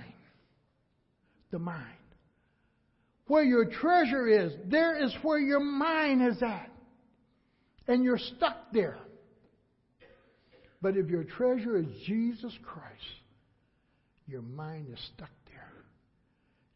The 1.51 1.59
mind. 1.59 1.85
Where 3.29 3.45
your 3.45 3.65
treasure 3.65 4.27
is, 4.29 4.53
there 4.67 5.03
is 5.03 5.15
where 5.23 5.39
your 5.39 5.61
mind 5.61 6.23
is 6.23 6.43
at. 6.43 6.71
And 7.89 8.05
you're 8.05 8.19
stuck 8.19 8.73
there. 8.73 8.99
But 10.83 10.97
if 10.97 11.09
your 11.09 11.25
treasure 11.25 11.77
is 11.77 11.87
Jesus 12.07 12.53
Christ, 12.63 13.03
your 14.27 14.43
mind 14.43 14.89
is 14.93 14.99
stuck 15.15 15.31
there. 15.47 15.73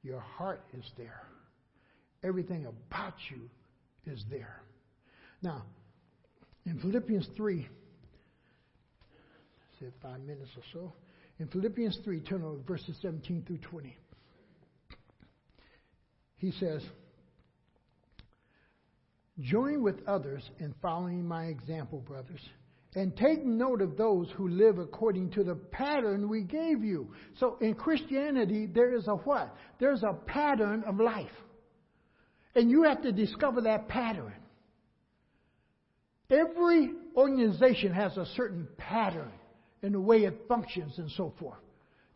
Your 0.03 0.20
heart 0.20 0.62
is 0.76 0.84
there. 0.96 1.22
Everything 2.22 2.66
about 2.66 3.14
you 3.30 3.48
is 4.12 4.24
there. 4.30 4.62
Now, 5.42 5.64
in 6.66 6.78
Philippians 6.78 7.28
3, 7.36 7.66
say 9.80 9.86
five 10.03 10.20
minutes 10.20 10.51
or 10.57 10.62
so. 10.72 10.92
In 11.38 11.48
Philippians 11.48 11.98
3, 12.05 12.20
turn 12.20 12.42
over 12.42 12.59
verses 12.66 12.96
17 13.01 13.44
through 13.46 13.59
20. 13.59 13.96
He 16.36 16.53
says, 16.53 16.82
Join 19.40 19.82
with 19.82 20.07
others 20.07 20.42
in 20.59 20.74
following 20.82 21.26
my 21.26 21.46
example, 21.46 22.01
brothers, 22.01 22.40
and 22.95 23.16
take 23.16 23.45
note 23.45 23.80
of 23.82 23.97
those 23.97 24.28
who 24.36 24.49
live 24.49 24.78
according 24.78 25.30
to 25.30 25.45
the 25.45 25.55
pattern 25.55 26.28
we 26.28 26.43
gave 26.43 26.82
you. 26.82 27.12
So 27.38 27.57
in 27.61 27.74
Christianity, 27.74 28.66
there 28.66 28.95
is 28.95 29.07
a 29.07 29.14
what? 29.14 29.55
There's 29.78 30.03
a 30.03 30.14
pattern 30.26 30.82
of 30.86 30.99
life. 30.99 31.30
And 32.55 32.70
you 32.70 32.82
have 32.82 33.03
to 33.03 33.12
discover 33.12 33.61
that 33.62 33.88
pattern. 33.88 34.34
Every 36.30 36.91
organization 37.16 37.93
has 37.93 38.16
a 38.16 38.26
certain 38.36 38.66
pattern 38.76 39.32
in 39.82 39.93
the 39.93 40.01
way 40.01 40.24
it 40.24 40.47
functions 40.49 40.99
and 40.99 41.11
so 41.12 41.32
forth. 41.38 41.59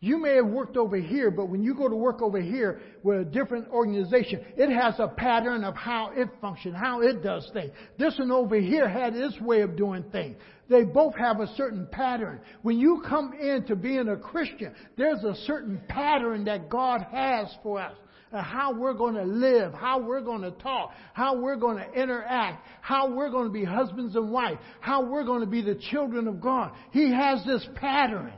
You 0.01 0.17
may 0.19 0.35
have 0.35 0.47
worked 0.47 0.77
over 0.77 0.97
here, 0.97 1.31
but 1.31 1.49
when 1.49 1.63
you 1.63 1.73
go 1.73 1.87
to 1.87 1.95
work 1.95 2.21
over 2.21 2.39
here 2.39 2.81
with 3.01 3.21
a 3.21 3.25
different 3.25 3.69
organization, 3.69 4.41
it 4.57 4.69
has 4.69 4.95
a 4.99 5.07
pattern 5.07 5.63
of 5.63 5.75
how 5.75 6.11
it 6.15 6.29
functions, 6.41 6.75
how 6.77 7.01
it 7.01 7.23
does 7.23 7.49
things. 7.53 7.71
This 7.97 8.17
one 8.19 8.31
over 8.31 8.59
here 8.59 8.87
had 8.87 9.15
its 9.15 9.39
way 9.39 9.61
of 9.61 9.75
doing 9.75 10.03
things. 10.11 10.37
They 10.69 10.83
both 10.83 11.15
have 11.15 11.39
a 11.39 11.47
certain 11.55 11.87
pattern. 11.91 12.41
When 12.61 12.77
you 12.77 13.03
come 13.07 13.33
into 13.33 13.75
being 13.75 14.09
a 14.09 14.17
Christian, 14.17 14.73
there's 14.97 15.23
a 15.23 15.35
certain 15.45 15.81
pattern 15.87 16.45
that 16.45 16.69
God 16.69 17.01
has 17.11 17.47
for 17.63 17.79
us 17.79 17.93
how 18.31 18.73
we're 18.73 18.93
going 18.93 19.15
to 19.15 19.23
live, 19.23 19.73
how 19.73 19.99
we're 19.99 20.21
going 20.21 20.41
to 20.41 20.51
talk, 20.51 20.91
how 21.13 21.39
we're 21.39 21.55
going 21.55 21.77
to 21.77 21.93
interact, 21.93 22.65
how 22.81 23.09
we're 23.09 23.29
going 23.29 23.47
to 23.47 23.53
be 23.53 23.63
husbands 23.63 24.15
and 24.15 24.31
wives, 24.31 24.59
how 24.81 25.05
we're 25.05 25.23
going 25.23 25.41
to 25.41 25.47
be 25.47 25.61
the 25.61 25.79
children 25.91 26.27
of 26.27 26.41
God. 26.41 26.71
He 26.91 27.11
has 27.11 27.45
this 27.45 27.65
pattern. 27.75 28.33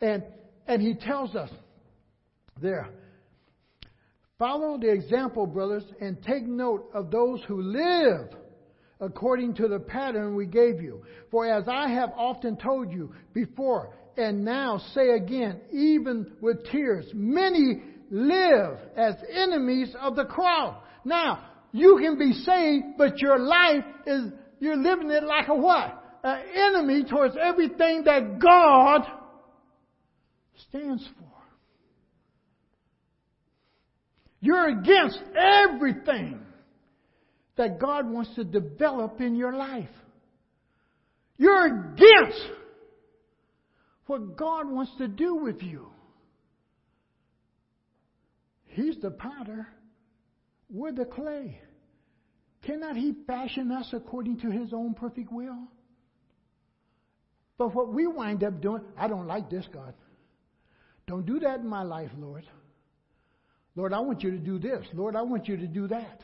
And, 0.00 0.22
and 0.70 0.80
he 0.80 0.94
tells 0.94 1.34
us 1.34 1.50
there, 2.62 2.88
follow 4.38 4.78
the 4.78 4.88
example, 4.88 5.44
brothers, 5.44 5.82
and 6.00 6.22
take 6.22 6.46
note 6.46 6.88
of 6.94 7.10
those 7.10 7.42
who 7.48 7.60
live 7.60 8.28
according 9.00 9.54
to 9.54 9.66
the 9.66 9.80
pattern 9.80 10.36
we 10.36 10.46
gave 10.46 10.80
you. 10.80 11.02
For 11.32 11.44
as 11.44 11.64
I 11.66 11.88
have 11.88 12.10
often 12.16 12.56
told 12.56 12.92
you 12.92 13.12
before, 13.34 13.92
and 14.16 14.44
now 14.44 14.80
say 14.94 15.10
again, 15.10 15.60
even 15.72 16.34
with 16.40 16.64
tears, 16.70 17.06
many 17.14 17.82
live 18.08 18.78
as 18.96 19.16
enemies 19.28 19.92
of 20.00 20.14
the 20.14 20.24
cross. 20.24 20.80
Now, 21.04 21.48
you 21.72 21.98
can 22.00 22.16
be 22.16 22.32
saved, 22.32 22.96
but 22.96 23.18
your 23.18 23.40
life 23.40 23.84
is, 24.06 24.26
you're 24.60 24.76
living 24.76 25.10
it 25.10 25.24
like 25.24 25.48
a 25.48 25.54
what? 25.54 25.96
An 26.22 26.42
enemy 26.54 27.02
towards 27.10 27.34
everything 27.42 28.04
that 28.04 28.38
God 28.38 29.19
stands 30.68 31.06
for. 31.18 31.30
You're 34.40 34.68
against 34.80 35.20
everything 35.36 36.40
that 37.56 37.78
God 37.78 38.08
wants 38.10 38.34
to 38.36 38.44
develop 38.44 39.20
in 39.20 39.36
your 39.36 39.54
life. 39.54 39.88
You're 41.36 41.66
against 41.66 42.40
what 44.06 44.36
God 44.36 44.70
wants 44.70 44.92
to 44.98 45.08
do 45.08 45.36
with 45.36 45.62
you. 45.62 45.88
He's 48.66 48.96
the 49.02 49.10
potter. 49.10 49.68
We're 50.70 50.92
the 50.92 51.04
clay. 51.04 51.60
Cannot 52.62 52.96
He 52.96 53.14
fashion 53.26 53.72
us 53.72 53.88
according 53.92 54.40
to 54.40 54.50
His 54.50 54.72
own 54.72 54.94
perfect 54.94 55.32
will? 55.32 55.68
But 57.58 57.74
what 57.74 57.92
we 57.92 58.06
wind 58.06 58.42
up 58.42 58.60
doing, 58.62 58.82
I 58.96 59.06
don't 59.08 59.26
like 59.26 59.50
this, 59.50 59.66
God. 59.72 59.92
Don't 61.10 61.26
do 61.26 61.40
that 61.40 61.58
in 61.58 61.66
my 61.66 61.82
life, 61.82 62.12
Lord. 62.16 62.44
Lord, 63.74 63.92
I 63.92 63.98
want 63.98 64.22
you 64.22 64.30
to 64.30 64.38
do 64.38 64.60
this. 64.60 64.86
Lord, 64.94 65.16
I 65.16 65.22
want 65.22 65.48
you 65.48 65.56
to 65.56 65.66
do 65.66 65.88
that. 65.88 66.20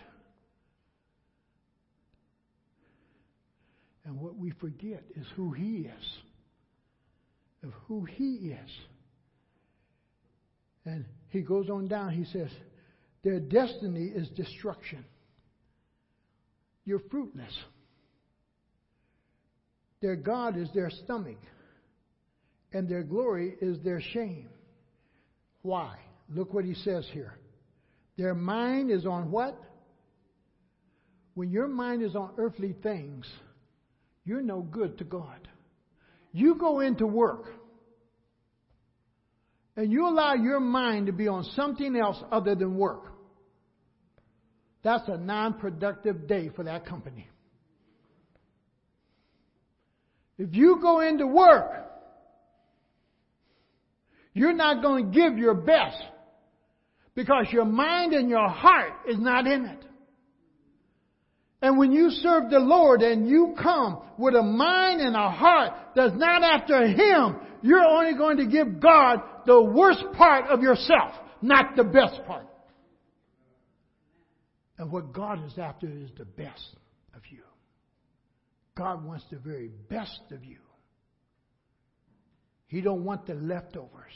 And 4.04 4.20
what 4.20 4.36
we 4.36 4.52
forget 4.60 5.02
is 5.16 5.26
who 5.34 5.50
He 5.50 5.88
is, 5.88 6.12
of 7.64 7.72
who 7.88 8.04
He 8.04 8.54
is. 8.54 8.70
And 10.84 11.04
he 11.30 11.40
goes 11.40 11.68
on 11.68 11.88
down, 11.88 12.10
he 12.10 12.24
says, 12.24 12.50
Their 13.24 13.40
destiny 13.40 14.12
is 14.14 14.28
destruction. 14.36 15.04
You're 16.84 17.02
fruitless. 17.10 17.52
Their 20.00 20.14
God 20.14 20.56
is 20.56 20.68
their 20.72 20.90
stomach, 20.90 21.40
and 22.72 22.88
their 22.88 23.02
glory 23.02 23.56
is 23.60 23.82
their 23.82 24.00
shame. 24.00 24.50
Why? 25.66 25.96
Look 26.32 26.54
what 26.54 26.64
he 26.64 26.74
says 26.74 27.08
here. 27.12 27.34
Their 28.16 28.36
mind 28.36 28.92
is 28.92 29.04
on 29.04 29.32
what? 29.32 29.60
When 31.34 31.50
your 31.50 31.66
mind 31.66 32.02
is 32.02 32.14
on 32.14 32.30
earthly 32.38 32.72
things, 32.84 33.26
you're 34.24 34.42
no 34.42 34.62
good 34.62 34.98
to 34.98 35.04
God. 35.04 35.48
You 36.30 36.54
go 36.54 36.78
into 36.80 37.04
work 37.04 37.46
and 39.76 39.90
you 39.90 40.06
allow 40.06 40.34
your 40.34 40.60
mind 40.60 41.06
to 41.06 41.12
be 41.12 41.26
on 41.26 41.42
something 41.56 41.96
else 41.96 42.22
other 42.30 42.54
than 42.54 42.78
work, 42.78 43.12
that's 44.84 45.08
a 45.08 45.16
non 45.16 45.54
productive 45.54 46.28
day 46.28 46.48
for 46.54 46.62
that 46.62 46.86
company. 46.86 47.28
If 50.38 50.54
you 50.54 50.78
go 50.80 51.00
into 51.00 51.26
work, 51.26 51.85
you're 54.36 54.52
not 54.52 54.82
going 54.82 55.10
to 55.10 55.18
give 55.18 55.38
your 55.38 55.54
best 55.54 55.96
because 57.14 57.46
your 57.50 57.64
mind 57.64 58.12
and 58.12 58.28
your 58.28 58.46
heart 58.46 58.92
is 59.08 59.18
not 59.18 59.46
in 59.46 59.64
it. 59.64 59.82
And 61.62 61.78
when 61.78 61.90
you 61.90 62.10
serve 62.10 62.50
the 62.50 62.58
Lord 62.58 63.00
and 63.00 63.26
you 63.26 63.54
come 63.60 64.02
with 64.18 64.34
a 64.34 64.42
mind 64.42 65.00
and 65.00 65.16
a 65.16 65.30
heart 65.30 65.72
that's 65.94 66.14
not 66.14 66.42
after 66.42 66.86
Him, 66.86 67.36
you're 67.62 67.82
only 67.82 68.14
going 68.14 68.36
to 68.36 68.46
give 68.46 68.78
God 68.78 69.20
the 69.46 69.62
worst 69.62 70.04
part 70.18 70.50
of 70.50 70.60
yourself, 70.60 71.12
not 71.40 71.74
the 71.74 71.84
best 71.84 72.20
part. 72.26 72.46
And 74.76 74.92
what 74.92 75.14
God 75.14 75.42
is 75.46 75.54
after 75.56 75.86
is 75.86 76.10
the 76.18 76.26
best 76.26 76.76
of 77.14 77.22
you. 77.30 77.40
God 78.76 79.02
wants 79.02 79.24
the 79.30 79.38
very 79.38 79.70
best 79.88 80.20
of 80.30 80.44
you. 80.44 80.58
He 82.68 82.80
don't 82.80 83.04
want 83.04 83.26
the 83.26 83.34
leftovers. 83.34 84.12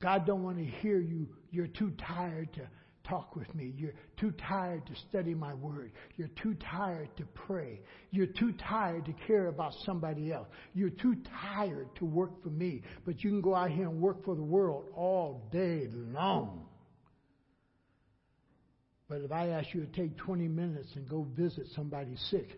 God 0.00 0.26
don't 0.26 0.42
want 0.42 0.58
to 0.58 0.64
hear 0.64 0.98
you. 0.98 1.28
You're 1.50 1.68
too 1.68 1.92
tired 1.98 2.52
to 2.54 2.68
talk 3.08 3.36
with 3.36 3.52
me. 3.54 3.72
You're 3.76 3.94
too 4.18 4.32
tired 4.32 4.86
to 4.86 4.94
study 5.08 5.34
my 5.34 5.54
word. 5.54 5.92
You're 6.16 6.30
too 6.42 6.54
tired 6.54 7.08
to 7.16 7.24
pray. 7.24 7.80
You're 8.10 8.26
too 8.26 8.52
tired 8.52 9.04
to 9.06 9.12
care 9.26 9.48
about 9.48 9.74
somebody 9.84 10.32
else. 10.32 10.48
You're 10.74 10.90
too 10.90 11.16
tired 11.54 11.88
to 11.96 12.04
work 12.04 12.42
for 12.42 12.50
me. 12.50 12.82
But 13.04 13.22
you 13.22 13.30
can 13.30 13.40
go 13.40 13.54
out 13.54 13.70
here 13.70 13.88
and 13.88 14.00
work 14.00 14.24
for 14.24 14.34
the 14.34 14.42
world 14.42 14.84
all 14.94 15.48
day 15.52 15.88
long. 15.92 16.66
But 19.08 19.20
if 19.20 19.32
I 19.32 19.48
ask 19.48 19.74
you 19.74 19.84
to 19.84 19.92
take 19.92 20.16
20 20.16 20.48
minutes 20.48 20.88
and 20.94 21.08
go 21.08 21.26
visit 21.36 21.66
somebody 21.76 22.16
sick, 22.30 22.48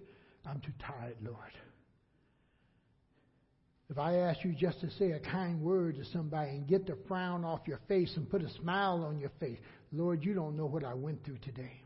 I'm 0.47 0.61
too 0.61 0.73
tired, 0.79 1.17
Lord. 1.23 1.53
If 3.91 3.99
I 3.99 4.17
ask 4.17 4.43
you 4.45 4.55
just 4.55 4.81
to 4.81 4.91
say 4.93 5.13
a 5.13 5.21
kind 5.21 5.61
word 5.61 5.97
to 5.97 6.05
somebody 6.07 6.51
and 6.51 6.67
get 6.67 6.87
the 6.87 6.97
frown 7.07 7.45
off 7.45 7.61
your 7.67 7.81
face 7.87 8.13
and 8.17 8.29
put 8.29 8.43
a 8.43 8.49
smile 8.51 9.05
on 9.05 9.19
your 9.19 9.33
face, 9.41 9.59
Lord, 9.93 10.25
you 10.25 10.35
don't 10.35 10.57
know 10.57 10.67
what 10.67 10.85
I 10.85 10.95
went 10.95 11.25
through 11.25 11.39
today. 11.39 11.83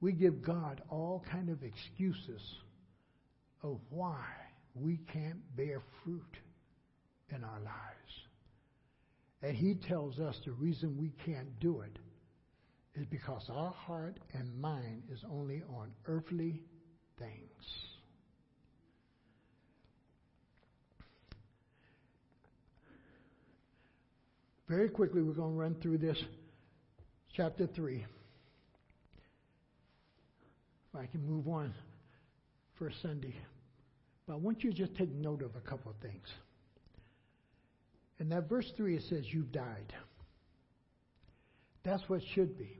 We 0.00 0.12
give 0.12 0.40
God 0.40 0.82
all 0.88 1.24
kind 1.30 1.50
of 1.50 1.62
excuses 1.62 2.40
of 3.62 3.80
why 3.90 4.24
we 4.74 4.98
can't 5.12 5.40
bear 5.56 5.82
fruit 6.04 6.36
in 7.34 7.42
our 7.44 7.60
lives. 7.60 7.74
And 9.42 9.56
he 9.56 9.74
tells 9.74 10.18
us 10.20 10.36
the 10.44 10.52
reason 10.52 10.96
we 10.96 11.12
can't 11.26 11.58
do 11.60 11.80
it 11.80 11.98
is 12.94 13.06
because 13.06 13.42
our 13.50 13.72
heart 13.72 14.18
and 14.32 14.60
mind 14.60 15.02
is 15.12 15.22
only 15.30 15.62
on 15.76 15.90
earthly 16.06 16.62
things. 17.18 17.89
Very 24.70 24.88
quickly, 24.88 25.20
we're 25.20 25.32
going 25.32 25.50
to 25.50 25.58
run 25.58 25.74
through 25.82 25.98
this 25.98 26.16
chapter 27.34 27.66
3. 27.66 28.06
If 30.86 31.00
I 31.00 31.06
can 31.06 31.26
move 31.26 31.48
on. 31.48 31.74
first 32.78 33.02
Sunday, 33.02 33.34
but 34.28 34.34
I 34.34 34.36
want 34.36 34.62
you 34.62 34.70
to 34.70 34.76
just 34.76 34.94
take 34.94 35.10
note 35.10 35.42
of 35.42 35.56
a 35.56 35.60
couple 35.60 35.90
of 35.90 35.96
things. 35.96 36.26
In 38.20 38.28
that 38.28 38.48
verse 38.48 38.70
3, 38.76 38.94
it 38.94 39.02
says, 39.08 39.24
You've 39.32 39.50
died. 39.50 39.92
That's 41.82 42.08
what 42.08 42.20
should 42.36 42.56
be. 42.56 42.78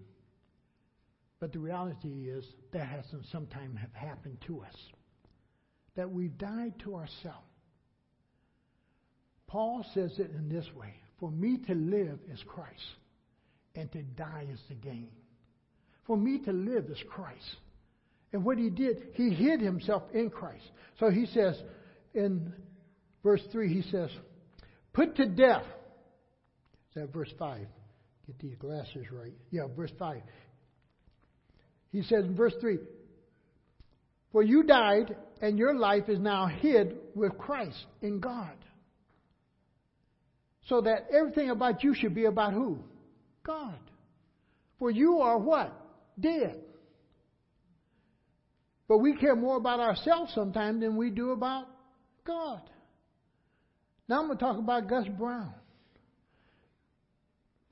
But 1.41 1.53
the 1.53 1.59
reality 1.59 2.28
is 2.30 2.45
that 2.72 2.86
hasn't 2.86 3.24
sometimes 3.32 3.80
have 3.80 3.95
happened 3.95 4.38
to 4.47 4.61
us. 4.61 4.76
That 5.97 6.09
we've 6.09 6.38
died 6.38 6.74
to 6.84 6.95
ourselves. 6.95 7.49
Paul 9.49 9.84
says 9.93 10.12
it 10.20 10.30
in 10.38 10.49
this 10.49 10.66
way 10.76 10.95
For 11.21 11.31
me 11.31 11.59
to 11.66 11.75
live 11.75 12.18
is 12.33 12.43
Christ, 12.47 12.81
and 13.75 13.93
to 13.93 14.03
die 14.03 14.47
is 14.51 14.59
the 14.68 14.75
gain. 14.75 15.11
For 16.07 16.16
me 16.16 16.39
to 16.41 16.53
live 16.53 16.87
is 16.87 16.99
Christ. 17.09 17.57
And 18.33 18.45
what 18.45 18.59
he 18.59 18.71
did, 18.71 19.09
he 19.14 19.31
hid 19.31 19.61
himself 19.61 20.03
in 20.14 20.31
Christ. 20.31 20.64
So 20.99 21.11
he 21.11 21.27
says 21.27 21.57
in 22.14 22.53
verse 23.23 23.43
3, 23.53 23.73
he 23.73 23.83
says, 23.91 24.11
Put 24.93 25.16
to 25.16 25.27
death. 25.27 25.64
Is 26.91 26.95
that 27.03 27.12
verse 27.12 27.33
5? 27.39 27.66
Get 28.27 28.39
these 28.39 28.57
glasses 28.59 29.07
right. 29.12 29.35
Yeah, 29.51 29.64
verse 29.77 29.93
5. 29.99 30.23
He 31.93 32.03
says 32.03 32.25
in 32.25 32.35
verse 32.35 32.55
3 32.61 32.79
For 34.33 34.43
you 34.43 34.62
died, 34.62 35.16
and 35.43 35.59
your 35.59 35.75
life 35.75 36.09
is 36.09 36.18
now 36.18 36.47
hid 36.47 36.97
with 37.14 37.37
Christ 37.37 37.87
in 38.01 38.21
God. 38.21 38.57
So 40.71 40.81
that 40.83 41.09
everything 41.12 41.51
about 41.51 41.83
you 41.83 41.95
should 41.95 42.14
be 42.14 42.27
about 42.27 42.53
who? 42.53 42.79
God. 43.43 43.81
For 44.79 44.89
you 44.89 45.18
are 45.18 45.37
what? 45.37 45.77
Dead. 46.18 46.61
But 48.87 48.99
we 48.99 49.16
care 49.16 49.35
more 49.35 49.57
about 49.57 49.81
ourselves 49.81 50.33
sometimes 50.33 50.81
than 50.81 50.97
we 50.97 51.11
do 51.11 51.33
about 51.33 51.66
God. 52.25 52.62
Now 54.09 54.21
I'm 54.21 54.27
going 54.27 54.39
to 54.39 54.45
talk 54.45 54.59
about 54.59 54.89
Gus 54.89 55.09
Brown. 55.18 55.53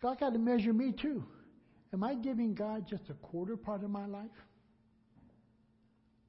God 0.03 0.19
got 0.19 0.33
to 0.33 0.39
measure 0.41 0.73
me 0.73 0.93
too. 1.01 1.25
Am 1.93 2.03
I 2.03 2.17
giving 2.17 2.53
God 2.53 2.85
just 2.91 3.05
a 3.11 3.15
quarter 3.15 3.57
part 3.57 3.85
of 3.85 3.91
my 3.91 4.07
life? 4.07 4.27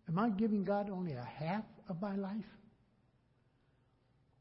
Am 0.07 0.19
I 0.19 0.29
giving 0.29 0.63
God 0.63 0.91
only 0.91 1.13
a 1.13 1.29
half 1.39 1.63
of 1.89 1.99
my 1.99 2.15
life? 2.15 2.45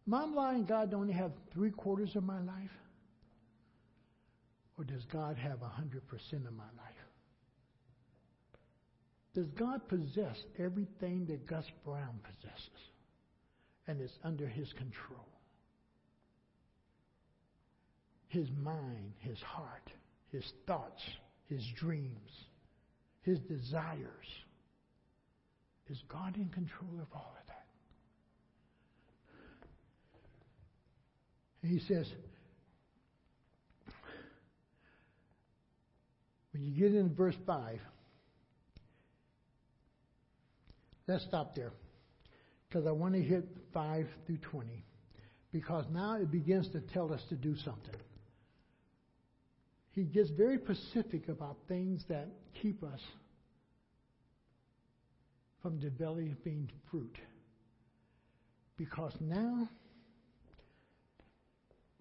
Am 0.09 0.14
I 0.14 0.22
allowing 0.24 0.64
God 0.64 0.94
only 0.94 1.12
have 1.12 1.32
three 1.52 1.70
quarters 1.70 2.16
of 2.16 2.24
my 2.24 2.40
life? 2.40 2.70
Or 4.78 4.84
does 4.84 5.04
God 5.12 5.36
have 5.36 5.61
a 5.61 5.68
hundred 5.68 6.06
percent 6.09 6.46
of 6.46 6.54
my 6.54 6.64
life? 6.78 6.94
Does 9.34 9.48
God 9.48 9.86
possess 9.86 10.36
everything 10.59 11.26
that 11.26 11.46
Gus 11.46 11.66
Brown 11.84 12.20
possesses 12.22 12.80
and 13.86 14.00
is 14.00 14.11
under 14.24 14.46
his 14.48 14.72
control? 14.72 15.28
His 18.28 18.48
mind, 18.62 19.12
his 19.20 19.38
heart, 19.40 19.90
his 20.32 20.54
thoughts, 20.66 21.02
his 21.50 21.62
dreams, 21.78 22.30
his 23.20 23.40
desires. 23.40 24.26
Is 25.90 26.02
God 26.09 26.36
in 26.36 26.48
control 26.48 26.92
of 26.94 27.09
all 27.12 27.34
of 27.38 27.46
that? 27.46 27.59
And 31.58 31.58
he 31.69 31.81
says, 31.81 32.07
when 36.53 36.62
you 36.62 36.71
get 36.73 36.95
into 36.95 37.14
verse 37.14 37.37
5, 37.47 37.79
let's 41.07 41.25
stop 41.25 41.55
there 41.55 41.73
because 42.69 42.87
I 42.87 42.91
want 42.93 43.14
to 43.14 43.23
hit 43.23 43.47
5 43.73 44.07
through 44.27 44.39
20 44.39 44.85
because 45.53 45.85
now 45.93 46.16
it 46.16 46.31
begins 46.31 46.69
to 46.73 46.81
tell 46.81 47.12
us 47.12 47.23
to 47.31 47.35
do 47.35 47.57
something 47.57 47.95
he 49.99 50.05
gets 50.05 50.31
very 50.31 50.59
specific 50.59 51.29
about 51.29 51.57
things 51.66 52.05
that 52.09 52.29
keep 52.62 52.85
us 52.85 53.01
from 55.61 55.81
developing 55.81 56.71
fruit. 56.89 57.16
Because 58.77 59.12
now, 59.21 59.69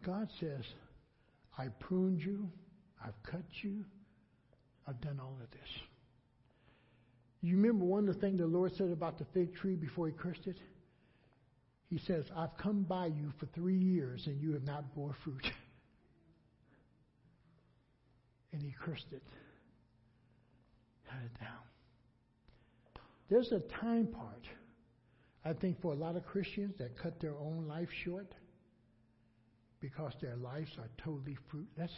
God 0.08 0.30
says, 0.40 0.64
I 1.58 1.68
pruned 1.82 2.22
you, 2.22 2.50
I've 3.04 3.22
cut 3.30 3.44
you, 3.62 3.84
I've 4.88 5.02
done 5.02 5.20
all 5.22 5.36
of 5.44 5.52
this. 5.52 5.70
You 7.42 7.58
remember 7.58 7.84
one 7.84 8.08
of 8.08 8.16
the 8.16 8.22
things 8.22 8.40
the 8.40 8.48
Lord 8.48 8.74
said 8.78 8.90
about 8.90 9.18
the 9.18 9.26
fig 9.34 9.54
tree 9.54 9.76
before 9.76 10.08
he 10.08 10.14
cursed 10.14 10.48
it? 10.48 10.56
He 11.90 11.98
says, 11.98 12.24
I've 12.38 12.58
come 12.58 12.84
by 12.84 13.08
you 13.08 13.34
for 13.38 13.48
three 13.48 13.78
years 13.78 14.28
and 14.28 14.42
you 14.42 14.54
have 14.54 14.64
not 14.64 14.96
bore 14.96 15.14
fruit. 15.26 15.46
and 18.54 18.62
he 18.62 18.74
cursed 18.82 19.08
it. 19.12 19.24
Cut 21.10 21.20
it 21.26 21.38
down. 21.42 21.52
There's 23.30 23.52
a 23.52 23.60
time 23.82 24.08
part, 24.08 24.48
I 25.44 25.52
think, 25.52 25.82
for 25.82 25.92
a 25.92 25.96
lot 25.98 26.16
of 26.16 26.26
Christians 26.26 26.76
that 26.80 26.98
cut 26.98 27.20
their 27.20 27.36
own 27.36 27.66
life 27.68 27.90
short 28.06 28.32
because 29.80 30.14
their 30.22 30.36
lives 30.36 30.72
are 30.80 30.90
totally 31.04 31.38
fruitless. 31.50 31.92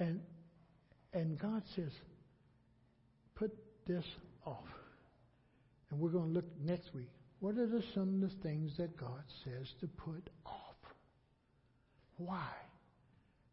And 0.00 0.20
and 1.12 1.38
God 1.38 1.62
says, 1.74 1.90
put 3.34 3.50
this 3.86 4.04
off. 4.44 4.68
And 5.90 5.98
we're 5.98 6.10
going 6.10 6.28
to 6.28 6.34
look 6.34 6.44
next 6.60 6.94
week. 6.94 7.08
What 7.40 7.56
are 7.56 7.66
the, 7.66 7.82
some 7.94 8.22
of 8.22 8.30
the 8.30 8.42
things 8.42 8.76
that 8.76 8.96
God 8.96 9.22
says 9.44 9.66
to 9.80 9.86
put 9.86 10.28
off? 10.44 10.76
Why? 12.18 12.50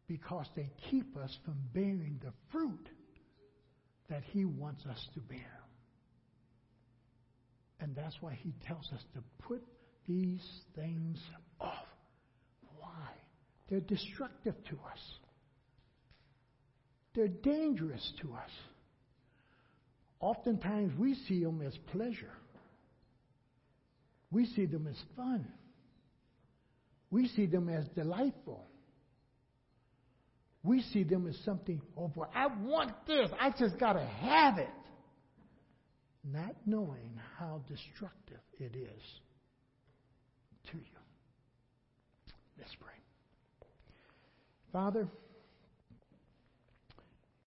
Because 0.06 0.46
they 0.54 0.70
keep 0.90 1.16
us 1.16 1.36
from 1.44 1.56
bearing 1.72 2.20
the 2.22 2.32
fruit 2.52 2.88
that 4.10 4.22
He 4.32 4.44
wants 4.44 4.84
us 4.86 5.08
to 5.14 5.20
bear. 5.20 5.55
And 7.80 7.94
that's 7.94 8.16
why 8.20 8.38
He 8.42 8.52
tells 8.66 8.90
us 8.92 9.04
to 9.14 9.22
put 9.46 9.62
these 10.08 10.44
things 10.74 11.18
off. 11.60 11.86
Why? 12.78 13.08
They're 13.68 13.80
destructive 13.80 14.54
to 14.70 14.74
us. 14.74 15.00
They're 17.14 17.28
dangerous 17.28 18.12
to 18.22 18.34
us. 18.34 18.50
Oftentimes 20.20 20.92
we 20.98 21.14
see 21.28 21.42
them 21.42 21.62
as 21.62 21.76
pleasure. 21.92 22.32
We 24.30 24.46
see 24.46 24.66
them 24.66 24.86
as 24.86 24.96
fun. 25.16 25.46
We 27.10 27.28
see 27.28 27.46
them 27.46 27.68
as 27.68 27.86
delightful. 27.94 28.64
We 30.62 30.82
see 30.82 31.04
them 31.04 31.26
as 31.28 31.38
something, 31.44 31.80
oh 31.96 32.08
boy, 32.08 32.26
I 32.34 32.48
want 32.48 32.92
this. 33.06 33.30
I 33.40 33.50
just 33.50 33.78
got 33.78 33.92
to 33.92 34.04
have 34.04 34.58
it. 34.58 34.68
Not 36.32 36.56
knowing 36.66 37.20
how 37.38 37.60
destructive 37.68 38.40
it 38.58 38.74
is 38.74 39.20
to 40.70 40.76
you. 40.76 40.98
Let's 42.58 42.74
pray. 42.74 42.94
Father, 44.72 45.06